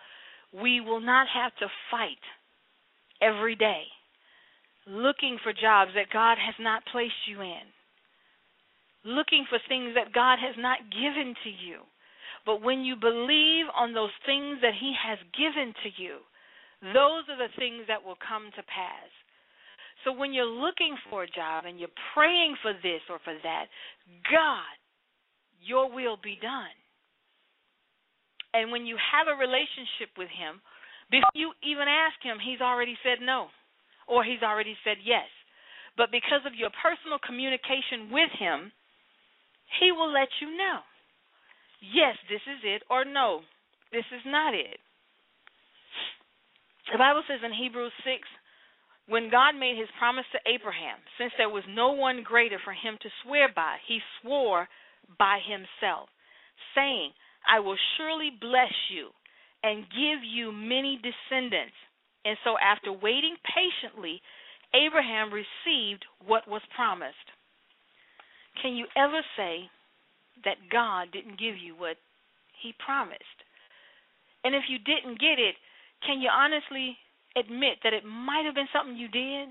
We 0.53 0.81
will 0.81 1.01
not 1.01 1.27
have 1.33 1.55
to 1.57 1.67
fight 1.91 2.23
every 3.21 3.55
day 3.55 3.83
looking 4.89 5.37
for 5.43 5.53
jobs 5.53 5.91
that 5.95 6.11
God 6.11 6.37
has 6.41 6.55
not 6.59 6.83
placed 6.91 7.29
you 7.29 7.41
in, 7.41 7.67
looking 9.05 9.45
for 9.49 9.59
things 9.69 9.93
that 9.95 10.13
God 10.13 10.39
has 10.41 10.55
not 10.57 10.79
given 10.91 11.35
to 11.43 11.49
you 11.49 11.85
but 12.45 12.61
when 12.61 12.81
you 12.81 12.95
believe 12.95 13.65
on 13.75 13.93
those 13.93 14.13
things 14.25 14.59
that 14.61 14.73
He 14.73 14.93
has 14.95 15.19
given 15.37 15.73
to 15.83 15.89
you, 16.01 16.17
those 16.81 17.27
are 17.27 17.37
the 17.37 17.53
things 17.57 17.83
that 17.87 18.03
will 18.03 18.17
come 18.17 18.49
to 18.55 18.63
pass. 18.63 19.11
So 20.03 20.13
when 20.13 20.31
you're 20.31 20.47
looking 20.47 20.95
for 21.09 21.23
a 21.23 21.29
job 21.29 21.65
and 21.65 21.77
you're 21.77 21.93
praying 22.15 22.55
for 22.61 22.71
this 22.73 23.03
or 23.09 23.19
for 23.23 23.35
that, 23.43 23.65
God, 24.31 24.73
your 25.59 25.91
will 25.91 26.17
be 26.23 26.39
done. 26.41 26.73
And 28.53 28.71
when 28.71 28.85
you 28.85 28.95
have 28.97 29.27
a 29.27 29.37
relationship 29.37 30.15
with 30.17 30.31
Him, 30.31 30.63
before 31.11 31.35
you 31.35 31.51
even 31.61 31.85
ask 31.85 32.15
Him, 32.23 32.39
He's 32.39 32.61
already 32.61 32.97
said 33.03 33.19
no 33.21 33.53
or 34.09 34.25
He's 34.25 34.41
already 34.41 34.75
said 34.83 34.97
yes. 35.05 35.29
But 35.95 36.11
because 36.11 36.41
of 36.45 36.57
your 36.57 36.73
personal 36.81 37.21
communication 37.21 38.09
with 38.09 38.33
Him, 38.35 38.73
He 39.79 39.93
will 39.93 40.11
let 40.11 40.29
you 40.41 40.57
know 40.57 40.81
yes, 41.81 42.15
this 42.29 42.43
is 42.43 42.59
it, 42.63 42.83
or 42.89 43.05
no, 43.05 43.41
this 43.91 44.05
is 44.11 44.21
not 44.25 44.53
it. 44.53 44.79
The 46.91 46.97
Bible 46.97 47.23
says 47.27 47.39
in 47.43 47.53
Hebrews 47.53 47.93
6 48.03 48.27
when 49.07 49.31
God 49.31 49.57
made 49.57 49.77
his 49.77 49.89
promise 49.97 50.25
to 50.33 50.39
Abraham, 50.45 51.01
since 51.17 51.33
there 51.37 51.49
was 51.49 51.63
no 51.67 51.91
one 51.93 52.21
greater 52.21 52.59
for 52.63 52.73
him 52.73 52.97
to 53.01 53.09
swear 53.23 53.49
by, 53.49 53.77
he 53.87 53.99
swore 54.21 54.69
by 55.17 55.39
himself, 55.41 56.09
saying, 56.75 57.09
I 57.41 57.59
will 57.59 57.77
surely 57.97 58.29
bless 58.29 58.73
you 58.93 59.09
and 59.63 59.89
give 59.89 60.21
you 60.21 60.51
many 60.51 61.01
descendants. 61.01 61.73
And 62.25 62.37
so, 62.43 62.55
after 62.57 62.91
waiting 62.91 63.35
patiently, 63.43 64.21
Abraham 64.73 65.31
received 65.31 66.05
what 66.25 66.47
was 66.47 66.61
promised. 66.75 67.15
Can 68.61 68.75
you 68.75 68.85
ever 68.97 69.21
say, 69.37 69.69
that 70.43 70.69
God 70.71 71.11
didn't 71.11 71.39
give 71.39 71.57
you 71.57 71.75
what 71.75 71.97
He 72.61 72.73
promised. 72.83 73.39
And 74.43 74.55
if 74.55 74.63
you 74.69 74.79
didn't 74.79 75.19
get 75.19 75.39
it, 75.39 75.55
can 76.05 76.21
you 76.21 76.29
honestly 76.31 76.95
admit 77.35 77.79
that 77.83 77.93
it 77.93 78.05
might 78.05 78.45
have 78.45 78.55
been 78.55 78.71
something 78.71 78.95
you 78.95 79.09
did? 79.09 79.49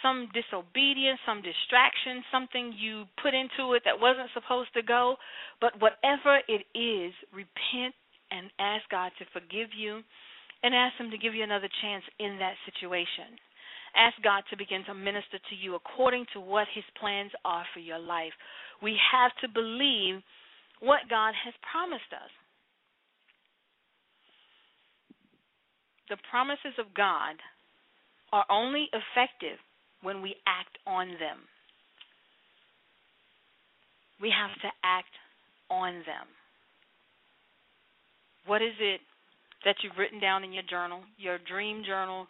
Some 0.00 0.28
disobedience, 0.34 1.20
some 1.26 1.44
distraction, 1.44 2.24
something 2.32 2.74
you 2.74 3.04
put 3.22 3.34
into 3.34 3.74
it 3.74 3.82
that 3.84 4.00
wasn't 4.00 4.32
supposed 4.34 4.72
to 4.74 4.82
go. 4.82 5.16
But 5.60 5.78
whatever 5.78 6.40
it 6.48 6.64
is, 6.74 7.12
repent 7.30 7.94
and 8.32 8.50
ask 8.58 8.88
God 8.90 9.12
to 9.20 9.24
forgive 9.32 9.68
you 9.76 10.00
and 10.62 10.74
ask 10.74 10.96
Him 10.98 11.10
to 11.10 11.18
give 11.18 11.34
you 11.34 11.42
another 11.42 11.68
chance 11.82 12.04
in 12.18 12.38
that 12.38 12.54
situation. 12.64 13.38
Ask 13.94 14.16
God 14.24 14.42
to 14.50 14.56
begin 14.56 14.84
to 14.86 14.94
minister 14.94 15.36
to 15.36 15.54
you 15.54 15.74
according 15.74 16.26
to 16.32 16.40
what 16.40 16.66
His 16.74 16.84
plans 16.98 17.30
are 17.44 17.64
for 17.74 17.80
your 17.80 17.98
life. 17.98 18.32
We 18.82 18.96
have 19.12 19.32
to 19.42 19.48
believe 19.52 20.22
what 20.80 21.10
God 21.10 21.34
has 21.44 21.54
promised 21.70 22.10
us. 22.12 22.32
The 26.08 26.16
promises 26.30 26.74
of 26.78 26.94
God 26.94 27.36
are 28.32 28.44
only 28.50 28.88
effective 28.92 29.58
when 30.02 30.22
we 30.22 30.34
act 30.46 30.76
on 30.86 31.08
them. 31.20 31.46
We 34.20 34.30
have 34.30 34.54
to 34.62 34.68
act 34.82 35.12
on 35.70 35.94
them. 36.06 36.26
What 38.46 38.62
is 38.62 38.74
it 38.80 39.00
that 39.64 39.76
you've 39.82 39.98
written 39.98 40.20
down 40.20 40.44
in 40.44 40.52
your 40.52 40.66
journal, 40.68 41.00
your 41.18 41.38
dream 41.38 41.82
journal, 41.86 42.26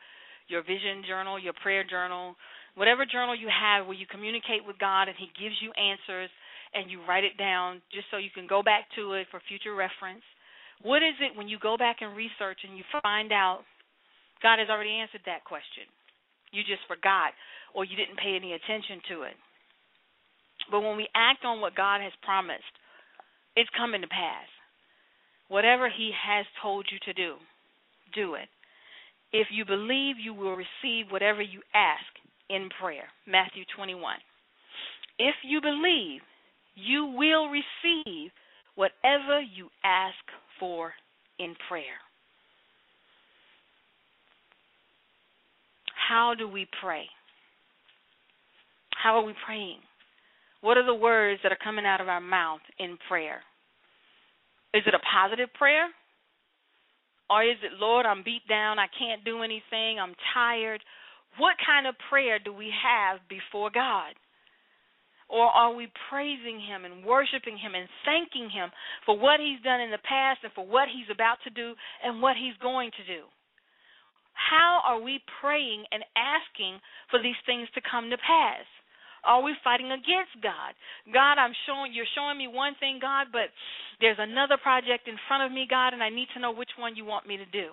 your 0.49 0.63
vision 0.63 1.03
journal, 1.07 1.39
your 1.39 1.55
prayer 1.63 1.85
journal, 1.85 2.37
whatever 2.75 3.05
journal 3.05 3.37
you 3.37 3.49
have 3.49 3.87
where 3.87 3.97
you 3.97 4.07
communicate 4.07 4.65
with 4.67 4.79
God 4.79 5.09
and 5.09 5.17
He 5.17 5.29
gives 5.39 5.57
you 5.61 5.73
answers 5.77 6.31
and 6.75 6.91
you 6.91 7.01
write 7.09 7.25
it 7.25 7.37
down 7.37 7.81
just 7.93 8.07
so 8.11 8.17
you 8.17 8.33
can 8.33 8.47
go 8.47 8.63
back 8.63 8.89
to 8.97 9.15
it 9.15 9.27
for 9.31 9.41
future 9.49 9.75
reference? 9.75 10.25
What 10.83 11.03
is 11.05 11.15
it 11.21 11.37
when 11.37 11.49
you 11.49 11.59
go 11.61 11.77
back 11.77 12.01
and 12.01 12.17
research 12.17 12.65
and 12.67 12.77
you 12.77 12.85
find 13.03 13.33
out 13.33 13.63
God 14.43 14.59
has 14.59 14.69
already 14.69 14.99
answered 14.99 15.23
that 15.27 15.45
question? 15.45 15.87
You 16.51 16.63
just 16.65 16.85
forgot 16.89 17.33
or 17.73 17.85
you 17.85 17.97
didn't 17.97 18.21
pay 18.21 18.37
any 18.37 18.53
attention 18.53 19.01
to 19.09 19.23
it. 19.25 19.37
But 20.71 20.81
when 20.81 20.97
we 20.97 21.09
act 21.15 21.45
on 21.45 21.61
what 21.61 21.75
God 21.75 22.01
has 22.01 22.13
promised, 22.23 22.77
it's 23.57 23.71
coming 23.77 24.01
to 24.01 24.09
pass. 24.09 24.49
Whatever 25.53 25.91
He 25.95 26.11
has 26.17 26.47
told 26.63 26.87
you 26.91 26.99
to 27.05 27.13
do, 27.13 27.35
do 28.15 28.37
it. 28.37 28.49
If 29.35 29.49
you 29.53 29.67
believe, 29.67 30.17
you 30.19 30.33
will 30.33 30.57
receive 30.57 31.11
whatever 31.11 31.43
you 31.43 31.61
ask 31.75 32.09
in 32.49 32.71
prayer. 32.81 33.05
Matthew 33.27 33.65
21. 33.77 34.17
If 35.19 35.35
you 35.45 35.61
believe, 35.61 36.23
you 36.75 37.05
will 37.05 37.49
receive 37.51 38.31
whatever 38.77 39.43
you 39.43 39.69
ask 39.85 40.17
for 40.59 40.95
in 41.39 41.55
prayer. 41.69 42.01
How 46.09 46.33
do 46.37 46.49
we 46.49 46.67
pray? 46.83 47.05
How 49.03 49.17
are 49.17 49.25
we 49.25 49.35
praying? 49.45 49.81
What 50.63 50.79
are 50.79 50.87
the 50.87 50.95
words 50.95 51.41
that 51.43 51.53
are 51.53 51.59
coming 51.63 51.85
out 51.85 52.01
of 52.01 52.09
our 52.09 52.23
mouth 52.23 52.61
in 52.79 52.97
prayer? 53.07 53.43
Is 54.75 54.83
it 54.87 54.95
a 54.95 55.05
positive 55.05 55.53
prayer? 55.55 55.89
Or 57.31 57.45
is 57.45 57.57
it, 57.63 57.81
Lord, 57.81 58.05
I'm 58.05 58.23
beat 58.23 58.47
down, 58.49 58.79
I 58.79 58.89
can't 58.93 59.25
do 59.25 59.43
anything, 59.43 60.01
I'm 60.01 60.15
tired? 60.35 60.83
What 61.39 61.57
kind 61.65 61.87
of 61.87 61.95
prayer 62.11 62.39
do 62.39 62.53
we 62.53 62.69
have 62.69 63.21
before 63.29 63.71
God? 63.73 64.13
Or 65.33 65.49
are 65.49 65.73
we 65.73 65.89
praising 66.11 66.61
Him 66.61 66.85
and 66.85 67.05
worshiping 67.05 67.57
Him 67.57 67.73
and 67.75 67.89
thanking 68.05 68.53
Him 68.53 68.69
for 69.07 69.17
what 69.17 69.41
He's 69.41 69.65
done 69.65 69.81
in 69.81 69.91
the 69.91 70.05
past 70.05 70.41
and 70.45 70.53
for 70.53 70.67
what 70.67 70.93
He's 70.93 71.09
about 71.09 71.41
to 71.45 71.51
do 71.51 71.73
and 72.05 72.21
what 72.21 72.37
He's 72.37 72.57
going 72.61 72.91
to 73.01 73.05
do? 73.09 73.25
How 74.37 74.83
are 74.85 75.01
we 75.01 75.21
praying 75.41 75.85
and 75.91 76.05
asking 76.17 76.81
for 77.09 77.23
these 77.23 77.39
things 77.47 77.69
to 77.75 77.81
come 77.81 78.11
to 78.11 78.19
pass? 78.21 78.69
Are 79.25 79.43
we 79.43 79.55
fighting 79.63 79.91
against 79.95 80.35
God? 80.43 80.75
God, 81.15 81.39
I'm 81.39 81.55
showing 81.67 81.95
you're 81.95 82.11
showing 82.19 82.39
me 82.39 82.51
one 82.51 82.75
thing, 82.83 82.99
God, 82.99 83.31
but 83.31 83.55
there's 84.03 84.19
another 84.19 84.59
project 84.59 85.07
in 85.07 85.15
front 85.31 85.47
of 85.47 85.55
me, 85.55 85.67
God, 85.71 85.95
and 85.95 86.03
I 86.03 86.11
need 86.11 86.27
to 86.35 86.41
know 86.43 86.51
which 86.51 86.75
one 86.79 86.97
you 86.97 87.05
want 87.05 87.27
me 87.27 87.39
to 87.39 87.47
do. 87.47 87.71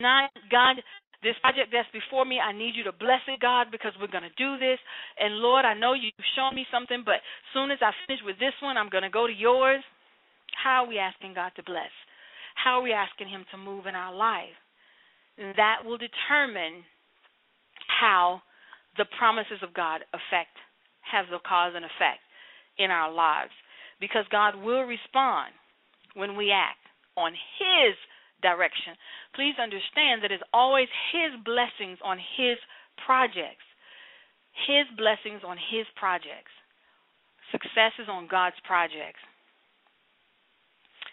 Not 0.00 0.30
God, 0.50 0.82
this 1.22 1.38
project 1.42 1.74
that's 1.74 1.90
before 1.90 2.24
me, 2.24 2.38
I 2.38 2.54
need 2.54 2.74
you 2.78 2.84
to 2.84 2.94
bless 2.94 3.22
it, 3.26 3.42
God, 3.42 3.70
because 3.70 3.92
we're 3.98 4.10
going 4.10 4.26
to 4.26 4.38
do 4.38 4.58
this. 4.58 4.78
And 5.18 5.42
Lord, 5.42 5.64
I 5.64 5.74
know 5.74 5.94
you've 5.94 6.14
shown 6.34 6.54
me 6.54 6.66
something, 6.70 7.02
but 7.04 7.22
soon 7.54 7.70
as 7.70 7.78
I 7.82 7.90
finish 8.06 8.22
with 8.22 8.38
this 8.38 8.54
one, 8.62 8.78
I'm 8.78 8.90
going 8.90 9.06
to 9.06 9.10
go 9.10 9.26
to 9.26 9.32
yours. 9.32 9.82
How 10.54 10.84
are 10.84 10.88
we 10.88 10.98
asking 10.98 11.34
God 11.34 11.50
to 11.56 11.62
bless? 11.62 11.90
How 12.54 12.78
are 12.78 12.82
we 12.82 12.92
asking 12.92 13.28
Him 13.28 13.44
to 13.50 13.58
move 13.58 13.86
in 13.86 13.94
our 13.94 14.14
life? 14.14 14.54
That 15.38 15.86
will 15.86 15.98
determine 15.98 16.82
how 17.86 18.42
the 18.98 19.06
promises 19.18 19.62
of 19.62 19.72
God 19.72 20.02
affect 20.12 20.58
have 21.06 21.26
the 21.30 21.40
cause 21.46 21.72
and 21.74 21.86
effect 21.86 22.20
in 22.76 22.90
our 22.90 23.10
lives 23.10 23.54
because 24.00 24.26
God 24.30 24.54
will 24.54 24.82
respond 24.82 25.54
when 26.14 26.36
we 26.36 26.52
act 26.52 26.82
on 27.16 27.32
his 27.32 27.94
direction. 28.42 28.94
Please 29.34 29.54
understand 29.58 30.22
that 30.22 30.30
it's 30.30 30.46
always 30.52 30.88
his 31.10 31.34
blessings 31.44 31.98
on 32.04 32.18
his 32.18 32.58
projects. 33.06 33.66
His 34.66 34.86
blessings 34.98 35.42
on 35.46 35.56
his 35.56 35.86
projects. 35.96 36.50
Success 37.50 37.94
is 37.98 38.08
on 38.10 38.28
God's 38.30 38.58
projects. 38.66 39.22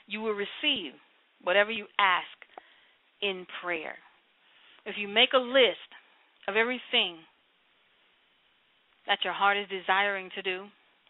You 0.07 0.21
will 0.21 0.37
receive 0.37 0.93
whatever 1.41 1.71
you 1.71 1.85
ask 1.97 2.35
in 3.21 3.45
prayer. 3.63 3.95
If 4.85 4.95
you 4.97 5.07
make 5.07 5.33
a 5.33 5.41
list 5.41 5.89
of 6.47 6.55
everything 6.55 7.17
that 9.07 9.19
your 9.23 9.33
heart 9.33 9.57
is 9.57 9.67
desiring 9.69 10.29
to 10.35 10.41
do 10.41 10.65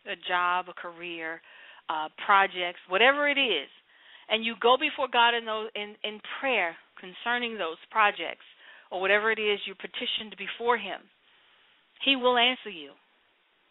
a 0.06 0.16
job, 0.28 0.66
a 0.70 0.74
career, 0.74 1.42
uh, 1.90 2.10
projects, 2.26 2.80
whatever 2.90 3.28
it 3.30 3.38
is 3.40 3.70
and 4.30 4.44
you 4.44 4.56
go 4.62 4.78
before 4.80 5.08
God 5.12 5.36
in, 5.36 5.46
those, 5.46 5.70
in, 5.76 5.96
in 6.04 6.20
prayer 6.40 6.76
concerning 7.00 7.58
those 7.58 7.78
projects 7.92 8.46
or 8.92 9.02
whatever 9.02 9.32
it 9.32 9.40
is 9.40 9.60
you 9.66 9.76
petitioned 9.76 10.36
before 10.38 10.78
Him, 10.78 11.02
He 12.04 12.16
will 12.16 12.38
answer 12.38 12.70
you 12.70 12.92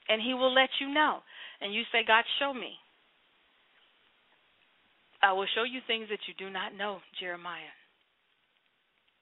and 0.08 0.22
He 0.22 0.34
will 0.34 0.52
let 0.52 0.70
you 0.80 0.92
know. 0.92 1.20
And 1.60 1.74
you 1.74 1.82
say, 1.90 2.00
God, 2.06 2.24
show 2.38 2.52
me. 2.52 2.74
I 5.22 5.32
will 5.32 5.46
show 5.54 5.64
you 5.64 5.80
things 5.86 6.08
that 6.10 6.20
you 6.28 6.34
do 6.38 6.52
not 6.52 6.76
know, 6.76 6.98
Jeremiah. 7.18 7.72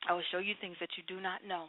I 0.08 0.14
will 0.14 0.26
show 0.32 0.38
you 0.38 0.54
things 0.60 0.76
that 0.80 0.90
you 0.96 1.04
do 1.06 1.22
not 1.22 1.46
know. 1.46 1.66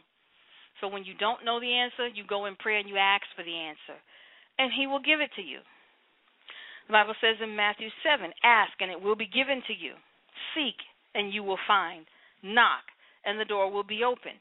So 0.80 0.88
when 0.88 1.04
you 1.04 1.14
don't 1.14 1.44
know 1.44 1.60
the 1.60 1.72
answer, 1.72 2.08
you 2.08 2.24
go 2.26 2.46
in 2.46 2.56
prayer 2.56 2.78
and 2.78 2.88
you 2.88 2.96
ask 2.96 3.24
for 3.36 3.44
the 3.44 3.54
answer, 3.54 3.98
and 4.58 4.72
He 4.72 4.86
will 4.86 5.00
give 5.00 5.20
it 5.20 5.30
to 5.36 5.42
you. 5.42 5.60
The 6.86 6.92
Bible 6.92 7.14
says 7.20 7.36
in 7.42 7.56
Matthew 7.56 7.88
7 8.04 8.30
Ask, 8.42 8.72
and 8.80 8.90
it 8.90 9.00
will 9.00 9.16
be 9.16 9.26
given 9.26 9.62
to 9.66 9.74
you. 9.74 9.94
Seek, 10.54 10.76
and 11.14 11.32
you 11.32 11.42
will 11.42 11.60
find. 11.66 12.04
Knock, 12.42 12.84
and 13.24 13.40
the 13.40 13.48
door 13.48 13.70
will 13.70 13.84
be 13.84 14.04
open. 14.04 14.36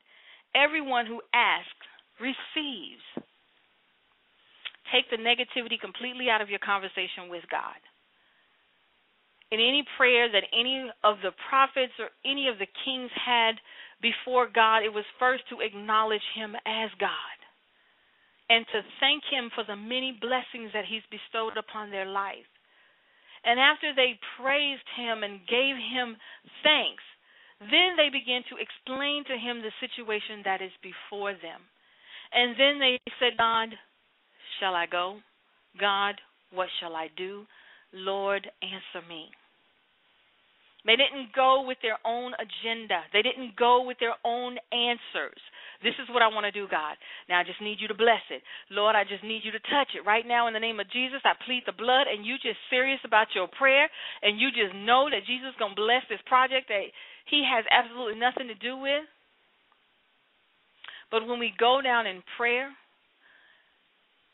Everyone 0.56 1.06
who 1.06 1.22
asks 1.34 1.88
receives. 2.19 3.06
Take 4.91 5.10
the 5.10 5.17
negativity 5.17 5.80
completely 5.80 6.30
out 6.30 6.41
of 6.41 6.50
your 6.50 6.60
conversation 6.60 7.30
with 7.30 7.43
God. 7.50 7.80
In 9.50 9.60
any 9.60 9.86
prayer 9.98 10.30
that 10.32 10.50
any 10.52 10.89
of 11.04 11.17
the 11.24 11.32
prophets 11.50 11.93
or 11.98 12.10
any 12.26 12.48
of 12.48 12.58
the 12.60 12.69
kings 12.86 13.12
had 13.13 13.56
before 14.04 14.52
God, 14.52 14.84
it 14.84 14.92
was 14.92 15.08
first 15.18 15.48
to 15.50 15.63
acknowledge 15.63 16.28
Him 16.36 16.54
as 16.68 16.92
God 17.00 17.38
and 18.52 18.68
to 18.76 18.84
thank 19.00 19.24
Him 19.32 19.50
for 19.56 19.63
the 19.63 19.80
many 19.80 20.20
blessings 20.20 20.76
that 20.76 20.86
He's 20.86 21.08
bestowed 21.08 21.56
upon 21.56 21.89
their 21.89 22.06
life. 22.06 22.46
And 23.48 23.60
after 23.60 23.96
they 23.96 24.20
praised 24.38 24.88
Him 25.00 25.24
and 25.24 25.48
gave 25.48 25.80
Him 25.80 26.20
thanks, 26.62 27.04
then 27.63 27.96
they 27.96 28.12
began 28.12 28.44
to 28.52 28.60
explain 28.60 29.24
to 29.32 29.39
Him 29.39 29.63
the 29.63 29.72
situation 29.80 30.44
that 30.44 30.62
is 30.62 30.76
before 30.84 31.32
them. 31.32 31.63
And 32.36 32.60
then 32.60 32.80
they 32.84 33.00
said, 33.20 33.39
God, 33.39 33.72
shall 34.60 34.76
I 34.76 34.86
go? 34.86 35.24
God, 35.80 36.20
what 36.52 36.68
shall 36.80 36.96
I 36.96 37.08
do? 37.16 37.46
Lord, 37.94 38.48
answer 38.62 39.08
me. 39.08 39.32
They 40.86 41.00
didn't 41.00 41.32
go 41.32 41.63
with 41.63 41.80
their 41.82 41.98
own 42.04 42.36
agenda. 42.36 43.08
They 43.15 43.24
didn't 43.24 43.56
go 43.56 43.88
with 43.88 43.98
their 44.04 44.19
own 44.26 44.60
answers. 44.76 45.39
This 45.80 45.96
is 46.00 46.12
what 46.12 46.24
I 46.24 46.28
want 46.28 46.43
to 46.43 46.52
do, 46.52 46.67
God. 46.67 47.00
Now 47.28 47.39
I 47.39 47.43
just 47.43 47.62
need 47.63 47.80
you 47.80 47.88
to 47.88 47.96
bless 47.96 48.24
it. 48.32 48.43
Lord, 48.72 48.96
I 48.96 49.04
just 49.04 49.24
need 49.24 49.43
you 49.43 49.52
to 49.52 49.63
touch 49.72 49.96
it. 49.96 50.04
Right 50.08 50.28
now, 50.28 50.48
in 50.48 50.54
the 50.54 50.60
name 50.60 50.80
of 50.80 50.91
Jesus, 50.91 51.24
I 51.24 51.39
plead 51.48 51.63
the 51.65 51.76
blood, 51.76 52.08
and 52.12 52.26
you 52.26 52.36
just 52.36 52.60
serious 52.69 53.00
about 53.04 53.32
your 53.36 53.48
prayer, 53.48 53.88
and 54.22 54.39
you 54.39 54.52
just 54.52 54.76
know 54.76 55.08
that 55.08 55.28
Jesus 55.28 55.56
is 55.56 55.60
going 55.60 55.76
to 55.76 55.82
bless 55.82 56.04
this 56.12 56.24
project 56.28 56.67
that 56.67 56.91
he 57.32 57.48
has 57.48 57.63
absolutely 57.72 58.19
nothing 58.19 58.48
to 58.48 58.56
do 58.60 58.76
with. 58.76 59.08
But 61.12 61.28
when 61.28 61.39
we 61.39 61.54
go 61.60 61.80
down 61.80 62.08
in 62.08 62.24
prayer 62.36 62.72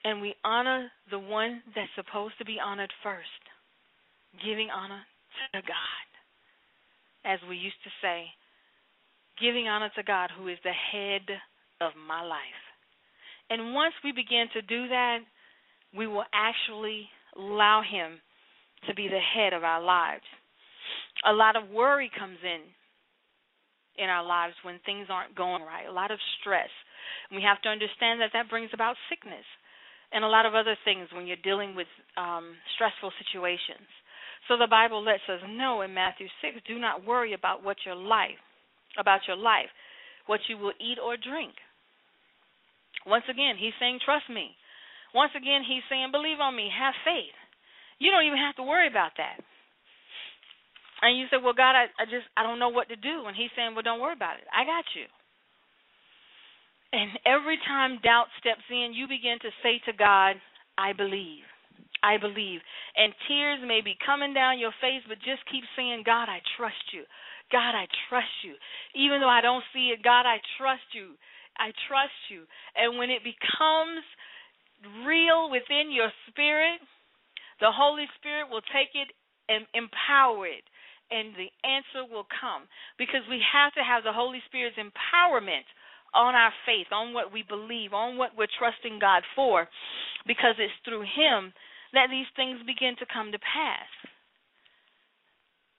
and 0.06 0.22
we 0.22 0.34
honor 0.46 0.90
the 1.12 1.20
one 1.20 1.62
that's 1.76 1.92
supposed 1.94 2.38
to 2.40 2.46
be 2.46 2.58
honored 2.58 2.94
first, 3.04 3.44
giving 4.42 4.70
honor 4.74 5.02
to 5.54 5.62
God 5.62 6.09
as 7.26 7.40
we 7.50 7.58
used 7.58 7.82
to 7.84 7.90
say, 8.02 8.26
giving 9.42 9.68
honor 9.68 9.90
to 9.96 10.04
God, 10.04 10.30
who 10.38 10.48
is 10.48 10.58
the 10.64 10.72
head 10.72 11.22
of 11.82 11.92
my 12.08 12.22
life. 12.22 12.64
And 13.50 13.74
once 13.74 13.94
we 14.04 14.12
begin 14.12 14.46
to 14.54 14.62
do 14.62 14.88
that, 14.90 15.20
we 15.96 16.08
will 16.08 16.26
actually 16.34 17.10
allow 17.38 17.82
Him 17.82 18.20
to 18.88 18.94
be 18.94 19.08
the 19.08 19.20
head 19.20 19.54
of 19.54 19.64
our 19.64 19.82
lives. 19.82 20.24
A 21.28 21.34
lot 21.34 21.56
of 21.56 21.70
worry 21.70 22.10
comes 22.18 22.38
in 22.44 22.62
in 24.04 24.10
our 24.10 24.24
lives 24.26 24.54
when 24.64 24.80
things 24.86 25.08
aren't 25.10 25.36
going 25.36 25.62
right, 25.64 25.88
a 25.88 25.92
lot 25.92 26.12
of 26.12 26.20
stress. 26.40 26.70
We 27.32 27.42
have 27.44 27.62
to 27.64 27.70
understand 27.70 28.22
that 28.22 28.32
that 28.34 28.50
brings 28.50 28.70
about 28.74 28.96
sickness. 29.10 29.46
and 30.12 30.24
a 30.24 30.28
lot 30.28 30.46
of 30.46 30.56
other 30.56 30.76
things 30.86 31.08
when 31.14 31.28
you're 31.28 31.44
dealing 31.44 31.76
with 31.76 31.88
um, 32.18 32.56
stressful 32.76 33.12
situations. 33.22 33.86
So 34.50 34.58
the 34.58 34.68
Bible 34.68 35.06
lets 35.06 35.22
us 35.30 35.46
know 35.46 35.86
in 35.86 35.94
Matthew 35.94 36.26
6, 36.42 36.66
do 36.68 36.82
not 36.82 37.06
worry 37.06 37.34
about 37.38 37.64
what 37.64 37.78
your 37.86 37.96
life, 37.96 38.42
about 38.98 39.22
your 39.30 39.38
life, 39.38 39.70
what 40.26 40.42
you 40.50 40.58
will 40.58 40.74
eat 40.82 40.98
or 40.98 41.16
drink. 41.16 41.54
Once 43.06 43.30
again, 43.30 43.56
he's 43.62 43.78
saying, 43.80 44.02
trust 44.04 44.26
me. 44.26 44.58
Once 45.14 45.32
again, 45.38 45.62
he's 45.62 45.86
saying, 45.86 46.10
believe 46.12 46.42
on 46.42 46.58
me, 46.58 46.66
have 46.74 46.98
faith. 47.06 47.38
You 48.02 48.10
don't 48.10 48.26
even 48.26 48.42
have 48.42 48.58
to 48.58 48.66
worry 48.66 48.90
about 48.90 49.14
that. 49.22 49.38
And 51.02 51.18
you 51.18 51.30
say, 51.30 51.38
well, 51.38 51.54
God, 51.54 51.78
I, 51.78 51.86
I 52.02 52.10
just, 52.10 52.26
I 52.36 52.44
don't 52.44 52.60
know 52.60 52.74
what 52.74 52.90
to 52.90 52.98
do. 52.98 53.30
And 53.30 53.38
he's 53.38 53.54
saying, 53.56 53.78
well, 53.78 53.86
don't 53.86 54.02
worry 54.02 54.18
about 54.18 54.42
it. 54.42 54.50
I 54.50 54.66
got 54.66 54.84
you. 54.98 55.06
And 56.92 57.22
every 57.26 57.62
time 57.70 58.02
doubt 58.02 58.34
steps 58.42 58.66
in, 58.70 58.98
you 58.98 59.08
begin 59.08 59.38
to 59.46 59.54
say 59.62 59.80
to 59.86 59.94
God, 59.94 60.42
I 60.76 60.94
believe. 60.94 61.46
I 62.04 62.18
believe. 62.18 62.62
And 62.96 63.14
tears 63.28 63.60
may 63.66 63.82
be 63.82 63.98
coming 64.06 64.34
down 64.34 64.60
your 64.60 64.76
face, 64.82 65.04
but 65.08 65.20
just 65.20 65.44
keep 65.52 65.64
saying, 65.76 66.04
God, 66.06 66.30
I 66.30 66.40
trust 66.58 66.94
you. 66.94 67.04
God, 67.52 67.74
I 67.74 67.88
trust 68.10 68.34
you. 68.46 68.54
Even 68.94 69.20
though 69.20 69.32
I 69.32 69.42
don't 69.42 69.64
see 69.74 69.90
it, 69.90 70.04
God, 70.04 70.26
I 70.26 70.38
trust 70.58 70.86
you. 70.94 71.18
I 71.58 71.74
trust 71.90 72.16
you. 72.30 72.46
And 72.78 72.98
when 72.98 73.10
it 73.10 73.26
becomes 73.26 74.06
real 75.06 75.50
within 75.52 75.92
your 75.92 76.12
spirit, 76.30 76.80
the 77.60 77.72
Holy 77.74 78.08
Spirit 78.20 78.48
will 78.48 78.64
take 78.72 78.96
it 78.96 79.12
and 79.50 79.66
empower 79.74 80.48
it, 80.48 80.64
and 81.12 81.34
the 81.36 81.50
answer 81.66 82.06
will 82.08 82.28
come. 82.30 82.70
Because 82.98 83.26
we 83.28 83.42
have 83.44 83.74
to 83.74 83.84
have 83.84 84.06
the 84.06 84.16
Holy 84.16 84.40
Spirit's 84.48 84.78
empowerment 84.78 85.68
on 86.14 86.34
our 86.34 86.54
faith, 86.66 86.88
on 86.94 87.14
what 87.14 87.34
we 87.34 87.44
believe, 87.44 87.94
on 87.94 88.18
what 88.18 88.38
we're 88.38 88.50
trusting 88.58 89.00
God 89.00 89.24
for, 89.36 89.68
because 90.26 90.56
it's 90.58 90.74
through 90.86 91.04
Him 91.04 91.52
that 91.94 92.10
these 92.10 92.30
things 92.36 92.60
begin 92.66 92.96
to 93.00 93.10
come 93.12 93.32
to 93.32 93.40
pass. 93.40 93.90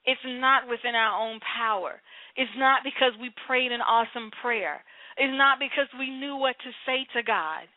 It's 0.05 0.25
not 0.25 0.69
within 0.69 0.95
our 0.95 1.15
own 1.15 1.41
power. 1.45 2.01
It's 2.37 2.51
not 2.57 2.83
because 2.83 3.13
we 3.21 3.31
prayed 3.47 3.71
an 3.71 3.85
awesome 3.85 4.31
prayer. 4.43 4.83
It's 5.19 5.37
not 5.37 5.61
because 5.61 5.89
we 5.99 6.11
knew 6.11 6.37
what 6.37 6.57
to 6.65 6.71
say 6.87 7.05
to 7.15 7.23
God. 7.23 7.69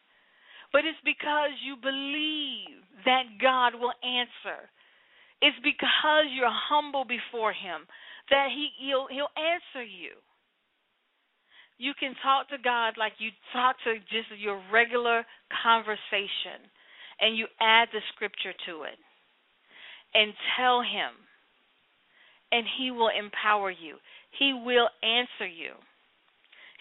But 0.71 0.87
it's 0.87 1.01
because 1.03 1.53
you 1.61 1.75
believe 1.77 2.81
that 3.05 3.37
God 3.41 3.75
will 3.75 3.93
answer. 4.01 4.65
It's 5.43 5.59
because 5.61 6.31
you're 6.31 6.49
humble 6.49 7.03
before 7.05 7.51
him 7.51 7.85
that 8.31 8.47
he 8.55 8.71
he'll, 8.79 9.11
he'll 9.11 9.35
answer 9.35 9.83
you 9.83 10.15
you 11.77 11.93
can 11.99 12.13
talk 12.21 12.49
to 12.49 12.57
God 12.61 12.95
like 12.97 13.13
you 13.17 13.29
talk 13.51 13.75
to 13.83 13.97
just 14.07 14.29
your 14.37 14.61
regular 14.71 15.25
conversation 15.63 16.63
and 17.19 17.37
you 17.37 17.47
add 17.59 17.89
the 17.93 18.01
scripture 18.15 18.53
to 18.65 18.83
it 18.83 18.97
and 20.13 20.33
tell 20.57 20.81
him 20.81 21.13
and 22.51 22.65
he 22.77 22.91
will 22.91 23.09
empower 23.09 23.71
you. 23.71 23.97
He 24.37 24.53
will 24.53 24.87
answer 25.01 25.47
you. 25.47 25.73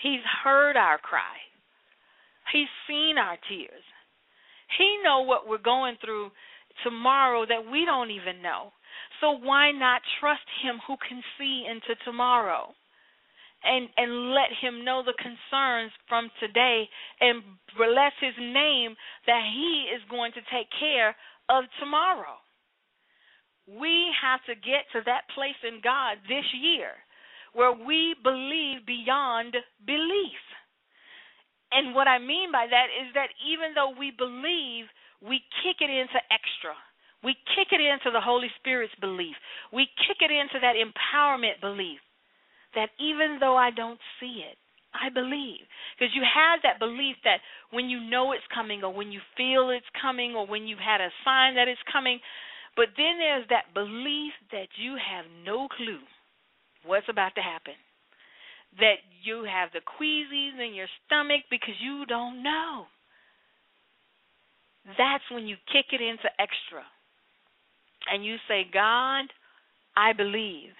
He's 0.03 0.21
heard 0.45 0.77
our 0.77 0.99
cry. 0.99 1.41
He's 2.53 2.69
seen 2.87 3.17
our 3.17 3.39
tears. 3.49 3.85
He 4.77 4.99
know 5.03 5.23
what 5.23 5.49
we're 5.49 5.63
going 5.63 5.97
through 6.05 6.31
tomorrow 6.85 7.47
that 7.47 7.71
we 7.71 7.85
don't 7.85 8.11
even 8.11 8.43
know. 8.43 8.73
So 9.21 9.33
why 9.33 9.71
not 9.73 10.03
trust 10.21 10.45
him 10.63 10.81
who 10.87 10.97
can 11.09 11.23
see 11.39 11.65
into 11.69 11.95
tomorrow? 12.05 12.75
And 13.65 13.89
and 13.97 14.35
let 14.35 14.51
him 14.61 14.85
know 14.85 15.03
the 15.05 15.17
concerns 15.19 15.93
from 16.09 16.31
today 16.41 16.89
and 17.21 17.43
bless 17.77 18.13
his 18.21 18.35
name 18.39 18.95
that 19.27 19.43
he 19.55 19.89
is 19.95 20.03
going 20.11 20.33
to 20.33 20.43
take 20.51 20.69
care 20.79 21.15
of 21.49 21.65
tomorrow. 21.81 22.39
We 23.67 24.11
have 24.19 24.43
to 24.51 24.55
get 24.55 24.91
to 24.93 25.01
that 25.07 25.31
place 25.35 25.59
in 25.63 25.81
God 25.83 26.19
this 26.27 26.47
year 26.59 26.99
where 27.55 27.73
we 27.73 28.15
believe 28.23 28.87
beyond 28.87 29.55
belief. 29.87 30.43
And 31.71 31.95
what 31.95 32.09
I 32.09 32.19
mean 32.19 32.53
by 32.53 32.67
that 32.69 32.89
is 32.93 33.15
that 33.15 33.33
even 33.49 33.73
though 33.75 33.95
we 33.97 34.11
believe, 34.11 34.91
we 35.21 35.41
kick 35.63 35.81
it 35.81 35.89
into 35.89 36.21
extra. 36.29 36.77
We 37.23 37.37
kick 37.55 37.71
it 37.71 37.81
into 37.81 38.11
the 38.11 38.21
Holy 38.21 38.51
Spirit's 38.59 38.95
belief. 39.01 39.37
We 39.73 39.87
kick 40.09 40.19
it 40.21 40.33
into 40.33 40.59
that 40.61 40.75
empowerment 40.75 41.61
belief 41.63 42.01
that 42.75 42.91
even 42.99 43.39
though 43.41 43.57
I 43.57 43.71
don't 43.71 44.01
see 44.21 44.43
it, 44.49 44.57
I 44.93 45.09
believe. 45.09 45.65
Because 45.97 46.13
you 46.15 46.23
have 46.23 46.61
that 46.63 46.79
belief 46.79 47.17
that 47.25 47.41
when 47.71 47.89
you 47.89 48.01
know 48.01 48.33
it's 48.33 48.45
coming, 48.53 48.85
or 48.85 48.93
when 48.93 49.13
you 49.13 49.21
feel 49.37 49.71
it's 49.71 49.89
coming, 50.01 50.35
or 50.37 50.47
when 50.47 50.67
you've 50.67 50.83
had 50.83 51.01
a 51.01 51.13
sign 51.25 51.57
that 51.57 51.69
it's 51.69 51.81
coming, 51.91 52.21
but 52.77 52.93
then 52.97 53.19
there's 53.19 53.49
that 53.49 53.73
belief 53.75 54.33
that 54.53 54.69
you 54.77 54.97
have 54.97 55.25
no 55.45 55.69
clue 55.69 56.01
what's 56.85 57.09
about 57.09 57.35
to 57.37 57.43
happen. 57.43 57.77
That 58.81 59.05
you 59.25 59.45
have 59.45 59.69
the 59.73 59.85
queasies 59.85 60.57
in 60.57 60.75
your 60.75 60.89
stomach 61.05 61.45
because 61.51 61.77
you 61.81 62.07
don't 62.07 62.43
know. 62.43 62.85
That's 64.99 65.25
when 65.31 65.47
you 65.47 65.57
kick 65.73 65.93
it 65.93 66.01
into 66.01 66.29
extra. 66.41 66.83
And 68.11 68.25
you 68.25 68.37
say, 68.49 68.67
God, 68.73 69.27
I 69.97 70.13
believe. 70.17 70.73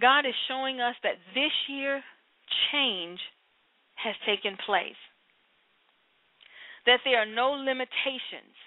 God 0.00 0.26
is 0.26 0.34
showing 0.48 0.80
us 0.80 0.94
that 1.02 1.22
this 1.34 1.52
year 1.68 2.02
change 2.72 3.20
has 3.94 4.14
taken 4.26 4.58
place. 4.66 4.98
That 6.86 7.00
there 7.04 7.22
are 7.22 7.26
no 7.26 7.52
limitations. 7.52 8.58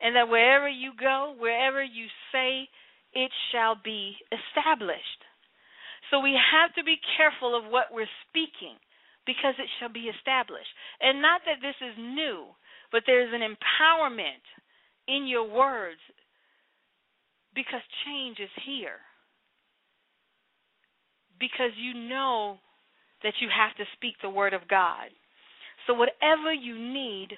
And 0.00 0.14
that 0.14 0.28
wherever 0.28 0.68
you 0.68 0.92
go, 0.98 1.34
wherever 1.38 1.82
you 1.82 2.06
say, 2.30 2.68
it 3.12 3.30
shall 3.50 3.74
be 3.82 4.16
established. 4.30 5.22
So 6.10 6.20
we 6.20 6.36
have 6.36 6.72
to 6.74 6.84
be 6.84 7.00
careful 7.16 7.56
of 7.56 7.64
what 7.70 7.90
we're 7.90 8.10
speaking 8.28 8.76
because 9.26 9.54
it 9.58 9.68
shall 9.80 9.92
be 9.92 10.08
established. 10.08 10.70
And 11.00 11.20
not 11.20 11.42
that 11.44 11.60
this 11.60 11.76
is 11.82 11.96
new, 11.98 12.46
but 12.92 13.02
there's 13.06 13.32
an 13.34 13.42
empowerment 13.42 14.44
in 15.08 15.26
your 15.26 15.44
words 15.44 16.00
because 17.54 17.82
change 18.06 18.38
is 18.38 18.52
here 18.64 19.02
because 21.38 21.72
you 21.76 21.94
know 21.94 22.58
that 23.22 23.34
you 23.40 23.48
have 23.48 23.76
to 23.76 23.84
speak 23.96 24.14
the 24.22 24.30
word 24.30 24.54
of 24.54 24.68
God. 24.68 25.10
So, 25.86 25.94
whatever 25.94 26.52
you 26.52 26.78
need, 26.78 27.28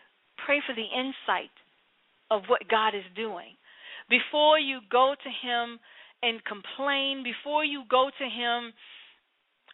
pray 0.44 0.60
for 0.66 0.74
the 0.74 0.82
insight 0.82 1.54
of 2.30 2.42
what 2.48 2.68
God 2.68 2.94
is 2.94 3.04
doing. 3.16 3.56
Before 4.08 4.58
you 4.58 4.80
go 4.90 5.14
to 5.14 5.46
Him 5.46 5.78
and 6.22 6.44
complain, 6.44 7.22
before 7.22 7.64
you 7.64 7.82
go 7.88 8.10
to 8.10 8.24
Him 8.24 8.72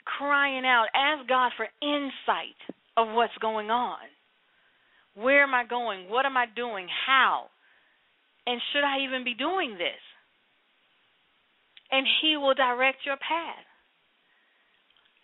crying 0.04 0.64
out, 0.64 0.86
ask 0.94 1.28
God 1.28 1.52
for 1.56 1.66
insight 1.82 2.58
of 2.96 3.08
what's 3.14 3.36
going 3.40 3.70
on. 3.70 3.98
Where 5.14 5.42
am 5.42 5.54
I 5.54 5.64
going? 5.64 6.08
What 6.08 6.26
am 6.26 6.36
I 6.36 6.46
doing? 6.54 6.86
How? 7.06 7.46
And 8.46 8.60
should 8.72 8.84
I 8.84 9.04
even 9.06 9.24
be 9.24 9.34
doing 9.34 9.72
this? 9.72 10.00
And 11.90 12.06
He 12.20 12.36
will 12.36 12.54
direct 12.54 12.98
your 13.04 13.16
path. 13.16 13.64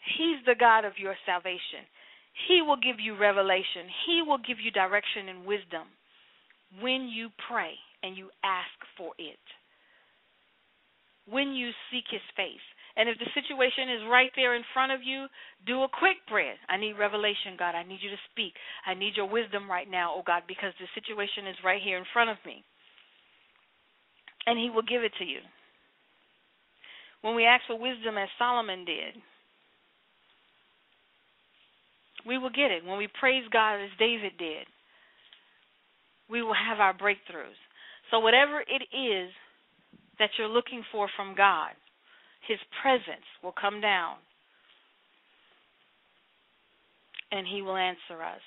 He's 0.02 0.44
the 0.46 0.58
God 0.58 0.84
of 0.84 0.98
your 0.98 1.14
salvation. 1.26 1.86
He 2.48 2.62
will 2.62 2.80
give 2.80 2.98
you 2.98 3.16
revelation. 3.16 3.86
He 4.06 4.22
will 4.22 4.38
give 4.38 4.58
you 4.58 4.70
direction 4.70 5.28
and 5.28 5.46
wisdom 5.46 5.86
when 6.80 7.08
you 7.08 7.28
pray 7.48 7.76
and 8.02 8.16
you 8.16 8.30
ask 8.42 8.74
for 8.96 9.12
it. 9.18 9.42
When 11.28 11.52
you 11.52 11.70
seek 11.90 12.04
His 12.10 12.24
face. 12.34 12.64
And 12.96 13.08
if 13.08 13.16
the 13.16 13.30
situation 13.32 13.88
is 13.88 14.10
right 14.10 14.30
there 14.36 14.54
in 14.54 14.64
front 14.74 14.92
of 14.92 15.00
you, 15.02 15.26
do 15.64 15.82
a 15.82 15.88
quick 15.88 16.20
prayer. 16.26 16.56
I 16.68 16.76
need 16.76 16.98
revelation, 16.98 17.56
God. 17.56 17.74
I 17.74 17.84
need 17.84 18.00
you 18.02 18.10
to 18.10 18.28
speak. 18.32 18.52
I 18.84 18.92
need 18.92 19.16
your 19.16 19.28
wisdom 19.28 19.70
right 19.70 19.88
now, 19.88 20.12
oh 20.12 20.22
God, 20.26 20.42
because 20.48 20.74
the 20.76 20.90
situation 20.92 21.46
is 21.46 21.56
right 21.64 21.80
here 21.80 21.96
in 21.96 22.04
front 22.12 22.28
of 22.28 22.36
me. 22.44 22.64
And 24.44 24.58
He 24.58 24.68
will 24.68 24.82
give 24.82 25.04
it 25.04 25.12
to 25.20 25.24
you. 25.24 25.40
When 27.22 27.36
we 27.36 27.46
ask 27.46 27.62
for 27.66 27.78
wisdom, 27.78 28.18
as 28.18 28.28
Solomon 28.36 28.84
did, 28.84 29.14
we 32.26 32.38
will 32.38 32.50
get 32.50 32.70
it. 32.70 32.84
When 32.84 32.98
we 32.98 33.08
praise 33.20 33.44
God 33.52 33.76
as 33.82 33.90
David 33.98 34.32
did, 34.38 34.66
we 36.30 36.42
will 36.42 36.54
have 36.54 36.80
our 36.80 36.94
breakthroughs. 36.94 37.58
So, 38.10 38.20
whatever 38.20 38.60
it 38.60 38.82
is 38.96 39.30
that 40.18 40.30
you're 40.38 40.48
looking 40.48 40.84
for 40.92 41.08
from 41.16 41.34
God, 41.36 41.70
His 42.46 42.58
presence 42.82 43.26
will 43.42 43.54
come 43.58 43.80
down 43.80 44.16
and 47.30 47.46
He 47.46 47.62
will 47.62 47.76
answer 47.76 48.22
us. 48.22 48.40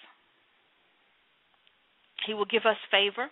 He 2.25 2.33
will 2.33 2.45
give 2.45 2.65
us 2.65 2.77
favor 2.89 3.27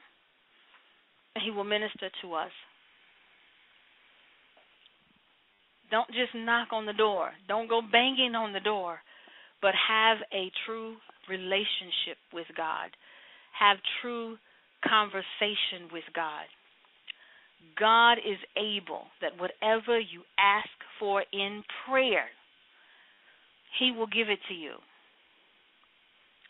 and 1.35 1.43
He 1.43 1.51
will 1.51 1.63
minister 1.63 2.09
to 2.21 2.33
us. 2.33 2.51
Don't 5.91 6.07
just 6.07 6.33
knock 6.35 6.69
on 6.71 6.85
the 6.85 6.93
door. 6.93 7.31
Don't 7.47 7.69
go 7.69 7.81
banging 7.81 8.33
on 8.35 8.51
the 8.51 8.59
door 8.59 8.99
but 9.63 9.73
have 9.87 10.17
a 10.33 10.51
true 10.67 10.97
relationship 11.29 12.19
with 12.33 12.45
God. 12.55 12.91
Have 13.57 13.77
true 14.01 14.35
conversation 14.85 15.87
with 15.91 16.03
God. 16.13 16.45
God 17.79 18.19
is 18.19 18.37
able 18.57 19.07
that 19.21 19.39
whatever 19.39 19.97
you 19.97 20.27
ask 20.37 20.69
for 20.99 21.23
in 21.31 21.63
prayer, 21.87 22.25
He 23.79 23.91
will 23.91 24.07
give 24.07 24.27
it 24.27 24.39
to 24.49 24.53
you. 24.53 24.73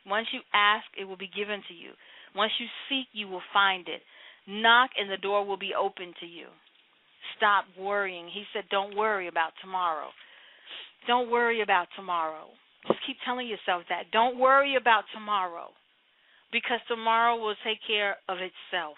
Once 0.08 0.28
you 0.34 0.42
ask, 0.52 0.86
it 1.00 1.06
will 1.06 1.16
be 1.16 1.30
given 1.38 1.62
to 1.70 1.74
you. 1.74 1.92
Once 2.36 2.52
you 2.60 2.66
seek, 2.90 3.08
you 3.14 3.28
will 3.28 3.46
find 3.54 3.88
it. 3.88 4.02
Knock, 4.48 4.90
and 5.00 5.10
the 5.10 5.22
door 5.22 5.46
will 5.46 5.58
be 5.58 5.72
open 5.80 6.14
to 6.20 6.26
you. 6.26 6.48
Stop 7.38 7.66
worrying. 7.80 8.28
He 8.34 8.44
said, 8.54 8.64
Don't 8.72 8.98
worry 8.98 9.28
about 9.28 9.52
tomorrow. 9.62 10.10
Don't 11.06 11.30
worry 11.30 11.62
about 11.62 11.88
tomorrow. 11.96 12.48
Just 12.88 13.00
keep 13.08 13.18
telling 13.26 13.48
yourself 13.48 13.84
that. 13.90 14.12
Don't 14.12 14.40
worry 14.40 14.76
about 14.76 15.04
tomorrow 15.14 15.70
because 16.52 16.80
tomorrow 16.88 17.38
will 17.38 17.56
take 17.64 17.80
care 17.88 18.18
of 18.28 18.38
itself. 18.38 18.98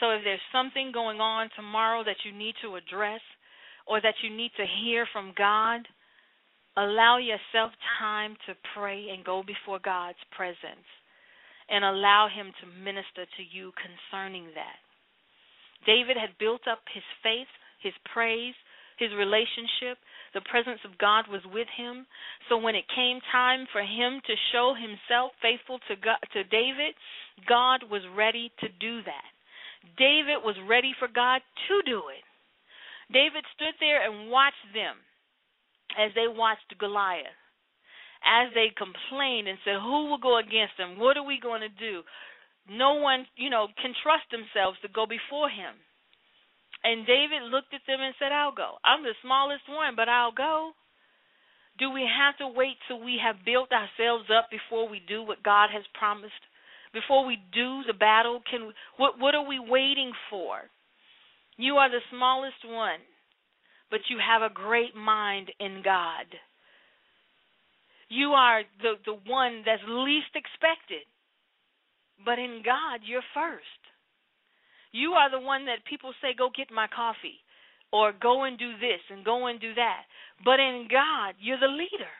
So 0.00 0.10
if 0.10 0.22
there's 0.24 0.40
something 0.50 0.90
going 0.92 1.20
on 1.20 1.48
tomorrow 1.54 2.02
that 2.04 2.24
you 2.24 2.36
need 2.36 2.54
to 2.62 2.74
address 2.74 3.20
or 3.86 4.00
that 4.00 4.14
you 4.22 4.34
need 4.34 4.50
to 4.56 4.66
hear 4.82 5.06
from 5.12 5.32
God, 5.36 5.86
allow 6.76 7.18
yourself 7.18 7.70
time 8.00 8.34
to 8.46 8.54
pray 8.74 9.10
and 9.14 9.24
go 9.24 9.44
before 9.46 9.78
God's 9.78 10.18
presence 10.34 10.88
and 11.68 11.84
allow 11.84 12.26
Him 12.26 12.50
to 12.60 12.82
minister 12.82 13.28
to 13.36 13.42
you 13.52 13.70
concerning 13.78 14.46
that. 14.54 14.82
David 15.86 16.16
had 16.16 16.38
built 16.38 16.62
up 16.70 16.80
his 16.94 17.02
faith, 17.22 17.50
his 17.82 17.94
praise, 18.12 18.54
his 18.98 19.10
relationship. 19.18 19.98
The 20.34 20.40
presence 20.48 20.80
of 20.84 20.98
God 20.98 21.28
was 21.28 21.42
with 21.44 21.68
him. 21.76 22.06
So 22.48 22.56
when 22.56 22.74
it 22.74 22.88
came 22.94 23.20
time 23.30 23.66
for 23.72 23.82
him 23.82 24.20
to 24.26 24.34
show 24.52 24.74
himself 24.74 25.32
faithful 25.42 25.78
to 25.88 25.96
God, 25.96 26.16
to 26.32 26.44
David, 26.44 26.96
God 27.48 27.84
was 27.90 28.02
ready 28.16 28.50
to 28.60 28.68
do 28.80 29.02
that. 29.04 29.30
David 29.98 30.40
was 30.44 30.56
ready 30.68 30.92
for 30.98 31.08
God 31.08 31.42
to 31.68 31.82
do 31.84 32.08
it. 32.08 32.24
David 33.12 33.44
stood 33.54 33.76
there 33.80 34.00
and 34.00 34.30
watched 34.30 34.72
them 34.72 34.96
as 35.98 36.12
they 36.14 36.28
watched 36.28 36.72
Goliath. 36.78 37.36
As 38.24 38.54
they 38.54 38.70
complained 38.78 39.48
and 39.48 39.58
said, 39.64 39.82
Who 39.82 40.08
will 40.08 40.22
go 40.22 40.38
against 40.38 40.78
him? 40.78 40.96
What 40.96 41.18
are 41.18 41.26
we 41.26 41.42
going 41.42 41.60
to 41.60 41.68
do? 41.68 42.02
No 42.70 42.94
one, 42.94 43.26
you 43.36 43.50
know, 43.50 43.66
can 43.82 43.92
trust 44.02 44.30
themselves 44.30 44.78
to 44.80 44.88
go 44.88 45.04
before 45.04 45.50
him. 45.50 45.74
And 46.84 47.06
David 47.06 47.46
looked 47.50 47.74
at 47.74 47.86
them 47.86 48.00
and 48.00 48.14
said, 48.18 48.32
I'll 48.32 48.54
go. 48.54 48.78
I'm 48.84 49.02
the 49.02 49.14
smallest 49.22 49.68
one, 49.68 49.94
but 49.94 50.08
I'll 50.08 50.32
go. 50.34 50.72
Do 51.78 51.90
we 51.90 52.04
have 52.04 52.36
to 52.38 52.48
wait 52.48 52.76
till 52.86 53.00
we 53.02 53.18
have 53.22 53.46
built 53.46 53.70
ourselves 53.72 54.28
up 54.28 54.50
before 54.50 54.88
we 54.88 55.00
do 55.06 55.22
what 55.22 55.42
God 55.42 55.70
has 55.72 55.84
promised? 55.94 56.42
before 56.92 57.26
we 57.26 57.36
do 57.52 57.82
the 57.86 57.96
battle? 57.96 58.40
Can 58.48 58.68
we, 58.68 58.72
what 58.96 59.18
what 59.18 59.34
are 59.34 59.46
we 59.46 59.58
waiting 59.58 60.12
for? 60.30 60.60
You 61.56 61.76
are 61.76 61.90
the 61.90 62.04
smallest 62.10 62.64
one, 62.64 63.00
but 63.90 64.00
you 64.08 64.18
have 64.18 64.42
a 64.42 64.52
great 64.52 64.94
mind 64.94 65.50
in 65.58 65.82
God. 65.84 66.26
You 68.08 68.30
are 68.32 68.62
the 68.80 68.94
the 69.04 69.18
one 69.26 69.62
that's 69.64 69.82
least 69.88 70.32
expected. 70.34 71.04
But 72.24 72.38
in 72.38 72.62
God, 72.64 73.00
you're 73.04 73.26
first. 73.34 73.81
You 74.92 75.12
are 75.12 75.30
the 75.30 75.40
one 75.40 75.66
that 75.66 75.88
people 75.88 76.12
say 76.20 76.36
go 76.36 76.50
get 76.54 76.70
my 76.70 76.86
coffee 76.86 77.40
or 77.92 78.12
go 78.12 78.44
and 78.44 78.58
do 78.58 78.72
this 78.76 79.00
and 79.10 79.24
go 79.24 79.46
and 79.46 79.60
do 79.60 79.74
that. 79.74 80.04
But 80.44 80.60
in 80.60 80.88
God, 80.88 81.34
you're 81.40 81.60
the 81.60 81.72
leader 81.72 82.12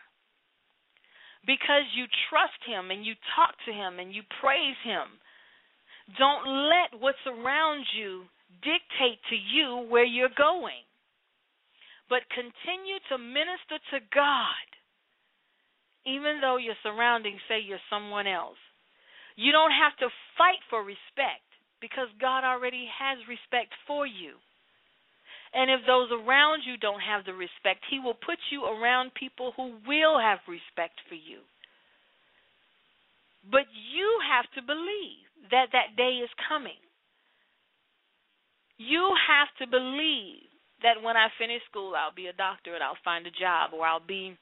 because 1.47 1.85
you 1.97 2.05
trust 2.29 2.61
Him 2.65 2.91
and 2.91 3.05
you 3.05 3.15
talk 3.37 3.53
to 3.69 3.73
Him 3.73 4.01
and 4.01 4.15
you 4.15 4.23
praise 4.41 4.79
Him. 4.85 5.21
Don't 6.19 6.49
let 6.69 7.01
what's 7.01 7.25
around 7.29 7.85
you 7.97 8.25
dictate 8.65 9.21
to 9.29 9.37
you 9.37 9.89
where 9.89 10.05
you're 10.05 10.35
going, 10.37 10.85
but 12.09 12.29
continue 12.33 13.01
to 13.09 13.17
minister 13.17 13.81
to 13.93 13.99
God, 14.13 14.67
even 16.05 16.41
though 16.41 16.57
your 16.57 16.77
surroundings 16.83 17.41
say 17.49 17.61
you're 17.65 17.83
someone 17.89 18.27
else. 18.27 18.61
You 19.37 19.53
don't 19.53 19.73
have 19.73 19.97
to 20.05 20.13
fight 20.37 20.61
for 20.69 20.85
respect 20.85 21.52
because 21.83 22.07
God 22.23 22.47
already 22.47 22.87
has 22.87 23.19
respect 23.27 23.75
for 23.91 24.07
you. 24.07 24.39
And 25.53 25.69
if 25.69 25.85
those 25.85 26.09
around 26.15 26.63
you 26.65 26.79
don't 26.79 27.03
have 27.03 27.27
the 27.27 27.35
respect, 27.35 27.85
He 27.91 27.99
will 27.99 28.17
put 28.17 28.39
you 28.49 28.65
around 28.65 29.13
people 29.19 29.53
who 29.59 29.77
will 29.85 30.17
have 30.17 30.41
respect 30.49 30.97
for 31.11 31.19
you. 31.19 31.45
But 33.51 33.67
you 33.69 34.09
have 34.23 34.47
to 34.55 34.63
believe 34.63 35.27
that 35.51 35.75
that 35.75 35.99
day 35.99 36.23
is 36.23 36.31
coming. 36.49 36.79
You 38.79 39.13
have 39.29 39.51
to 39.59 39.67
believe 39.67 40.47
that 40.87 41.03
when 41.03 41.19
I 41.19 41.29
finish 41.37 41.61
school, 41.69 41.93
I'll 41.99 42.15
be 42.15 42.31
a 42.31 42.39
doctor 42.39 42.73
and 42.75 42.83
I'll 42.83 42.99
find 43.05 43.27
a 43.27 43.35
job, 43.35 43.75
or 43.75 43.85
I'll 43.85 44.03
be 44.03 44.39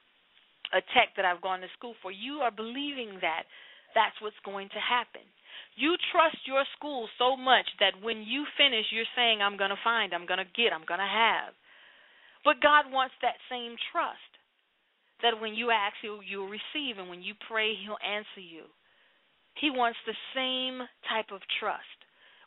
a 0.73 0.81
tech 0.95 1.17
that 1.17 1.25
I've 1.25 1.43
gone 1.43 1.61
to 1.61 1.73
school 1.77 1.97
for. 2.01 2.13
You 2.13 2.45
are 2.45 2.53
believing 2.53 3.19
that 3.25 3.49
that's 3.97 4.15
what's 4.21 4.39
going 4.45 4.69
to 4.71 4.81
happen. 4.81 5.25
You 5.77 5.97
trust 6.13 6.39
your 6.47 6.65
school 6.77 7.09
so 7.19 7.37
much 7.37 7.67
that 7.79 8.03
when 8.03 8.23
you 8.23 8.45
finish, 8.59 8.87
you're 8.91 9.09
saying, 9.17 9.41
I'm 9.41 9.57
going 9.57 9.71
to 9.71 9.85
find, 9.85 10.13
I'm 10.13 10.27
going 10.27 10.43
to 10.43 10.57
get, 10.57 10.73
I'm 10.73 10.87
going 10.87 11.01
to 11.01 11.07
have. 11.07 11.55
But 12.45 12.61
God 12.61 12.91
wants 12.91 13.15
that 13.23 13.37
same 13.49 13.77
trust 13.93 14.31
that 15.23 15.41
when 15.41 15.55
you 15.55 15.71
ask, 15.71 15.95
He'll, 16.03 16.23
you'll 16.23 16.49
receive, 16.49 16.99
and 16.99 17.09
when 17.09 17.23
you 17.23 17.35
pray, 17.49 17.75
He'll 17.77 18.01
answer 18.01 18.41
you. 18.41 18.65
He 19.61 19.71
wants 19.71 19.99
the 20.07 20.17
same 20.35 20.81
type 21.09 21.33
of 21.33 21.41
trust. 21.61 21.85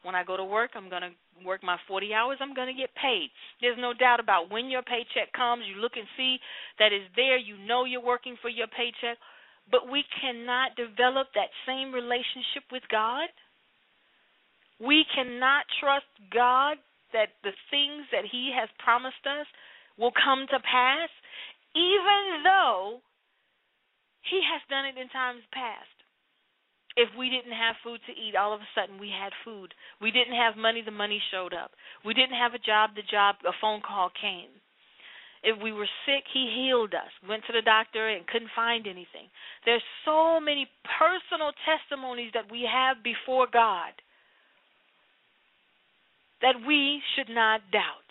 When 0.03 0.15
I 0.15 0.23
go 0.23 0.35
to 0.35 0.43
work, 0.43 0.71
I'm 0.75 0.89
going 0.89 1.03
to 1.03 1.13
work 1.45 1.63
my 1.63 1.77
40 1.87 2.13
hours, 2.13 2.37
I'm 2.41 2.53
going 2.53 2.67
to 2.67 2.79
get 2.79 2.89
paid. 2.95 3.29
There's 3.61 3.79
no 3.79 3.93
doubt 3.93 4.19
about 4.19 4.51
when 4.51 4.67
your 4.67 4.81
paycheck 4.83 5.31
comes, 5.33 5.63
you 5.67 5.79
look 5.79 5.93
and 5.95 6.07
see 6.17 6.37
that 6.79 6.91
it's 6.91 7.07
there, 7.15 7.37
you 7.37 7.57
know 7.57 7.85
you're 7.85 8.03
working 8.03 8.35
for 8.41 8.49
your 8.49 8.67
paycheck. 8.67 9.17
But 9.71 9.89
we 9.89 10.03
cannot 10.21 10.75
develop 10.75 11.27
that 11.35 11.49
same 11.65 11.93
relationship 11.93 12.67
with 12.71 12.83
God. 12.91 13.29
We 14.79 15.05
cannot 15.15 15.65
trust 15.79 16.09
God 16.33 16.77
that 17.13 17.37
the 17.43 17.55
things 17.71 18.09
that 18.11 18.25
He 18.29 18.51
has 18.51 18.69
promised 18.83 19.23
us 19.23 19.47
will 19.97 20.11
come 20.11 20.45
to 20.49 20.59
pass, 20.59 21.09
even 21.75 22.43
though 22.43 22.99
He 24.29 24.41
has 24.43 24.61
done 24.69 24.85
it 24.85 24.99
in 24.99 25.07
times 25.09 25.41
past. 25.53 25.93
If 26.95 27.09
we 27.17 27.29
didn't 27.29 27.57
have 27.57 27.81
food 27.83 28.01
to 28.05 28.13
eat, 28.13 28.35
all 28.35 28.53
of 28.53 28.61
a 28.61 28.69
sudden 28.75 28.99
we 28.99 29.09
had 29.09 29.33
food. 29.43 29.73
We 30.01 30.11
didn't 30.11 30.37
have 30.37 30.57
money, 30.57 30.83
the 30.85 30.93
money 30.93 31.21
showed 31.31 31.53
up. 31.53 31.71
We 32.05 32.13
didn't 32.13 32.37
have 32.37 32.53
a 32.53 32.61
job, 32.61 32.91
the 32.93 33.01
job, 33.09 33.41
a 33.47 33.53
phone 33.59 33.81
call 33.81 34.11
came. 34.13 34.53
If 35.43 35.61
we 35.61 35.73
were 35.73 35.89
sick, 36.05 36.23
he 36.33 36.47
healed 36.55 36.93
us. 36.93 37.11
Went 37.27 37.43
to 37.47 37.53
the 37.53 37.61
doctor 37.61 38.07
and 38.07 38.25
couldn't 38.27 38.55
find 38.55 38.87
anything. 38.87 39.27
There's 39.65 39.83
so 40.05 40.39
many 40.39 40.67
personal 40.97 41.51
testimonies 41.67 42.31
that 42.33 42.49
we 42.49 42.67
have 42.71 43.03
before 43.03 43.47
God 43.51 43.91
that 46.41 46.55
we 46.65 47.01
should 47.15 47.29
not 47.29 47.59
doubt. 47.71 48.07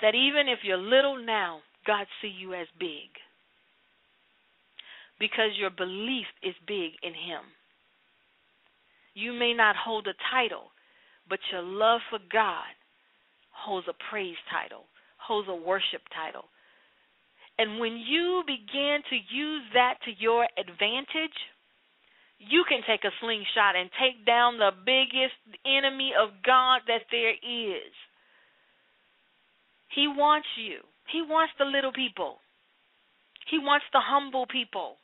That 0.00 0.14
even 0.14 0.48
if 0.48 0.60
you're 0.62 0.76
little 0.76 1.18
now, 1.24 1.60
God 1.86 2.06
see 2.22 2.28
you 2.28 2.54
as 2.54 2.66
big. 2.78 3.10
Because 5.18 5.58
your 5.58 5.70
belief 5.70 6.26
is 6.42 6.54
big 6.68 6.92
in 7.02 7.14
him. 7.14 7.42
You 9.14 9.32
may 9.32 9.54
not 9.54 9.74
hold 9.74 10.06
a 10.06 10.14
title, 10.30 10.70
but 11.28 11.38
your 11.50 11.62
love 11.62 12.00
for 12.10 12.18
God 12.30 12.70
holds 13.50 13.88
a 13.88 14.10
praise 14.10 14.36
title 14.52 14.84
holds 15.26 15.48
a 15.48 15.54
worship 15.54 16.02
title. 16.14 16.44
And 17.58 17.80
when 17.80 17.96
you 17.96 18.42
begin 18.46 19.00
to 19.10 19.16
use 19.16 19.62
that 19.74 19.94
to 20.04 20.12
your 20.18 20.46
advantage, 20.58 21.36
you 22.38 22.64
can 22.68 22.80
take 22.86 23.04
a 23.04 23.14
slingshot 23.20 23.76
and 23.76 23.88
take 23.96 24.26
down 24.26 24.58
the 24.58 24.76
biggest 24.84 25.40
enemy 25.64 26.12
of 26.12 26.44
God 26.44 26.82
that 26.86 27.08
there 27.10 27.32
is. 27.32 27.92
He 29.94 30.06
wants 30.06 30.48
you. 30.60 30.84
He 31.10 31.22
wants 31.22 31.54
the 31.58 31.64
little 31.64 31.92
people. 31.92 32.36
He 33.50 33.58
wants 33.58 33.86
the 33.92 34.04
humble 34.04 34.44
people. 34.46 34.96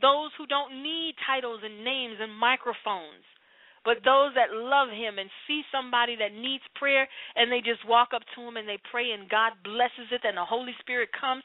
Those 0.00 0.30
who 0.36 0.46
don't 0.46 0.82
need 0.82 1.14
titles 1.28 1.60
and 1.62 1.84
names 1.84 2.16
and 2.18 2.34
microphones. 2.34 3.22
But 3.84 4.04
those 4.04 4.30
that 4.34 4.54
love 4.54 4.88
him 4.90 5.18
and 5.18 5.28
see 5.46 5.62
somebody 5.72 6.14
that 6.16 6.32
needs 6.32 6.62
prayer 6.76 7.08
and 7.34 7.50
they 7.50 7.58
just 7.58 7.86
walk 7.86 8.10
up 8.14 8.22
to 8.34 8.40
him 8.40 8.56
and 8.56 8.68
they 8.68 8.78
pray 8.90 9.10
and 9.10 9.28
God 9.28 9.52
blesses 9.64 10.10
it 10.12 10.22
and 10.24 10.36
the 10.36 10.44
Holy 10.44 10.72
Spirit 10.80 11.10
comes 11.18 11.42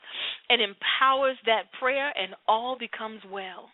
and 0.49 0.61
empowers 0.61 1.37
that 1.45 1.73
prayer 1.79 2.13
and 2.15 2.35
all 2.47 2.77
becomes 2.77 3.21
well. 3.31 3.69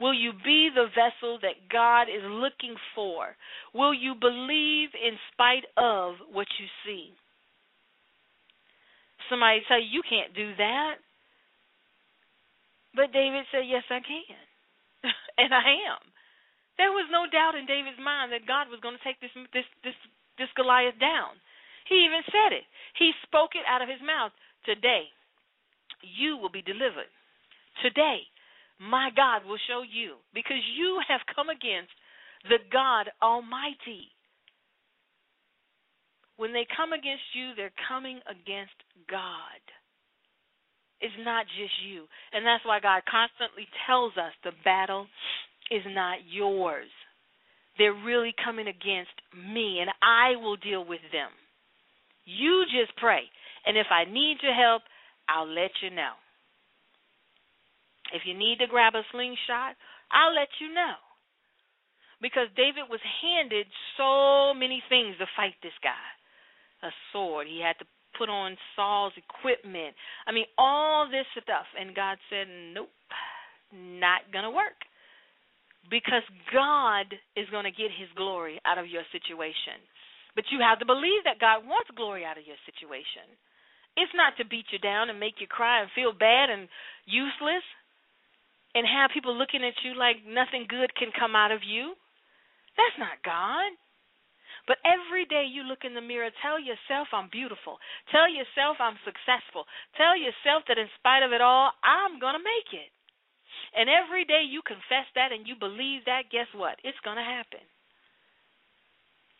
Will 0.00 0.14
you 0.14 0.32
be 0.44 0.70
the 0.74 0.86
vessel 0.94 1.38
that 1.42 1.70
God 1.70 2.02
is 2.02 2.22
looking 2.22 2.74
for? 2.94 3.34
Will 3.74 3.94
you 3.94 4.14
believe 4.14 4.90
in 4.94 5.18
spite 5.32 5.66
of 5.76 6.14
what 6.32 6.46
you 6.58 6.66
see? 6.86 7.14
somebody 9.28 9.60
you 9.68 9.76
you 9.90 10.02
can't 10.08 10.34
do 10.34 10.54
that. 10.56 10.94
But 12.94 13.12
David 13.12 13.44
said, 13.52 13.62
Yes, 13.66 13.84
I 13.90 14.00
can. 14.00 15.12
and 15.38 15.54
I 15.54 15.92
am. 15.92 16.02
There 16.78 16.94
was 16.94 17.10
no 17.10 17.26
doubt 17.26 17.58
in 17.58 17.66
David's 17.66 17.98
mind 17.98 18.30
that 18.30 18.46
God 18.46 18.70
was 18.70 18.78
going 18.80 18.94
to 18.94 19.04
take 19.04 19.18
this 19.18 19.34
this 19.52 19.66
this 19.82 19.98
this 20.38 20.50
Goliath 20.54 20.96
down. 21.02 21.34
He 21.90 22.06
even 22.06 22.22
said 22.30 22.54
it. 22.54 22.64
He 22.94 23.10
spoke 23.26 23.58
it 23.58 23.66
out 23.66 23.82
of 23.82 23.90
his 23.90 24.00
mouth. 24.00 24.30
Today, 24.62 25.10
you 26.02 26.38
will 26.38 26.52
be 26.52 26.62
delivered. 26.62 27.10
Today, 27.82 28.22
my 28.78 29.10
God 29.14 29.42
will 29.44 29.58
show 29.66 29.82
you 29.82 30.22
because 30.34 30.62
you 30.78 31.02
have 31.08 31.20
come 31.34 31.50
against 31.50 31.90
the 32.46 32.62
God 32.70 33.10
Almighty. 33.22 34.14
When 36.36 36.52
they 36.52 36.66
come 36.70 36.94
against 36.94 37.26
you, 37.34 37.58
they're 37.58 37.74
coming 37.90 38.22
against 38.30 38.78
God. 39.10 39.58
It's 41.00 41.18
not 41.26 41.46
just 41.58 41.74
you. 41.82 42.06
And 42.32 42.46
that's 42.46 42.62
why 42.62 42.78
God 42.78 43.02
constantly 43.10 43.66
tells 43.86 44.14
us 44.14 44.30
the 44.44 44.54
battle 44.62 45.06
is 45.70 45.82
not 45.88 46.18
yours. 46.30 46.88
They're 47.76 47.94
really 47.94 48.34
coming 48.44 48.66
against 48.66 49.14
me, 49.36 49.78
and 49.80 49.90
I 50.02 50.36
will 50.40 50.56
deal 50.56 50.84
with 50.84 51.00
them. 51.12 51.30
You 52.24 52.64
just 52.64 52.96
pray. 52.98 53.22
And 53.66 53.76
if 53.76 53.86
I 53.90 54.10
need 54.10 54.38
your 54.42 54.54
help, 54.54 54.82
I'll 55.28 55.48
let 55.48 55.70
you 55.82 55.90
know. 55.90 56.12
If 58.12 58.22
you 58.24 58.34
need 58.36 58.58
to 58.58 58.66
grab 58.66 58.94
a 58.94 59.02
slingshot, 59.12 59.76
I'll 60.10 60.34
let 60.34 60.48
you 60.60 60.72
know. 60.72 60.96
Because 62.20 62.48
David 62.56 62.90
was 62.90 63.00
handed 63.22 63.66
so 63.96 64.52
many 64.58 64.82
things 64.88 65.14
to 65.18 65.26
fight 65.36 65.54
this 65.62 65.76
guy 65.82 66.08
a 66.82 66.90
sword, 67.12 67.46
he 67.48 67.60
had 67.60 67.78
to 67.78 67.86
put 68.16 68.28
on 68.28 68.56
Saul's 68.76 69.12
equipment. 69.16 69.94
I 70.26 70.32
mean, 70.32 70.46
all 70.56 71.08
this 71.10 71.26
stuff. 71.42 71.66
And 71.78 71.94
God 71.94 72.18
said, 72.30 72.46
nope, 72.74 72.90
not 73.72 74.22
going 74.32 74.44
to 74.44 74.50
work. 74.50 74.78
Because 75.88 76.24
God 76.52 77.16
is 77.36 77.48
going 77.48 77.64
to 77.64 77.72
get 77.72 77.88
his 77.92 78.12
glory 78.14 78.60
out 78.68 78.76
of 78.76 78.86
your 78.88 79.04
situation. 79.10 79.80
But 80.36 80.52
you 80.52 80.60
have 80.60 80.78
to 80.78 80.86
believe 80.86 81.24
that 81.24 81.40
God 81.40 81.64
wants 81.64 81.90
glory 81.96 82.22
out 82.28 82.36
of 82.38 82.46
your 82.46 82.60
situation. 82.68 83.26
It's 83.96 84.14
not 84.14 84.36
to 84.38 84.46
beat 84.46 84.70
you 84.70 84.78
down 84.78 85.10
and 85.10 85.18
make 85.18 85.40
you 85.42 85.48
cry 85.48 85.82
and 85.82 85.90
feel 85.96 86.12
bad 86.12 86.50
and 86.52 86.68
useless 87.08 87.64
and 88.76 88.86
have 88.86 89.10
people 89.10 89.34
looking 89.34 89.64
at 89.64 89.74
you 89.82 89.98
like 89.98 90.22
nothing 90.22 90.68
good 90.68 90.94
can 90.94 91.10
come 91.10 91.34
out 91.34 91.50
of 91.50 91.66
you. 91.66 91.96
That's 92.76 92.98
not 93.00 93.24
God. 93.26 93.74
But 94.68 94.78
every 94.84 95.24
day 95.24 95.48
you 95.48 95.64
look 95.64 95.82
in 95.82 95.96
the 95.96 96.04
mirror, 96.04 96.28
tell 96.44 96.60
yourself 96.60 97.08
I'm 97.10 97.32
beautiful. 97.32 97.80
Tell 98.12 98.28
yourself 98.28 98.76
I'm 98.78 99.00
successful. 99.02 99.64
Tell 99.96 100.14
yourself 100.14 100.68
that 100.68 100.76
in 100.76 100.92
spite 101.00 101.24
of 101.24 101.32
it 101.32 101.40
all, 101.40 101.72
I'm 101.80 102.20
going 102.20 102.36
to 102.36 102.44
make 102.44 102.70
it. 102.76 102.92
And 103.76 103.88
every 103.88 104.24
day 104.24 104.42
you 104.48 104.62
confess 104.64 105.06
that 105.14 105.32
and 105.32 105.46
you 105.46 105.54
believe 105.58 106.04
that, 106.06 106.32
guess 106.32 106.48
what? 106.54 106.78
It's 106.84 106.98
going 107.04 107.16
to 107.16 107.26
happen. 107.26 107.60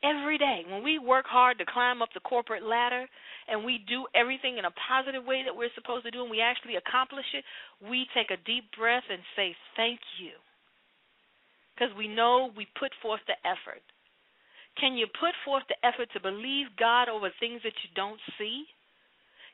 Every 0.04 0.38
day, 0.38 0.62
when 0.70 0.84
we 0.84 1.00
work 1.00 1.26
hard 1.26 1.58
to 1.58 1.66
climb 1.66 2.02
up 2.02 2.10
the 2.14 2.22
corporate 2.22 2.62
ladder 2.62 3.08
and 3.50 3.64
we 3.64 3.82
do 3.88 4.06
everything 4.14 4.56
in 4.56 4.64
a 4.64 4.78
positive 4.86 5.24
way 5.26 5.42
that 5.42 5.56
we're 5.56 5.74
supposed 5.74 6.04
to 6.06 6.14
do 6.14 6.22
and 6.22 6.30
we 6.30 6.40
actually 6.40 6.76
accomplish 6.78 7.26
it, 7.34 7.42
we 7.82 8.06
take 8.14 8.30
a 8.30 8.38
deep 8.46 8.70
breath 8.78 9.02
and 9.10 9.18
say, 9.34 9.56
Thank 9.74 9.98
you. 10.22 10.38
Because 11.74 11.90
we 11.98 12.06
know 12.06 12.50
we 12.54 12.66
put 12.78 12.94
forth 13.02 13.22
the 13.26 13.38
effort. 13.42 13.82
Can 14.78 14.94
you 14.94 15.06
put 15.18 15.34
forth 15.44 15.66
the 15.66 15.78
effort 15.82 16.06
to 16.14 16.22
believe 16.22 16.78
God 16.78 17.08
over 17.08 17.30
things 17.40 17.62
that 17.66 17.74
you 17.82 17.90
don't 17.98 18.20
see? 18.38 18.66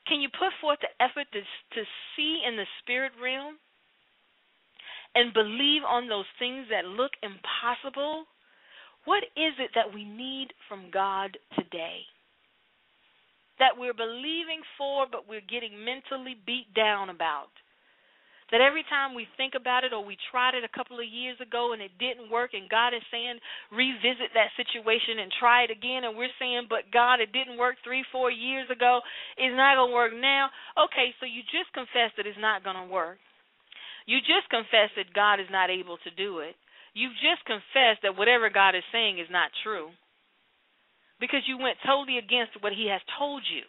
Can 0.05 0.21
you 0.21 0.29
put 0.29 0.53
forth 0.61 0.77
the 0.81 0.93
effort 1.01 1.25
to, 1.33 1.41
to 1.41 1.81
see 2.13 2.45
in 2.45 2.55
the 2.55 2.69
spirit 2.81 3.13
realm 3.17 3.57
and 5.15 5.33
believe 5.33 5.81
on 5.87 6.07
those 6.07 6.29
things 6.37 6.67
that 6.69 6.85
look 6.85 7.11
impossible? 7.23 8.25
What 9.05 9.23
is 9.39 9.55
it 9.57 9.71
that 9.73 9.93
we 9.93 10.03
need 10.03 10.51
from 10.67 10.91
God 10.91 11.37
today? 11.55 12.03
That 13.57 13.79
we're 13.79 13.95
believing 13.95 14.61
for, 14.77 15.07
but 15.09 15.29
we're 15.29 15.45
getting 15.45 15.79
mentally 15.85 16.35
beat 16.45 16.73
down 16.75 17.09
about. 17.09 17.55
That 18.51 18.61
every 18.61 18.83
time 18.85 19.15
we 19.15 19.25
think 19.37 19.53
about 19.57 19.83
it 19.83 19.93
or 19.93 20.05
we 20.05 20.17
tried 20.29 20.53
it 20.53 20.61
a 20.61 20.75
couple 20.75 20.99
of 20.99 21.07
years 21.09 21.39
ago 21.41 21.73
and 21.73 21.81
it 21.81 21.97
didn't 21.97 22.29
work, 22.29 22.53
and 22.53 22.69
God 22.69 22.93
is 22.93 23.01
saying, 23.09 23.41
revisit 23.71 24.37
that 24.37 24.53
situation 24.53 25.17
and 25.17 25.33
try 25.39 25.63
it 25.65 25.71
again, 25.73 26.05
and 26.05 26.13
we're 26.13 26.33
saying, 26.37 26.67
but 26.69 26.91
God, 26.93 27.25
it 27.25 27.33
didn't 27.33 27.57
work 27.57 27.77
three, 27.81 28.05
four 28.11 28.29
years 28.29 28.69
ago, 28.69 29.01
it's 29.37 29.57
not 29.57 29.81
going 29.81 29.89
to 29.89 29.97
work 29.97 30.13
now. 30.13 30.53
Okay, 30.77 31.09
so 31.17 31.25
you 31.25 31.41
just 31.49 31.73
confessed 31.73 32.21
that 32.21 32.29
it's 32.29 32.37
not 32.37 32.61
going 32.61 32.77
to 32.77 32.85
work. 32.85 33.17
You 34.05 34.19
just 34.21 34.49
confessed 34.49 34.95
that 34.97 35.13
God 35.13 35.39
is 35.39 35.49
not 35.49 35.69
able 35.69 35.97
to 36.05 36.11
do 36.13 36.39
it. 36.39 36.55
You've 36.93 37.17
just 37.19 37.43
confessed 37.45 38.05
that 38.05 38.17
whatever 38.17 38.49
God 38.49 38.75
is 38.75 38.85
saying 38.91 39.19
is 39.19 39.27
not 39.29 39.51
true 39.63 39.89
because 41.19 41.43
you 41.47 41.57
went 41.57 41.77
totally 41.85 42.17
against 42.17 42.61
what 42.61 42.73
He 42.73 42.87
has 42.91 43.01
told 43.17 43.43
you. 43.49 43.63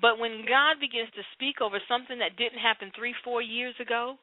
But 0.00 0.18
when 0.18 0.46
God 0.46 0.78
begins 0.78 1.10
to 1.16 1.26
speak 1.34 1.60
over 1.60 1.82
something 1.88 2.18
that 2.20 2.38
didn't 2.38 2.62
happen 2.62 2.92
three, 2.94 3.14
four 3.24 3.42
years 3.42 3.74
ago, 3.80 4.14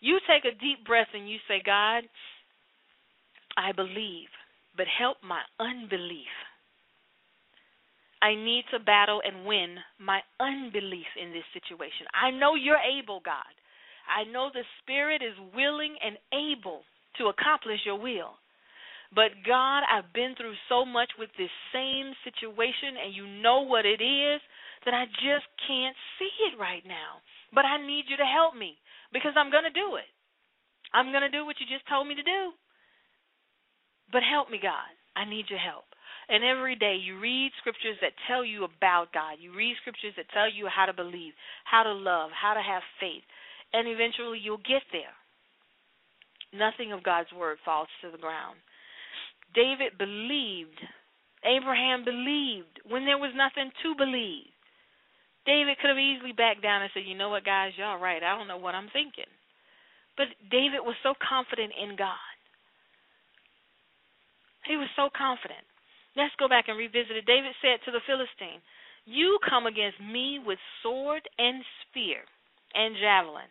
you 0.00 0.20
take 0.30 0.44
a 0.44 0.54
deep 0.54 0.86
breath 0.86 1.10
and 1.12 1.28
you 1.28 1.38
say, 1.48 1.60
God, 1.64 2.04
I 3.56 3.72
believe, 3.72 4.30
but 4.76 4.86
help 4.86 5.18
my 5.26 5.42
unbelief. 5.58 6.30
I 8.20 8.34
need 8.34 8.64
to 8.72 8.80
battle 8.80 9.22
and 9.24 9.46
win 9.46 9.76
my 10.00 10.20
unbelief 10.40 11.06
in 11.20 11.30
this 11.30 11.46
situation. 11.54 12.06
I 12.10 12.30
know 12.30 12.54
you're 12.54 12.82
able, 12.82 13.20
God. 13.24 13.54
I 14.08 14.24
know 14.30 14.50
the 14.52 14.66
Spirit 14.82 15.22
is 15.22 15.36
willing 15.54 15.94
and 16.02 16.18
able 16.32 16.82
to 17.18 17.30
accomplish 17.30 17.80
your 17.84 17.98
will. 17.98 18.34
But 19.14 19.32
God, 19.46 19.84
I've 19.88 20.12
been 20.12 20.34
through 20.36 20.56
so 20.68 20.84
much 20.84 21.08
with 21.18 21.30
this 21.38 21.52
same 21.72 22.12
situation, 22.24 23.00
and 23.00 23.14
you 23.14 23.24
know 23.40 23.62
what 23.64 23.86
it 23.86 24.02
is, 24.02 24.40
that 24.84 24.94
I 24.94 25.06
just 25.24 25.48
can't 25.64 25.96
see 26.18 26.32
it 26.52 26.58
right 26.60 26.84
now. 26.84 27.24
But 27.54 27.64
I 27.64 27.80
need 27.80 28.04
you 28.08 28.16
to 28.18 28.28
help 28.28 28.54
me 28.54 28.76
because 29.12 29.32
I'm 29.36 29.50
going 29.50 29.64
to 29.64 29.72
do 29.72 29.96
it. 29.96 30.08
I'm 30.92 31.12
going 31.12 31.24
to 31.24 31.32
do 31.32 31.44
what 31.44 31.56
you 31.60 31.66
just 31.68 31.88
told 31.88 32.06
me 32.08 32.14
to 32.16 32.22
do. 32.22 32.52
But 34.12 34.22
help 34.24 34.50
me, 34.50 34.58
God. 34.60 34.88
I 35.16 35.28
need 35.28 35.48
your 35.48 35.58
help. 35.58 35.84
And 36.28 36.44
every 36.44 36.76
day 36.76 36.96
you 37.00 37.18
read 37.18 37.52
scriptures 37.58 37.96
that 38.02 38.12
tell 38.28 38.44
you 38.44 38.64
about 38.64 39.12
God. 39.12 39.40
You 39.40 39.54
read 39.54 39.76
scriptures 39.80 40.12
that 40.16 40.28
tell 40.32 40.50
you 40.50 40.68
how 40.68 40.84
to 40.84 40.92
believe, 40.92 41.32
how 41.64 41.82
to 41.82 41.92
love, 41.92 42.30
how 42.36 42.52
to 42.52 42.60
have 42.60 42.82
faith, 43.00 43.24
and 43.72 43.88
eventually 43.88 44.38
you'll 44.38 44.58
get 44.58 44.84
there. 44.92 45.16
Nothing 46.52 46.92
of 46.92 47.02
God's 47.04 47.32
word 47.32 47.58
falls 47.64 47.88
to 48.02 48.10
the 48.10 48.20
ground. 48.20 48.56
David 49.54 49.96
believed. 49.96 50.80
Abraham 51.44 52.04
believed 52.04 52.80
when 52.88 53.04
there 53.04 53.20
was 53.20 53.32
nothing 53.36 53.70
to 53.82 53.94
believe. 53.96 54.52
David 55.46 55.78
could 55.80 55.88
have 55.88 56.00
easily 56.00 56.32
backed 56.32 56.60
down 56.60 56.82
and 56.82 56.90
said, 56.92 57.08
You 57.08 57.16
know 57.16 57.30
what, 57.30 57.44
guys, 57.44 57.72
y'all 57.78 58.00
right. 58.00 58.22
I 58.22 58.36
don't 58.36 58.48
know 58.48 58.60
what 58.60 58.74
I'm 58.74 58.92
thinking. 58.92 59.28
But 60.16 60.28
David 60.50 60.84
was 60.84 60.96
so 61.02 61.14
confident 61.16 61.72
in 61.72 61.96
God. 61.96 62.36
He 64.66 64.76
was 64.76 64.88
so 64.96 65.08
confident. 65.08 65.64
Let's 66.18 66.34
go 66.34 66.50
back 66.50 66.66
and 66.66 66.76
revisit 66.76 67.14
it. 67.14 67.30
David 67.30 67.54
said 67.62 67.78
to 67.86 67.94
the 67.94 68.02
Philistine, 68.02 68.58
You 69.06 69.38
come 69.48 69.70
against 69.70 70.02
me 70.02 70.42
with 70.42 70.58
sword 70.82 71.22
and 71.38 71.62
spear 71.86 72.26
and 72.74 72.98
javelin, 72.98 73.46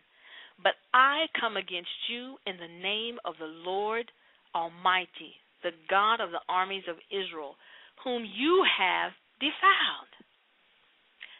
but 0.62 0.76
I 0.92 1.32
come 1.40 1.56
against 1.56 1.96
you 2.12 2.36
in 2.44 2.60
the 2.60 2.68
name 2.68 3.16
of 3.24 3.40
the 3.40 3.48
Lord 3.48 4.12
Almighty, 4.54 5.40
the 5.64 5.72
God 5.88 6.20
of 6.20 6.28
the 6.28 6.44
armies 6.44 6.84
of 6.92 7.00
Israel, 7.08 7.56
whom 8.04 8.28
you 8.28 8.60
have 8.68 9.16
defiled. 9.40 10.12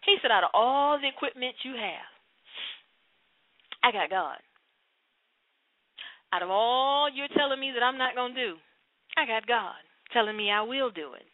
He 0.09 0.17
said, 0.25 0.33
Out 0.33 0.49
of 0.49 0.57
all 0.57 0.97
the 0.97 1.13
equipment 1.13 1.61
you 1.61 1.77
have, 1.77 2.09
I 3.85 3.93
got 3.93 4.09
God. 4.09 4.41
Out 6.33 6.43
of 6.43 6.49
all 6.49 7.13
you're 7.13 7.29
telling 7.37 7.61
me 7.61 7.73
that 7.77 7.85
I'm 7.85 7.99
not 7.99 8.17
going 8.17 8.35
to 8.35 8.41
do, 8.41 8.57
I 9.21 9.29
got 9.29 9.47
God 9.47 9.77
telling 10.13 10.37
me 10.37 10.51
I 10.51 10.63
will 10.63 10.91
do 10.91 11.15
it. 11.15 11.27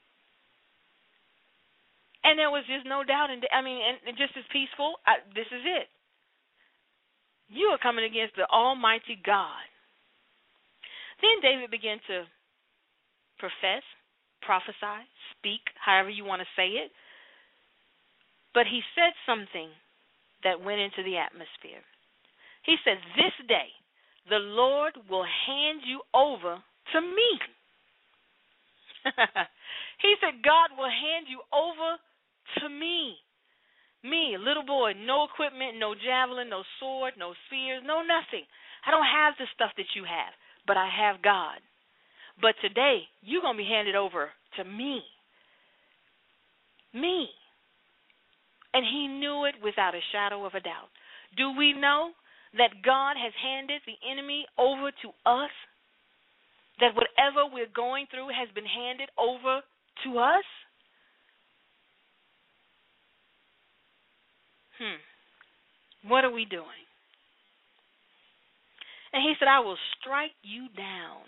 And 2.24 2.38
there 2.38 2.50
was 2.50 2.64
just 2.64 2.88
no 2.88 3.04
doubt 3.04 3.30
and 3.30 3.44
I 3.52 3.60
mean, 3.60 3.80
and 3.84 4.16
just 4.16 4.32
as 4.36 4.44
peaceful, 4.52 4.96
I, 5.06 5.20
this 5.34 5.46
is 5.52 5.62
it. 5.64 5.88
You 7.52 7.68
are 7.76 7.78
coming 7.78 8.04
against 8.04 8.36
the 8.36 8.48
Almighty 8.48 9.20
God. 9.20 9.68
Then 11.20 11.44
David 11.44 11.70
began 11.70 12.00
to 12.08 12.24
profess, 13.38 13.84
prophesy, 14.40 15.04
speak, 15.36 15.60
however 15.76 16.08
you 16.08 16.24
want 16.24 16.40
to 16.40 16.56
say 16.56 16.80
it. 16.80 16.90
But 18.54 18.66
he 18.66 18.80
said 18.96 19.12
something 19.28 19.68
that 20.44 20.64
went 20.64 20.80
into 20.80 21.02
the 21.04 21.18
atmosphere. 21.18 21.84
He 22.64 22.76
said, 22.84 22.96
This 23.16 23.36
day 23.46 23.68
the 24.28 24.40
Lord 24.40 24.96
will 25.10 25.24
hand 25.24 25.80
you 25.84 26.00
over 26.14 26.56
to 26.92 27.00
me. 27.00 27.30
he 30.04 30.14
said, 30.20 30.42
God 30.44 30.76
will 30.76 30.90
hand 30.90 31.26
you 31.28 31.40
over 31.52 32.00
to 32.60 32.68
me. 32.68 33.16
Me, 34.04 34.36
little 34.36 34.64
boy, 34.64 34.92
no 34.92 35.24
equipment, 35.24 35.80
no 35.80 35.94
javelin, 35.94 36.50
no 36.50 36.62
sword, 36.78 37.14
no 37.18 37.32
spears, 37.46 37.82
no 37.84 38.04
nothing. 38.04 38.44
I 38.86 38.90
don't 38.90 39.08
have 39.08 39.32
the 39.38 39.48
stuff 39.54 39.72
that 39.76 39.96
you 39.96 40.04
have, 40.04 40.32
but 40.66 40.76
I 40.76 40.88
have 40.88 41.24
God. 41.24 41.56
But 42.40 42.54
today, 42.60 43.08
you're 43.22 43.40
going 43.40 43.56
to 43.56 43.64
be 43.64 43.68
handed 43.68 43.94
over 43.94 44.28
to 44.58 44.64
me. 44.64 45.00
Me. 46.92 47.28
And 48.74 48.84
he 48.84 49.08
knew 49.08 49.44
it 49.44 49.54
without 49.62 49.94
a 49.94 50.04
shadow 50.12 50.44
of 50.44 50.54
a 50.54 50.60
doubt. 50.60 50.92
Do 51.36 51.56
we 51.56 51.72
know 51.72 52.10
that 52.58 52.82
God 52.84 53.16
has 53.16 53.32
handed 53.42 53.80
the 53.86 53.96
enemy 54.04 54.46
over 54.58 54.90
to 54.90 55.08
us? 55.24 55.50
That 56.80 56.94
whatever 56.94 57.46
we're 57.52 57.70
going 57.74 58.06
through 58.10 58.28
has 58.28 58.48
been 58.54 58.66
handed 58.66 59.08
over 59.18 59.60
to 60.04 60.18
us? 60.18 60.44
Hmm. 64.78 66.08
What 66.10 66.24
are 66.24 66.32
we 66.32 66.44
doing? 66.44 66.84
And 69.12 69.22
he 69.22 69.34
said, 69.38 69.46
I 69.46 69.60
will 69.60 69.78
strike 70.00 70.34
you 70.42 70.66
down. 70.76 71.22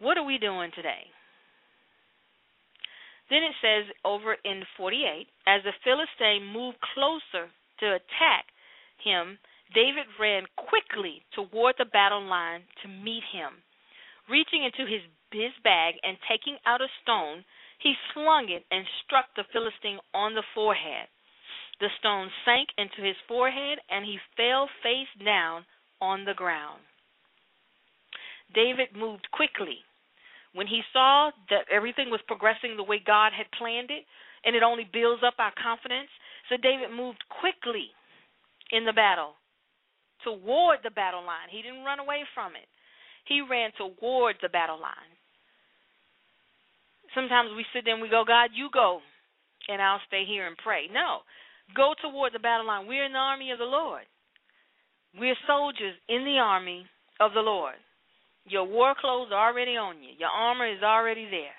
What 0.00 0.18
are 0.18 0.24
we 0.24 0.38
doing 0.38 0.70
today? 0.76 1.08
Then 3.30 3.42
it 3.42 3.56
says 3.60 3.92
over 4.04 4.36
in 4.44 4.62
48, 4.76 5.26
as 5.46 5.62
the 5.64 5.72
Philistine 5.84 6.52
moved 6.52 6.78
closer 6.94 7.48
to 7.80 7.86
attack 7.86 8.44
him, 9.02 9.38
David 9.74 10.06
ran 10.18 10.46
quickly 10.56 11.24
toward 11.34 11.76
the 11.76 11.84
battle 11.84 12.24
line 12.24 12.64
to 12.82 12.88
meet 12.88 13.22
him. 13.32 13.60
Reaching 14.28 14.64
into 14.64 14.88
his, 14.88 15.02
his 15.30 15.52
bag 15.62 15.94
and 16.02 16.16
taking 16.28 16.56
out 16.64 16.80
a 16.80 16.88
stone, 17.02 17.44
he 17.78 17.94
slung 18.14 18.48
it 18.48 18.64
and 18.70 18.84
struck 19.04 19.26
the 19.36 19.44
Philistine 19.52 20.00
on 20.14 20.34
the 20.34 20.44
forehead. 20.54 21.08
The 21.80 21.88
stone 22.00 22.30
sank 22.44 22.68
into 22.76 23.02
his 23.02 23.16
forehead, 23.28 23.78
and 23.88 24.04
he 24.04 24.18
fell 24.36 24.68
face 24.82 25.12
down 25.24 25.64
on 26.00 26.24
the 26.24 26.34
ground. 26.34 26.80
David 28.54 28.96
moved 28.96 29.28
quickly. 29.30 29.84
When 30.54 30.66
he 30.66 30.82
saw 30.92 31.30
that 31.50 31.68
everything 31.70 32.10
was 32.10 32.20
progressing 32.26 32.76
the 32.76 32.82
way 32.82 32.98
God 33.04 33.32
had 33.36 33.46
planned 33.52 33.90
it, 33.90 34.04
and 34.44 34.56
it 34.56 34.62
only 34.62 34.88
builds 34.90 35.22
up 35.22 35.34
our 35.38 35.52
confidence, 35.62 36.08
so 36.48 36.56
David 36.56 36.90
moved 36.90 37.22
quickly 37.28 37.92
in 38.72 38.84
the 38.84 38.92
battle 38.92 39.36
toward 40.24 40.78
the 40.82 40.90
battle 40.90 41.24
line. 41.24 41.48
He 41.50 41.62
didn't 41.62 41.84
run 41.84 42.00
away 42.00 42.24
from 42.34 42.52
it, 42.52 42.68
he 43.26 43.40
ran 43.42 43.70
toward 43.78 44.36
the 44.42 44.48
battle 44.48 44.80
line 44.80 45.18
sometimes 47.14 47.50
we 47.56 47.64
sit 47.72 47.84
there 47.84 47.94
and 47.94 48.02
we 48.02 48.08
go, 48.08 48.24
God, 48.26 48.50
you 48.54 48.68
go, 48.72 49.00
and 49.68 49.80
I'll 49.80 50.00
stay 50.06 50.24
here 50.26 50.46
and 50.46 50.56
pray. 50.56 50.88
No, 50.92 51.20
go 51.76 51.94
toward 52.00 52.32
the 52.32 52.38
battle 52.38 52.66
line. 52.66 52.86
We're 52.86 53.04
in 53.04 53.12
the 53.12 53.18
army 53.18 53.50
of 53.50 53.58
the 53.58 53.68
Lord. 53.68 54.04
We're 55.18 55.38
soldiers 55.46 55.94
in 56.08 56.24
the 56.24 56.38
army 56.38 56.86
of 57.20 57.32
the 57.34 57.40
Lord. 57.40 57.74
Your 58.46 58.64
war 58.64 58.94
clothes 58.98 59.28
are 59.32 59.50
already 59.50 59.76
on 59.76 60.02
you. 60.02 60.10
Your 60.18 60.30
armor 60.30 60.70
is 60.70 60.82
already 60.82 61.26
there. 61.30 61.56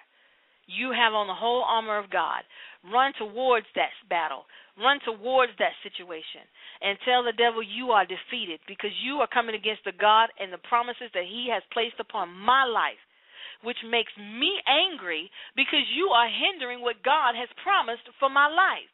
You 0.66 0.92
have 0.94 1.14
on 1.14 1.28
the 1.28 1.38
whole 1.38 1.64
armor 1.66 1.98
of 1.98 2.10
God. 2.10 2.42
Run 2.86 3.14
towards 3.18 3.66
that 3.76 3.94
battle. 4.10 4.46
Run 4.78 5.00
towards 5.04 5.52
that 5.60 5.74
situation 5.84 6.46
and 6.82 6.98
tell 7.04 7.24
the 7.24 7.36
devil 7.36 7.62
you 7.62 7.92
are 7.92 8.06
defeated 8.06 8.60
because 8.68 8.92
you 9.04 9.20
are 9.20 9.28
coming 9.28 9.56
against 9.56 9.84
the 9.84 9.96
God 9.96 10.30
and 10.40 10.52
the 10.52 10.64
promises 10.70 11.12
that 11.14 11.28
he 11.28 11.52
has 11.52 11.64
placed 11.74 12.00
upon 12.00 12.30
my 12.32 12.64
life 12.64 13.00
which 13.62 13.80
makes 13.84 14.12
me 14.16 14.60
angry 14.68 15.28
because 15.56 15.84
you 15.92 16.12
are 16.16 16.32
hindering 16.32 16.82
what 16.82 17.04
God 17.04 17.36
has 17.36 17.52
promised 17.64 18.08
for 18.20 18.30
my 18.30 18.48
life. 18.48 18.88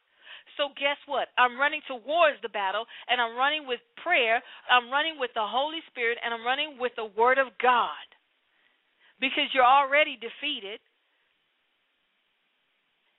So 0.58 0.72
guess 0.80 0.98
what? 1.06 1.30
I'm 1.38 1.60
running 1.60 1.84
towards 1.86 2.40
the 2.42 2.50
battle 2.50 2.86
and 3.10 3.20
I'm 3.20 3.36
running 3.36 3.68
with 3.68 3.82
prayer, 4.02 4.42
I'm 4.72 4.90
running 4.90 5.20
with 5.20 5.32
the 5.36 5.46
Holy 5.46 5.84
Spirit 5.92 6.18
and 6.24 6.34
I'm 6.34 6.46
running 6.46 6.78
with 6.80 6.94
the 6.96 7.12
word 7.12 7.38
of 7.38 7.54
God. 7.62 8.06
Because 9.20 9.52
you're 9.54 9.68
already 9.68 10.18
defeated. 10.18 10.80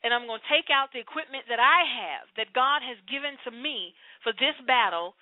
And 0.07 0.15
I'm 0.15 0.31
going 0.31 0.39
to 0.39 0.55
take 0.55 0.71
out 0.71 0.95
the 0.95 1.03
equipment 1.03 1.51
that 1.51 1.59
I 1.59 1.83
have 1.83 2.31
that 2.39 2.55
God 2.55 2.79
has 2.87 2.95
given 3.11 3.35
to 3.43 3.51
me 3.51 3.91
for 4.23 4.31
this 4.39 4.55
battle 4.63 5.19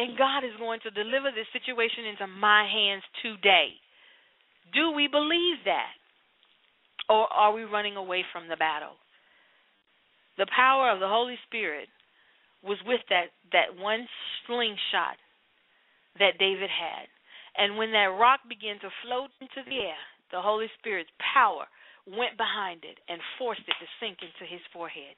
and 0.00 0.16
God 0.16 0.40
is 0.40 0.56
going 0.56 0.80
to 0.88 0.96
deliver 0.96 1.28
this 1.28 1.52
situation 1.52 2.08
into 2.08 2.24
my 2.24 2.64
hands 2.64 3.04
today. 3.20 3.76
Do 4.72 4.96
we 4.96 5.04
believe 5.04 5.60
that? 5.68 5.92
Or 7.12 7.28
are 7.28 7.52
we 7.52 7.68
running 7.68 8.00
away 8.00 8.24
from 8.32 8.48
the 8.48 8.56
battle? 8.56 8.96
The 10.40 10.48
power 10.48 10.88
of 10.88 11.04
the 11.04 11.12
Holy 11.12 11.36
Spirit 11.44 11.92
was 12.64 12.80
with 12.88 13.04
that, 13.12 13.36
that 13.52 13.76
one 13.76 14.08
slingshot 14.48 15.20
that 16.16 16.40
David 16.40 16.72
had. 16.72 17.04
And 17.60 17.76
when 17.76 17.92
that 17.92 18.16
rock 18.16 18.48
began 18.48 18.80
to 18.80 18.88
float 19.04 19.28
into 19.44 19.60
the 19.68 19.76
air, 19.76 20.00
the 20.32 20.40
Holy 20.40 20.72
Spirit's 20.80 21.12
power 21.20 21.68
went 22.06 22.36
behind 22.36 22.82
it 22.84 22.98
and 23.08 23.20
forced 23.38 23.62
it 23.66 23.76
to 23.78 23.88
sink 24.00 24.18
into 24.22 24.44
his 24.48 24.62
forehead. 24.72 25.14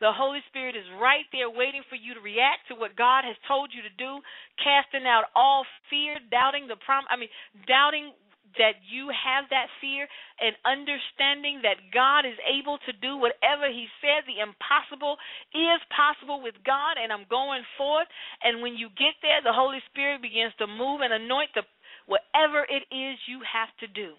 The 0.00 0.12
Holy 0.12 0.44
Spirit 0.52 0.76
is 0.76 0.84
right 1.00 1.24
there 1.32 1.48
waiting 1.48 1.80
for 1.88 1.96
you 1.96 2.12
to 2.12 2.20
react 2.20 2.68
to 2.68 2.76
what 2.76 3.00
God 3.00 3.24
has 3.24 3.36
told 3.48 3.72
you 3.72 3.80
to 3.80 3.94
do, 3.96 4.20
casting 4.60 5.08
out 5.08 5.32
all 5.32 5.64
fear, 5.88 6.20
doubting 6.28 6.68
the 6.68 6.76
prom 6.76 7.08
I 7.08 7.16
mean, 7.16 7.32
doubting 7.64 8.12
that 8.60 8.80
you 8.88 9.08
have 9.12 9.48
that 9.52 9.68
fear 9.80 10.08
and 10.40 10.56
understanding 10.64 11.60
that 11.64 11.80
God 11.92 12.24
is 12.24 12.36
able 12.44 12.78
to 12.88 12.92
do 13.00 13.16
whatever 13.16 13.68
he 13.68 13.88
said 14.00 14.24
the 14.24 14.40
impossible 14.40 15.16
is 15.52 15.80
possible 15.92 16.40
with 16.40 16.56
God 16.64 16.96
and 16.96 17.12
I'm 17.12 17.28
going 17.28 17.64
forth 17.76 18.08
and 18.44 18.60
when 18.60 18.76
you 18.76 18.88
get 18.96 19.16
there 19.20 19.44
the 19.44 19.52
Holy 19.52 19.80
Spirit 19.92 20.24
begins 20.24 20.56
to 20.60 20.66
move 20.70 21.04
and 21.04 21.12
anoint 21.12 21.52
the 21.52 21.64
whatever 22.08 22.64
it 22.64 22.84
is 22.88 23.18
you 23.28 23.42
have 23.44 23.72
to 23.82 23.88
do. 23.90 24.16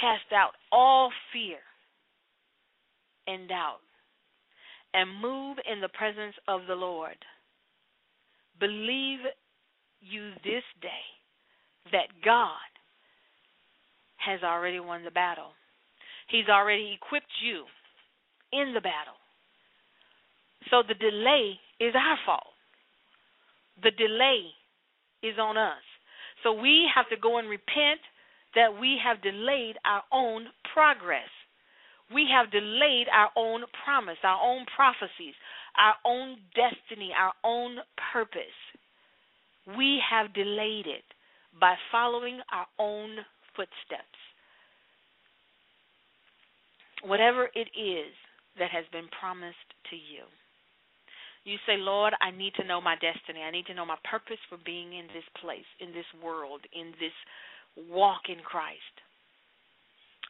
Cast 0.00 0.32
out 0.32 0.52
all 0.70 1.10
fear 1.32 1.58
and 3.26 3.48
doubt 3.48 3.80
and 4.94 5.20
move 5.20 5.58
in 5.70 5.80
the 5.80 5.88
presence 5.88 6.34
of 6.46 6.62
the 6.66 6.74
Lord. 6.74 7.16
Believe 8.60 9.20
you 10.00 10.30
this 10.44 10.64
day 10.80 11.04
that 11.92 12.08
God 12.24 12.52
has 14.16 14.42
already 14.42 14.80
won 14.80 15.04
the 15.04 15.10
battle. 15.10 15.50
He's 16.28 16.48
already 16.48 16.96
equipped 17.00 17.26
you 17.42 17.64
in 18.52 18.74
the 18.74 18.80
battle. 18.80 19.18
So 20.70 20.82
the 20.86 20.94
delay 20.94 21.54
is 21.80 21.94
our 21.94 22.18
fault. 22.26 22.54
The 23.82 23.92
delay 23.92 24.50
is 25.22 25.38
on 25.38 25.56
us. 25.56 25.82
So 26.42 26.52
we 26.52 26.86
have 26.94 27.08
to 27.10 27.16
go 27.16 27.38
and 27.38 27.48
repent 27.48 28.00
that 28.54 28.78
we 28.80 28.98
have 29.04 29.22
delayed 29.22 29.76
our 29.84 30.02
own 30.12 30.46
progress 30.74 31.28
we 32.12 32.26
have 32.32 32.50
delayed 32.50 33.06
our 33.12 33.30
own 33.36 33.64
promise, 33.84 34.16
our 34.22 34.40
own 34.42 34.64
prophecies, 34.74 35.34
our 35.76 35.94
own 36.04 36.38
destiny, 36.54 37.12
our 37.18 37.32
own 37.44 37.76
purpose. 38.12 38.58
We 39.76 40.00
have 40.08 40.32
delayed 40.32 40.86
it 40.86 41.04
by 41.60 41.74
following 41.92 42.40
our 42.52 42.66
own 42.78 43.16
footsteps. 43.54 44.18
Whatever 47.04 47.48
it 47.54 47.68
is 47.76 48.12
that 48.58 48.70
has 48.70 48.84
been 48.90 49.06
promised 49.20 49.68
to 49.90 49.96
you. 49.96 50.24
You 51.44 51.56
say, 51.64 51.76
Lord, 51.78 52.12
I 52.20 52.30
need 52.30 52.54
to 52.56 52.66
know 52.66 52.80
my 52.80 52.96
destiny. 52.96 53.40
I 53.46 53.50
need 53.52 53.66
to 53.66 53.74
know 53.74 53.86
my 53.86 53.96
purpose 54.04 54.40
for 54.48 54.58
being 54.64 54.92
in 54.92 55.06
this 55.14 55.24
place, 55.40 55.68
in 55.80 55.92
this 55.92 56.08
world, 56.22 56.60
in 56.74 56.92
this 56.98 57.14
walk 57.76 58.28
in 58.28 58.40
Christ. 58.40 58.94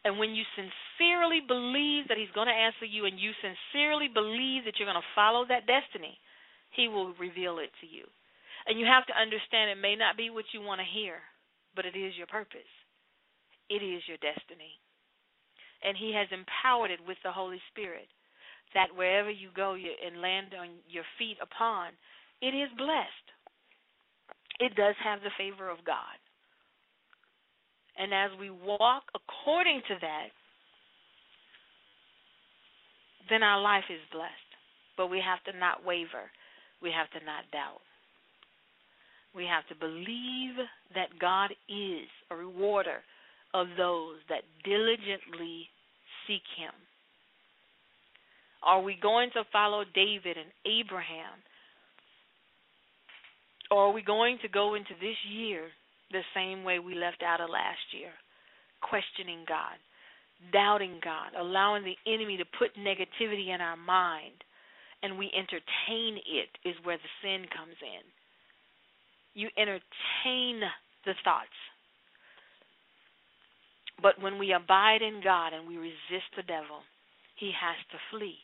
And 0.05 0.19
when 0.19 0.35
you 0.35 0.45
sincerely 0.55 1.43
believe 1.43 2.09
that 2.09 2.19
He's 2.19 2.33
going 2.35 2.47
to 2.47 2.55
answer 2.55 2.87
you 2.87 3.07
and 3.07 3.19
you 3.19 3.33
sincerely 3.43 4.09
believe 4.09 4.65
that 4.65 4.79
you're 4.79 4.89
going 4.89 5.01
to 5.01 5.15
follow 5.15 5.45
that 5.49 5.67
destiny, 5.67 6.19
He 6.75 6.87
will 6.87 7.15
reveal 7.19 7.59
it 7.59 7.71
to 7.83 7.87
you. 7.87 8.07
And 8.67 8.79
you 8.79 8.87
have 8.87 9.07
to 9.07 9.17
understand 9.17 9.71
it 9.71 9.81
may 9.81 9.97
not 9.97 10.17
be 10.17 10.31
what 10.31 10.51
you 10.53 10.61
want 10.61 10.81
to 10.81 10.87
hear, 10.87 11.19
but 11.75 11.87
it 11.87 11.97
is 11.99 12.15
your 12.17 12.29
purpose, 12.29 12.71
it 13.71 13.83
is 13.83 14.03
your 14.07 14.21
destiny. 14.23 14.79
And 15.83 15.97
He 15.97 16.15
has 16.15 16.29
empowered 16.31 16.91
it 16.91 17.03
with 17.07 17.19
the 17.23 17.35
Holy 17.35 17.61
Spirit 17.71 18.09
that 18.75 18.95
wherever 18.95 19.31
you 19.31 19.49
go 19.55 19.75
and 19.75 20.21
land 20.21 20.53
on 20.59 20.69
your 20.89 21.05
feet 21.19 21.39
upon, 21.41 21.93
it 22.43 22.55
is 22.55 22.69
blessed. 22.77 23.27
It 24.61 24.75
does 24.75 24.95
have 25.03 25.21
the 25.23 25.35
favor 25.39 25.71
of 25.71 25.85
God. 25.87 26.19
And 27.99 28.15
as 28.15 28.31
we 28.39 28.51
walk 28.51 29.05
according 29.15 29.83
to 29.89 29.95
that, 30.01 30.29
then 33.29 33.43
our 33.43 33.61
life 33.61 33.85
is 33.91 34.01
blessed. 34.13 34.33
But 34.97 35.09
we 35.09 35.21
have 35.21 35.43
to 35.53 35.59
not 35.59 35.85
waver, 35.85 36.31
we 36.83 36.91
have 36.91 37.11
to 37.11 37.25
not 37.25 37.51
doubt. 37.53 37.83
We 39.35 39.45
have 39.45 39.67
to 39.69 39.75
believe 39.79 40.57
that 40.95 41.19
God 41.21 41.51
is 41.69 42.09
a 42.31 42.37
rewarder 42.37 43.03
of 43.55 43.67
those 43.77 44.17
that 44.29 44.43
diligently 44.65 45.69
seek 46.27 46.43
Him. 46.57 46.73
Are 48.63 48.83
we 48.83 48.97
going 49.01 49.31
to 49.35 49.45
follow 49.53 49.85
David 49.95 50.37
and 50.37 50.51
Abraham? 50.67 51.39
Or 53.71 53.89
are 53.89 53.93
we 53.93 54.03
going 54.03 54.39
to 54.43 54.49
go 54.49 54.75
into 54.75 54.95
this 55.01 55.17
year 55.31 55.69
the 56.11 56.23
same 56.35 56.65
way 56.65 56.79
we 56.79 56.95
left 56.95 57.23
out 57.23 57.41
of 57.41 57.51
last 57.51 57.93
year? 57.93 58.13
Questioning 58.81 59.45
God, 59.49 59.77
doubting 60.53 61.01
God, 61.03 61.35
allowing 61.39 61.85
the 61.85 61.99
enemy 62.07 62.37
to 62.37 62.45
put 62.59 62.77
negativity 62.77 63.55
in 63.55 63.61
our 63.61 63.77
mind, 63.77 64.45
and 65.03 65.19
we 65.19 65.31
entertain 65.35 66.19
it, 66.27 66.51
is 66.69 66.75
where 66.85 66.99
the 66.99 67.15
sin 67.23 67.47
comes 67.55 67.77
in. 67.83 68.05
You 69.35 69.49
entertain 69.57 70.61
the 71.05 71.15
thoughts. 71.25 71.55
But 74.03 74.21
when 74.23 74.39
we 74.39 74.53
abide 74.53 75.03
in 75.03 75.21
God 75.23 75.53
and 75.53 75.67
we 75.67 75.77
resist 75.77 76.31
the 76.37 76.43
devil, 76.43 76.83
he 77.37 77.51
has 77.55 77.77
to 77.91 77.99
flee. 78.11 78.39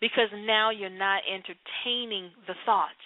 Because 0.00 0.30
now 0.34 0.70
you're 0.70 0.90
not 0.90 1.22
entertaining 1.26 2.30
the 2.46 2.54
thoughts, 2.66 3.02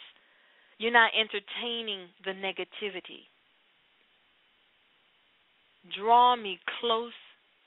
you're 0.79 0.93
not 0.93 1.13
entertaining 1.13 2.09
the 2.25 2.33
negativity. 2.33 3.29
Draw 5.95 6.37
me 6.37 6.59
close 6.81 7.13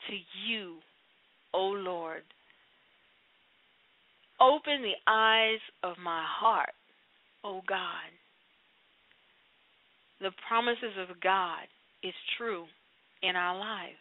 to 0.09 0.15
you, 0.47 0.77
O 1.53 1.59
Lord. 1.59 2.23
Open 4.41 4.81
the 4.81 5.11
eyes 5.11 5.59
of 5.83 5.95
my 6.03 6.23
heart, 6.25 6.73
O 7.43 7.61
God. 7.67 8.09
The 10.21 10.31
promises 10.47 10.97
of 11.09 11.19
God 11.21 11.63
is 12.03 12.13
true 12.37 12.65
in 13.21 13.35
our 13.35 13.57
lives. 13.57 13.97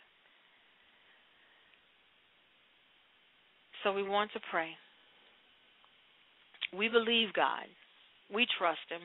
So 3.85 3.93
we 3.93 4.03
want 4.03 4.33
to 4.33 4.41
pray. 4.51 4.71
We 6.77 6.89
believe 6.89 7.33
God. 7.35 7.67
We 8.33 8.47
trust 8.59 8.81
Him. 8.89 9.01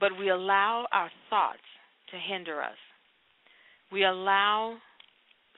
But 0.00 0.18
we 0.18 0.30
allow 0.30 0.86
our 0.92 1.10
thoughts 1.28 1.58
to 2.10 2.16
hinder 2.16 2.62
us. 2.62 2.76
We 3.92 4.04
allow 4.04 4.76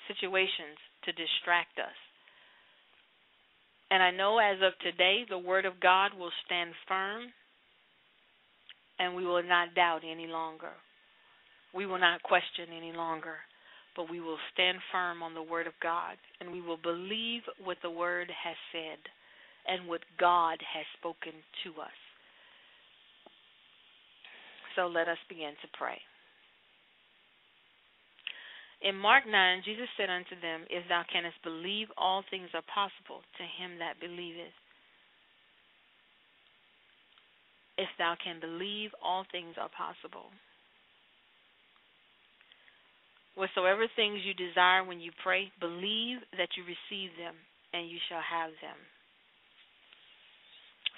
situations 0.09 0.79
to 1.05 1.13
distract 1.13 1.79
us. 1.79 1.97
And 3.91 4.03
I 4.03 4.11
know 4.11 4.39
as 4.39 4.57
of 4.65 4.73
today, 4.81 5.25
the 5.29 5.39
Word 5.39 5.67
of 5.67 5.81
God 5.81 6.13
will 6.19 6.33
stand 6.47 6.71
firm 6.89 7.25
and 8.99 9.15
we 9.15 9.27
will 9.27 9.43
not 9.43 9.75
doubt 9.75 10.01
any 10.09 10.27
longer. 10.27 10.73
We 11.75 11.87
will 11.87 11.99
not 11.99 12.23
question 12.23 12.67
any 12.75 12.93
longer, 12.93 13.37
but 13.97 14.11
we 14.11 14.21
will 14.21 14.39
stand 14.53 14.79
firm 14.91 15.23
on 15.23 15.35
the 15.35 15.43
Word 15.43 15.67
of 15.67 15.75
God 15.83 16.17
and 16.41 16.51
we 16.51 16.61
will 16.61 16.79
believe 16.79 17.43
what 17.63 17.77
the 17.83 17.91
Word 17.91 18.29
has 18.29 18.57
said 18.73 18.99
and 19.69 19.89
what 19.89 20.01
God 20.19 20.59
has 20.75 20.87
spoken 20.99 21.33
to 21.65 21.81
us. 21.81 21.99
So 24.75 24.87
let 24.87 25.09
us 25.09 25.19
begin 25.29 25.53
to 25.61 25.69
pray. 25.79 25.99
In 28.83 28.97
Mark 28.99 29.23
9, 29.31 29.63
Jesus 29.65 29.87
said 29.97 30.11
unto 30.11 30.35
them, 30.43 30.67
If 30.69 30.89
thou 30.89 31.05
canst 31.07 31.39
believe, 31.45 31.87
all 31.97 32.25
things 32.31 32.51
are 32.53 32.67
possible 32.67 33.23
to 33.39 33.45
him 33.47 33.79
that 33.79 34.03
believeth. 34.03 34.55
If 37.79 37.89
thou 37.97 38.17
can 38.19 38.41
believe, 38.41 38.91
all 38.99 39.25
things 39.31 39.55
are 39.55 39.71
possible. 39.71 40.35
Whatsoever 43.35 43.87
things 43.95 44.21
you 44.27 44.35
desire 44.35 44.85
when 44.85 45.01
you 45.01 45.13
pray, 45.23 45.51
believe 45.61 46.19
that 46.37 46.53
you 46.59 46.67
receive 46.67 47.15
them, 47.17 47.39
and 47.73 47.89
you 47.89 47.97
shall 48.11 48.21
have 48.21 48.51
them. 48.61 48.77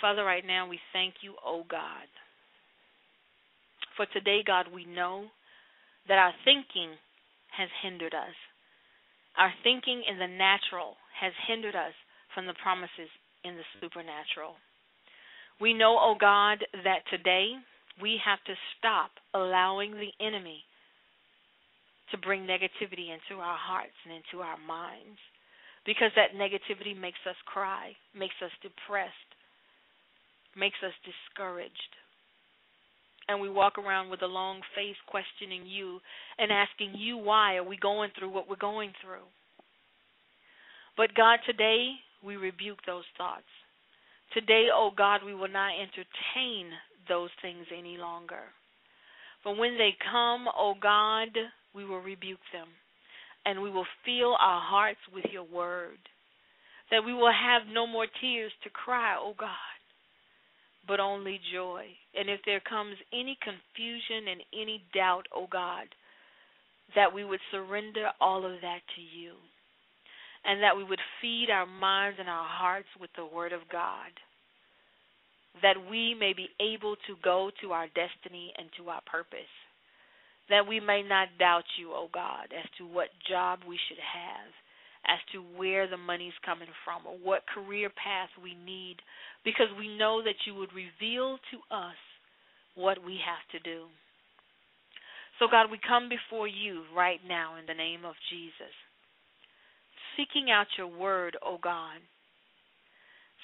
Father, 0.01 0.25
right 0.25 0.45
now 0.45 0.67
we 0.67 0.81
thank 0.93 1.21
you, 1.21 1.33
O 1.45 1.61
oh 1.61 1.65
God. 1.71 2.09
For 3.97 4.07
today, 4.07 4.41
God, 4.45 4.67
we 4.75 4.85
know 4.85 5.27
that 6.09 6.19
our 6.19 6.33
thinking 6.45 6.99
has 7.57 7.69
hindered 7.83 8.15
us. 8.15 8.35
Our 9.37 9.53
thinking 9.63 10.03
in 10.09 10.19
the 10.19 10.31
natural 10.31 10.95
has 11.21 11.33
hindered 11.47 11.75
us 11.75 11.95
from 12.35 12.47
the 12.47 12.59
promises 12.63 13.11
in 13.45 13.57
the 13.57 13.67
supernatural. 13.81 14.57
We 15.61 15.75
know, 15.75 15.99
O 15.99 16.15
oh 16.15 16.17
God, 16.19 16.65
that 16.83 17.07
today 17.11 17.55
we 18.01 18.19
have 18.25 18.43
to 18.47 18.55
stop 18.79 19.11
allowing 19.35 19.93
the 19.93 20.11
enemy 20.19 20.63
to 22.11 22.19
bring 22.19 22.43
negativity 22.43 23.15
into 23.15 23.41
our 23.41 23.59
hearts 23.59 23.97
and 24.05 24.15
into 24.15 24.43
our 24.43 24.59
minds 24.59 25.19
because 25.87 26.11
that 26.17 26.35
negativity 26.35 26.97
makes 26.97 27.21
us 27.29 27.37
cry, 27.47 27.93
makes 28.17 28.39
us 28.43 28.51
depressed, 28.63 29.31
makes 30.57 30.79
us 30.83 30.95
discouraged 31.05 31.93
and 33.29 33.41
we 33.41 33.49
walk 33.49 33.79
around 33.79 34.11
with 34.11 34.23
a 34.23 34.27
long 34.27 34.61
face 34.75 34.97
questioning 35.07 35.67
you 35.67 36.01
and 36.39 36.51
asking 36.53 36.95
you 36.99 37.17
why 37.17 37.57
are 37.57 37.65
we 37.65 37.77
going 37.77 38.11
through 38.19 38.31
what 38.31 38.49
we're 38.49 38.57
going 38.57 38.93
through. 39.03 39.27
But 40.97 41.15
God, 41.15 41.39
today 41.47 41.93
we 42.25 42.37
rebuke 42.37 42.79
those 42.87 43.05
thoughts. 43.17 43.49
Today, 44.33 44.67
oh 44.75 44.91
God, 44.97 45.21
we 45.25 45.35
will 45.35 45.49
not 45.49 45.73
entertain 45.73 46.71
those 47.09 47.31
things 47.43 47.67
any 47.77 47.97
longer. 47.97 48.53
But 49.43 49.57
when 49.57 49.77
they 49.79 49.95
come, 50.11 50.47
oh 50.57 50.75
God, 50.81 51.29
we 51.75 51.85
will 51.85 52.01
rebuke 52.01 52.45
them. 52.53 52.69
And 53.47 53.63
we 53.63 53.71
will 53.71 53.87
fill 54.05 54.33
our 54.41 54.61
hearts 54.61 55.01
with 55.15 55.27
your 55.31 55.45
word. 55.45 55.99
That 56.91 57.05
we 57.05 57.13
will 57.13 57.33
have 57.33 57.63
no 57.71 57.87
more 57.87 58.07
tears 58.21 58.53
to 58.63 58.71
cry, 58.71 59.17
oh 59.19 59.35
God 59.39 59.74
but 60.87 61.01
only 61.01 61.41
joy. 61.53 61.85
And 62.19 62.29
if 62.29 62.41
there 62.47 62.61
comes 62.61 62.97
any 63.13 63.37
confusion 63.43 64.29
and 64.31 64.41
any 64.53 64.83
doubt, 64.95 65.27
O 65.35 65.43
oh 65.43 65.49
God, 65.51 65.87
that 66.95 67.13
we 67.13 67.25
would 67.25 67.41
surrender 67.51 68.11
all 68.21 68.45
of 68.45 68.61
that 68.61 68.81
to 68.97 69.01
you. 69.01 69.35
And 70.45 70.63
that 70.63 70.77
we 70.77 70.85
would 70.85 71.01
feed 71.23 71.49
our 71.51 71.67
minds 71.67 72.19
and 72.21 72.29
our 72.29 72.47
hearts 72.47 72.89
with 73.01 73.11
the 73.17 73.25
Word 73.25 73.53
of 73.53 73.63
God. 73.73 74.13
That 75.63 75.89
we 75.91 76.15
may 76.15 76.35
be 76.35 76.49
able 76.61 76.97
to 77.07 77.17
go 77.23 77.51
to 77.63 77.73
our 77.73 77.87
destiny 77.87 78.53
and 78.59 78.69
to 78.77 78.91
our 78.91 79.01
purpose. 79.11 79.53
That 80.51 80.69
we 80.69 80.81
may 80.81 81.03
not 81.03 81.29
doubt 81.39 81.65
you, 81.79 81.93
O 81.93 82.05
oh 82.05 82.09
God, 82.13 82.53
as 82.53 82.69
to 82.77 82.87
what 82.87 83.09
job 83.29 83.61
we 83.67 83.79
should 83.89 83.99
have 83.99 84.53
as 85.07 85.21
to 85.33 85.43
where 85.57 85.89
the 85.89 85.97
money's 85.97 86.37
coming 86.45 86.69
from 86.85 87.07
or 87.07 87.17
what 87.23 87.47
career 87.47 87.91
path 87.91 88.31
we 88.43 88.55
need 88.55 88.97
because 89.45 89.69
we 89.79 89.89
know 89.97 90.23
that 90.23 90.47
you 90.47 90.55
would 90.55 90.73
reveal 90.73 91.39
to 91.53 91.59
us 91.75 91.99
what 92.75 92.99
we 93.05 93.19
have 93.21 93.45
to 93.53 93.61
do. 93.61 93.87
So, 95.39 95.47
God, 95.51 95.71
we 95.71 95.79
come 95.83 96.09
before 96.09 96.47
you 96.47 96.85
right 96.95 97.21
now 97.27 97.57
in 97.59 97.67
the 97.67 97.75
name 97.75 98.05
of 98.05 98.15
Jesus, 98.31 98.73
seeking 100.17 100.51
out 100.51 100.67
your 100.79 100.87
word, 100.87 101.37
O 101.43 101.55
oh 101.55 101.59
God, 101.61 101.99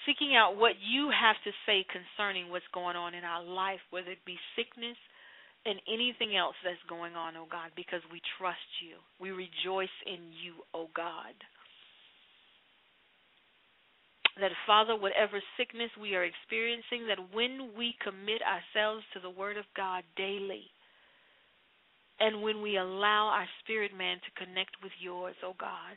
seeking 0.07 0.37
out 0.37 0.57
what 0.57 0.79
you 0.79 1.11
have 1.11 1.37
to 1.45 1.51
say 1.67 1.85
concerning 1.91 2.49
what's 2.49 2.69
going 2.73 2.97
on 2.97 3.15
in 3.15 3.25
our 3.25 3.43
life, 3.43 3.83
whether 3.91 4.11
it 4.11 4.25
be 4.25 4.39
sickness 4.57 4.97
and 5.67 5.77
anything 5.87 6.37
else 6.37 6.57
that's 6.65 6.81
going 6.89 7.15
on, 7.15 7.37
oh 7.37 7.47
God, 7.51 7.71
because 7.77 8.01
we 8.13 8.21
trust 8.39 8.69
you. 8.81 8.97
We 9.21 9.31
rejoice 9.31 9.93
in 10.07 10.33
you, 10.33 10.65
oh 10.73 10.89
God. 10.97 11.37
That, 14.41 14.57
Father, 14.67 14.97
whatever 14.97 15.43
sickness 15.59 15.91
we 16.01 16.15
are 16.17 16.25
experiencing, 16.25 17.05
that 17.09 17.35
when 17.35 17.77
we 17.77 17.93
commit 18.01 18.41
ourselves 18.41 19.05
to 19.13 19.21
the 19.21 19.29
Word 19.29 19.59
of 19.59 19.69
God 19.77 20.03
daily, 20.17 20.65
and 22.21 22.41
when 22.41 22.63
we 22.63 22.77
allow 22.77 23.29
our 23.29 23.49
spirit 23.61 23.93
man 23.97 24.17
to 24.17 24.45
connect 24.45 24.81
with 24.83 24.93
yours, 25.01 25.37
oh 25.45 25.57
God, 25.61 25.97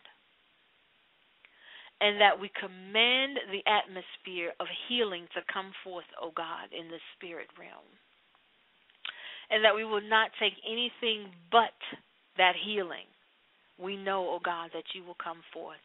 and 2.01 2.19
that 2.19 2.35
we 2.35 2.51
command 2.59 3.39
the 3.47 3.63
atmosphere 3.63 4.51
of 4.59 4.67
healing 4.89 5.23
to 5.35 5.53
come 5.53 5.71
forth, 5.83 6.07
oh 6.19 6.31
God, 6.35 6.67
in 6.75 6.91
the 6.91 6.99
spirit 7.15 7.47
realm 7.55 7.87
and 9.53 9.63
that 9.63 9.75
we 9.75 9.85
will 9.85 10.01
not 10.01 10.31
take 10.41 10.53
anything 10.65 11.29
but 11.51 11.77
that 12.37 12.53
healing. 12.65 13.05
We 13.77 13.95
know, 13.95 14.25
O 14.25 14.37
oh 14.37 14.39
God, 14.43 14.71
that 14.73 14.89
you 14.95 15.03
will 15.03 15.17
come 15.23 15.45
forth. 15.53 15.83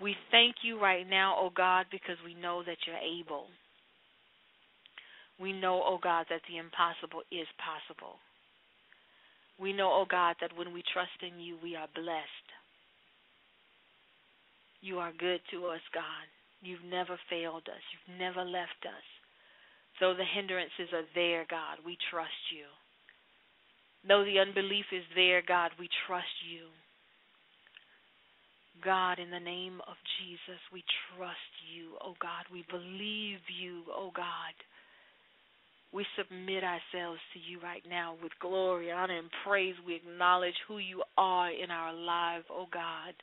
We 0.00 0.16
thank 0.30 0.56
you 0.64 0.80
right 0.80 1.08
now, 1.08 1.36
O 1.36 1.46
oh 1.46 1.52
God, 1.54 1.86
because 1.92 2.16
we 2.24 2.34
know 2.34 2.62
that 2.64 2.78
you're 2.86 2.96
able. 2.96 3.46
We 5.38 5.52
know, 5.52 5.82
O 5.84 5.94
oh 5.94 5.98
God, 6.02 6.24
that 6.30 6.40
the 6.48 6.56
impossible 6.56 7.20
is 7.30 7.46
possible. 7.60 8.16
We 9.60 9.74
know, 9.74 9.92
O 9.92 10.06
God, 10.08 10.36
that 10.40 10.56
when 10.56 10.72
we 10.72 10.82
trust 10.92 11.20
in 11.20 11.38
you, 11.38 11.58
we 11.62 11.76
are 11.76 11.88
blessed. 11.94 12.48
You 14.80 14.98
are 14.98 15.12
good 15.12 15.40
to 15.52 15.66
us, 15.66 15.84
God. 15.92 16.26
You've 16.62 16.84
never 16.88 17.18
failed 17.28 17.68
us. 17.68 17.84
You've 17.92 18.18
never 18.18 18.44
left 18.44 18.80
us. 18.88 19.04
Though 20.00 20.14
the 20.14 20.24
hindrances 20.24 20.92
are 20.92 21.06
there, 21.14 21.46
God, 21.48 21.78
we 21.84 21.96
trust 22.10 22.52
you. 22.54 22.66
Though 24.06 24.24
the 24.24 24.38
unbelief 24.38 24.86
is 24.92 25.04
there, 25.14 25.42
God, 25.46 25.70
we 25.78 25.88
trust 26.06 26.34
you. 26.50 26.66
God, 28.84 29.18
in 29.18 29.30
the 29.30 29.40
name 29.40 29.80
of 29.86 29.94
Jesus, 30.18 30.60
we 30.72 30.84
trust 31.16 31.52
you. 31.72 31.96
Oh 32.02 32.14
God, 32.20 32.44
we 32.52 32.64
believe 32.70 33.38
you. 33.48 33.82
Oh 33.88 34.10
God. 34.14 34.52
We 35.92 36.04
submit 36.18 36.64
ourselves 36.64 37.20
to 37.32 37.38
you 37.38 37.60
right 37.62 37.82
now 37.88 38.16
with 38.20 38.32
glory, 38.40 38.90
honor, 38.90 39.16
and 39.16 39.30
praise. 39.46 39.76
We 39.86 39.94
acknowledge 39.94 40.58
who 40.66 40.78
you 40.78 41.04
are 41.16 41.50
in 41.50 41.70
our 41.70 41.94
life, 41.94 42.42
oh 42.50 42.66
God. 42.72 43.14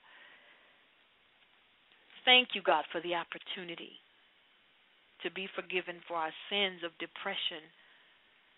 Thank 2.24 2.50
you, 2.56 2.62
God, 2.64 2.86
for 2.92 3.02
the 3.02 3.16
opportunity 3.16 4.00
to 5.24 5.32
be 5.32 5.48
forgiven 5.56 5.96
for 6.08 6.16
our 6.16 6.34
sins 6.50 6.82
of 6.86 6.92
depression, 7.00 7.64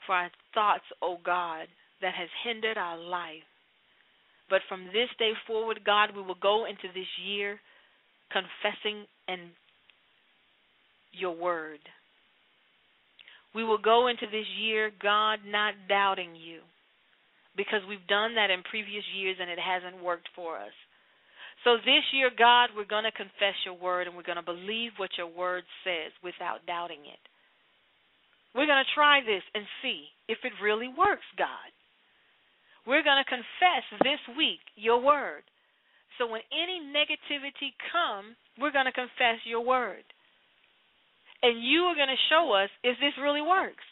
for 0.06 0.16
our 0.16 0.32
thoughts, 0.54 0.86
oh 1.02 1.18
God, 1.24 1.68
that 2.02 2.14
has 2.14 2.30
hindered 2.44 2.78
our 2.78 2.98
life. 2.98 3.48
But 4.50 4.62
from 4.68 4.86
this 4.88 5.10
day 5.18 5.32
forward, 5.48 5.82
God, 5.86 6.10
we 6.16 6.22
will 6.22 6.40
go 6.40 6.66
into 6.66 6.88
this 6.94 7.08
year 7.26 7.60
confessing 8.32 9.06
and 9.28 9.52
your 11.12 11.36
word. 11.36 11.80
We 13.56 13.64
will 13.64 13.78
go 13.78 14.08
into 14.08 14.26
this 14.26 14.48
year, 14.60 14.92
God, 15.02 15.40
not 15.46 15.76
doubting 15.88 16.36
you 16.36 16.62
because 17.56 17.82
we've 17.88 18.06
done 18.08 18.36
that 18.36 18.50
in 18.50 18.64
previous 18.64 19.04
years 19.16 19.38
and 19.40 19.50
it 19.50 19.60
hasn't 19.60 20.04
worked 20.04 20.28
for 20.36 20.58
us. 20.58 20.74
So 21.64 21.80
this 21.80 22.04
year, 22.12 22.30
God, 22.30 22.76
we're 22.76 22.90
going 22.90 23.08
to 23.08 23.16
confess 23.16 23.56
your 23.64 23.76
word 23.80 24.08
and 24.08 24.16
we're 24.16 24.28
going 24.28 24.42
to 24.42 24.44
believe 24.44 24.92
what 24.98 25.16
your 25.18 25.32
word 25.32 25.64
says 25.84 26.12
without 26.24 26.68
doubting 26.68 27.08
it. 27.08 27.24
We're 28.54 28.68
going 28.68 28.84
to 28.84 28.96
try 28.96 29.24
this 29.24 29.44
and 29.56 29.64
see 29.82 30.12
if 30.28 30.38
it 30.44 30.54
really 30.62 30.92
works, 30.92 31.26
God. 31.38 31.72
We're 32.86 33.04
going 33.04 33.24
to 33.24 33.30
confess 33.30 33.84
this 34.04 34.20
week 34.36 34.60
your 34.76 35.00
word. 35.00 35.48
So 36.20 36.28
when 36.28 36.44
any 36.52 36.84
negativity 36.84 37.74
comes, 37.90 38.36
we're 38.60 38.76
going 38.76 38.86
to 38.86 38.94
confess 38.94 39.42
your 39.48 39.64
word. 39.64 40.04
And 41.42 41.64
you 41.64 41.88
are 41.90 41.96
going 41.96 42.12
to 42.12 42.28
show 42.30 42.52
us 42.54 42.70
if 42.84 43.00
this 43.00 43.16
really 43.20 43.42
works. 43.42 43.84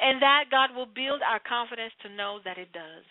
And 0.00 0.20
that, 0.22 0.50
God, 0.50 0.74
will 0.74 0.90
build 0.90 1.22
our 1.22 1.40
confidence 1.40 1.92
to 2.02 2.14
know 2.14 2.40
that 2.44 2.58
it 2.58 2.72
does. 2.72 3.06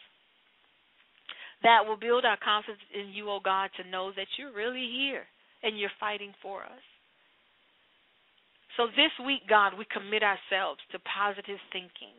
That 1.64 1.84
will 1.86 1.98
build 1.98 2.24
our 2.24 2.38
confidence 2.38 2.84
in 2.94 3.12
you, 3.12 3.30
oh 3.30 3.42
God, 3.44 3.70
to 3.78 3.90
know 3.90 4.12
that 4.16 4.28
you're 4.38 4.54
really 4.54 4.88
here 4.88 5.24
and 5.64 5.78
you're 5.78 5.92
fighting 6.00 6.34
for 6.42 6.64
us. 6.64 6.86
So 8.78 8.88
this 8.88 9.12
week, 9.26 9.44
God, 9.50 9.74
we 9.78 9.84
commit 9.92 10.24
ourselves 10.24 10.80
to 10.92 11.00
positive 11.04 11.60
thinking. 11.74 12.16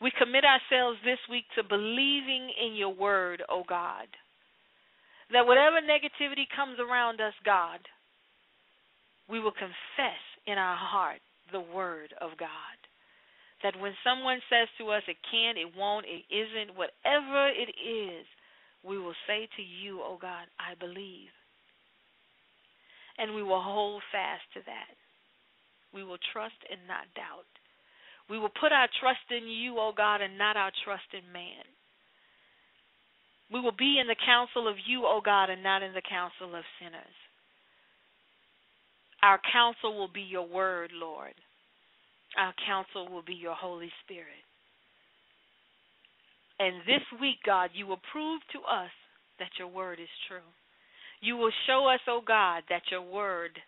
We 0.00 0.12
commit 0.12 0.44
ourselves 0.44 0.98
this 1.00 1.20
week 1.30 1.44
to 1.56 1.64
believing 1.64 2.52
in 2.52 2.76
your 2.76 2.92
word, 2.92 3.40
O 3.48 3.60
oh 3.60 3.64
God. 3.66 4.08
That 5.32 5.46
whatever 5.46 5.80
negativity 5.80 6.44
comes 6.54 6.76
around 6.78 7.20
us, 7.20 7.32
God, 7.44 7.80
we 9.28 9.40
will 9.40 9.56
confess 9.56 10.20
in 10.46 10.58
our 10.58 10.76
heart 10.76 11.24
the 11.50 11.64
word 11.64 12.12
of 12.20 12.36
God. 12.38 12.76
That 13.62 13.80
when 13.80 13.96
someone 14.04 14.38
says 14.52 14.68
to 14.78 14.90
us, 14.90 15.02
it 15.08 15.16
can't, 15.32 15.56
it 15.56 15.72
won't, 15.74 16.04
it 16.04 16.28
isn't, 16.28 16.76
whatever 16.76 17.48
it 17.48 17.72
is, 17.72 18.26
we 18.86 18.98
will 18.98 19.16
say 19.26 19.48
to 19.56 19.62
you, 19.62 20.00
O 20.00 20.14
oh 20.14 20.18
God, 20.20 20.46
I 20.62 20.78
believe. 20.78 21.34
And 23.18 23.34
we 23.34 23.42
will 23.42 23.62
hold 23.62 24.02
fast 24.12 24.44
to 24.54 24.60
that. 24.66 24.94
We 25.92 26.04
will 26.04 26.18
trust 26.32 26.60
and 26.70 26.80
not 26.86 27.10
doubt. 27.16 27.48
We 28.28 28.38
will 28.38 28.52
put 28.60 28.72
our 28.72 28.88
trust 29.00 29.26
in 29.30 29.48
you, 29.48 29.78
O 29.78 29.92
God, 29.96 30.20
and 30.20 30.36
not 30.38 30.56
our 30.56 30.70
trust 30.84 31.08
in 31.12 31.32
man. 31.32 31.64
We 33.52 33.60
will 33.60 33.74
be 33.76 33.98
in 34.00 34.06
the 34.06 34.16
counsel 34.26 34.68
of 34.68 34.76
you, 34.86 35.06
O 35.06 35.20
God, 35.24 35.50
and 35.50 35.62
not 35.62 35.82
in 35.82 35.94
the 35.94 36.02
counsel 36.02 36.54
of 36.54 36.64
sinners. 36.78 37.16
Our 39.22 39.40
counsel 39.52 39.96
will 39.96 40.12
be 40.12 40.22
your 40.22 40.46
word, 40.46 40.90
Lord. 40.92 41.34
Our 42.36 42.52
counsel 42.66 43.08
will 43.08 43.22
be 43.22 43.34
your 43.34 43.54
Holy 43.54 43.90
Spirit. 44.04 44.45
And 46.58 46.80
this 46.86 47.04
week, 47.20 47.36
God, 47.44 47.70
you 47.74 47.86
will 47.86 48.00
prove 48.12 48.40
to 48.52 48.58
us 48.60 48.90
that 49.38 49.50
your 49.58 49.68
word 49.68 50.00
is 50.00 50.08
true. 50.28 50.48
You 51.20 51.36
will 51.36 51.52
show 51.66 51.86
us, 51.86 52.00
O 52.08 52.20
God, 52.26 52.62
that 52.68 52.82
your 52.90 53.02
word 53.02 53.58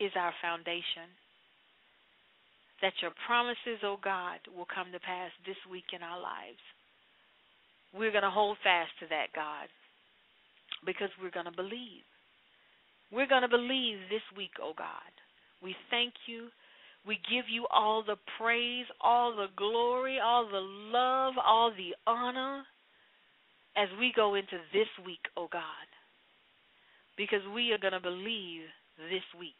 is 0.00 0.12
our 0.16 0.32
foundation 0.40 1.08
that 2.82 2.96
your 3.00 3.12
promises, 3.26 3.80
O 3.82 3.96
oh 3.96 3.98
God, 4.02 4.40
will 4.52 4.68
come 4.68 4.92
to 4.92 5.00
pass 5.00 5.30
this 5.46 5.56
week 5.70 5.96
in 5.96 6.02
our 6.02 6.20
lives. 6.20 6.60
We're 7.94 8.12
going 8.12 8.26
to 8.26 8.34
hold 8.34 8.58
fast 8.60 8.92
to 9.00 9.06
that, 9.08 9.32
God, 9.32 9.68
because 10.84 11.08
we're 11.20 11.32
going 11.32 11.48
to 11.48 11.56
believe. 11.56 12.04
We're 13.08 13.30
going 13.30 13.46
to 13.46 13.52
believe 13.52 14.12
this 14.12 14.24
week, 14.36 14.60
O 14.60 14.72
oh 14.72 14.74
God. 14.76 15.12
We 15.62 15.74
thank 15.88 16.12
you. 16.28 16.52
We 17.06 17.20
give 17.30 17.44
you 17.48 17.66
all 17.72 18.02
the 18.02 18.16
praise, 18.38 18.86
all 19.00 19.34
the 19.34 19.46
glory, 19.56 20.18
all 20.18 20.46
the 20.46 20.60
love, 20.60 21.34
all 21.44 21.70
the 21.70 21.94
honor 22.10 22.64
as 23.76 23.88
we 23.98 24.12
go 24.14 24.34
into 24.34 24.58
this 24.72 24.88
week, 25.04 25.20
O 25.36 25.44
oh 25.44 25.48
God, 25.52 25.86
because 27.16 27.42
we 27.54 27.72
are 27.72 27.78
going 27.78 27.92
to 27.92 28.00
believe 28.00 28.62
this 29.10 29.24
week 29.38 29.54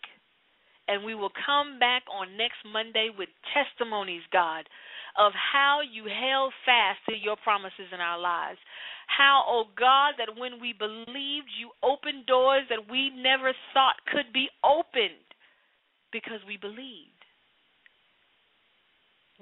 and 0.88 1.05
we 1.05 1.14
will 1.14 1.32
come 1.44 1.78
back 1.78 2.03
on 2.11 2.36
next 2.36 2.62
Monday 2.64 3.11
with 3.11 3.28
testimonies, 3.51 4.22
God, 4.32 4.68
of 5.18 5.32
how 5.34 5.80
you 5.82 6.05
held 6.07 6.53
fast 6.64 6.99
to 7.09 7.14
your 7.16 7.36
promises 7.42 7.90
in 7.92 8.01
our 8.01 8.18
lives. 8.18 8.59
How, 9.07 9.44
oh 9.47 9.64
God, 9.78 10.14
that 10.18 10.38
when 10.38 10.61
we 10.61 10.72
believed, 10.72 11.51
you 11.59 11.70
opened 11.82 12.26
doors 12.26 12.62
that 12.70 12.90
we 12.90 13.11
never 13.11 13.53
thought 13.74 13.97
could 14.12 14.32
be 14.32 14.49
opened 14.62 15.26
because 16.12 16.40
we 16.47 16.57
believed. 16.57 17.15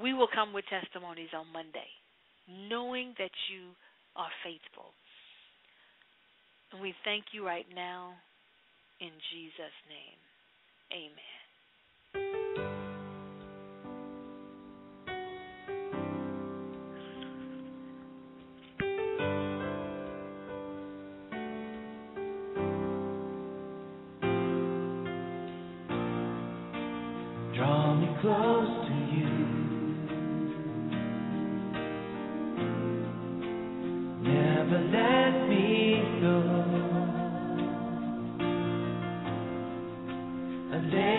We 0.01 0.13
will 0.13 0.29
come 0.33 0.53
with 0.53 0.65
testimonies 0.67 1.31
on 1.37 1.47
Monday, 1.53 1.89
knowing 2.49 3.15
that 3.19 3.31
you 3.51 3.73
are 4.17 4.31
faithful. 4.43 4.91
And 6.73 6.81
we 6.83 6.95
thank 7.05 7.27
you 7.33 7.47
right 7.47 7.67
now 7.75 8.15
in 9.01 9.11
Jesus' 9.31 9.79
name. 9.89 10.19
Amen. 10.93 11.44
I 40.75 41.14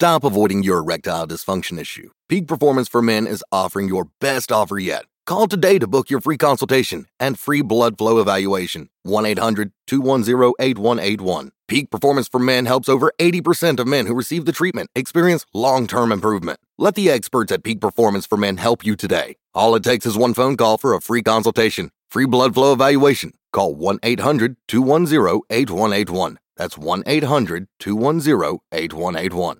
Stop 0.00 0.24
avoiding 0.24 0.62
your 0.62 0.78
erectile 0.78 1.26
dysfunction 1.26 1.78
issue. 1.78 2.08
Peak 2.26 2.46
Performance 2.46 2.88
for 2.88 3.02
Men 3.02 3.26
is 3.26 3.44
offering 3.52 3.86
your 3.86 4.06
best 4.18 4.50
offer 4.50 4.78
yet. 4.78 5.04
Call 5.26 5.46
today 5.46 5.78
to 5.78 5.86
book 5.86 6.08
your 6.08 6.22
free 6.22 6.38
consultation 6.38 7.04
and 7.20 7.38
free 7.38 7.60
blood 7.60 7.98
flow 7.98 8.18
evaluation. 8.18 8.88
1 9.02 9.26
800 9.26 9.72
210 9.86 10.54
8181. 10.58 11.52
Peak 11.68 11.90
Performance 11.90 12.28
for 12.28 12.40
Men 12.40 12.64
helps 12.64 12.88
over 12.88 13.12
80% 13.18 13.78
of 13.78 13.86
men 13.86 14.06
who 14.06 14.14
receive 14.14 14.46
the 14.46 14.52
treatment 14.52 14.88
experience 14.94 15.44
long 15.52 15.86
term 15.86 16.12
improvement. 16.12 16.60
Let 16.78 16.94
the 16.94 17.10
experts 17.10 17.52
at 17.52 17.62
Peak 17.62 17.82
Performance 17.82 18.24
for 18.24 18.38
Men 18.38 18.56
help 18.56 18.82
you 18.82 18.96
today. 18.96 19.36
All 19.52 19.74
it 19.74 19.84
takes 19.84 20.06
is 20.06 20.16
one 20.16 20.32
phone 20.32 20.56
call 20.56 20.78
for 20.78 20.94
a 20.94 21.02
free 21.02 21.22
consultation, 21.22 21.90
free 22.08 22.24
blood 22.24 22.54
flow 22.54 22.72
evaluation. 22.72 23.34
Call 23.52 23.74
1 23.74 23.98
800 24.02 24.56
210 24.66 25.42
8181. 25.50 26.38
That's 26.56 26.78
1 26.78 27.02
800 27.04 27.68
210 27.78 28.60
8181. 28.72 29.58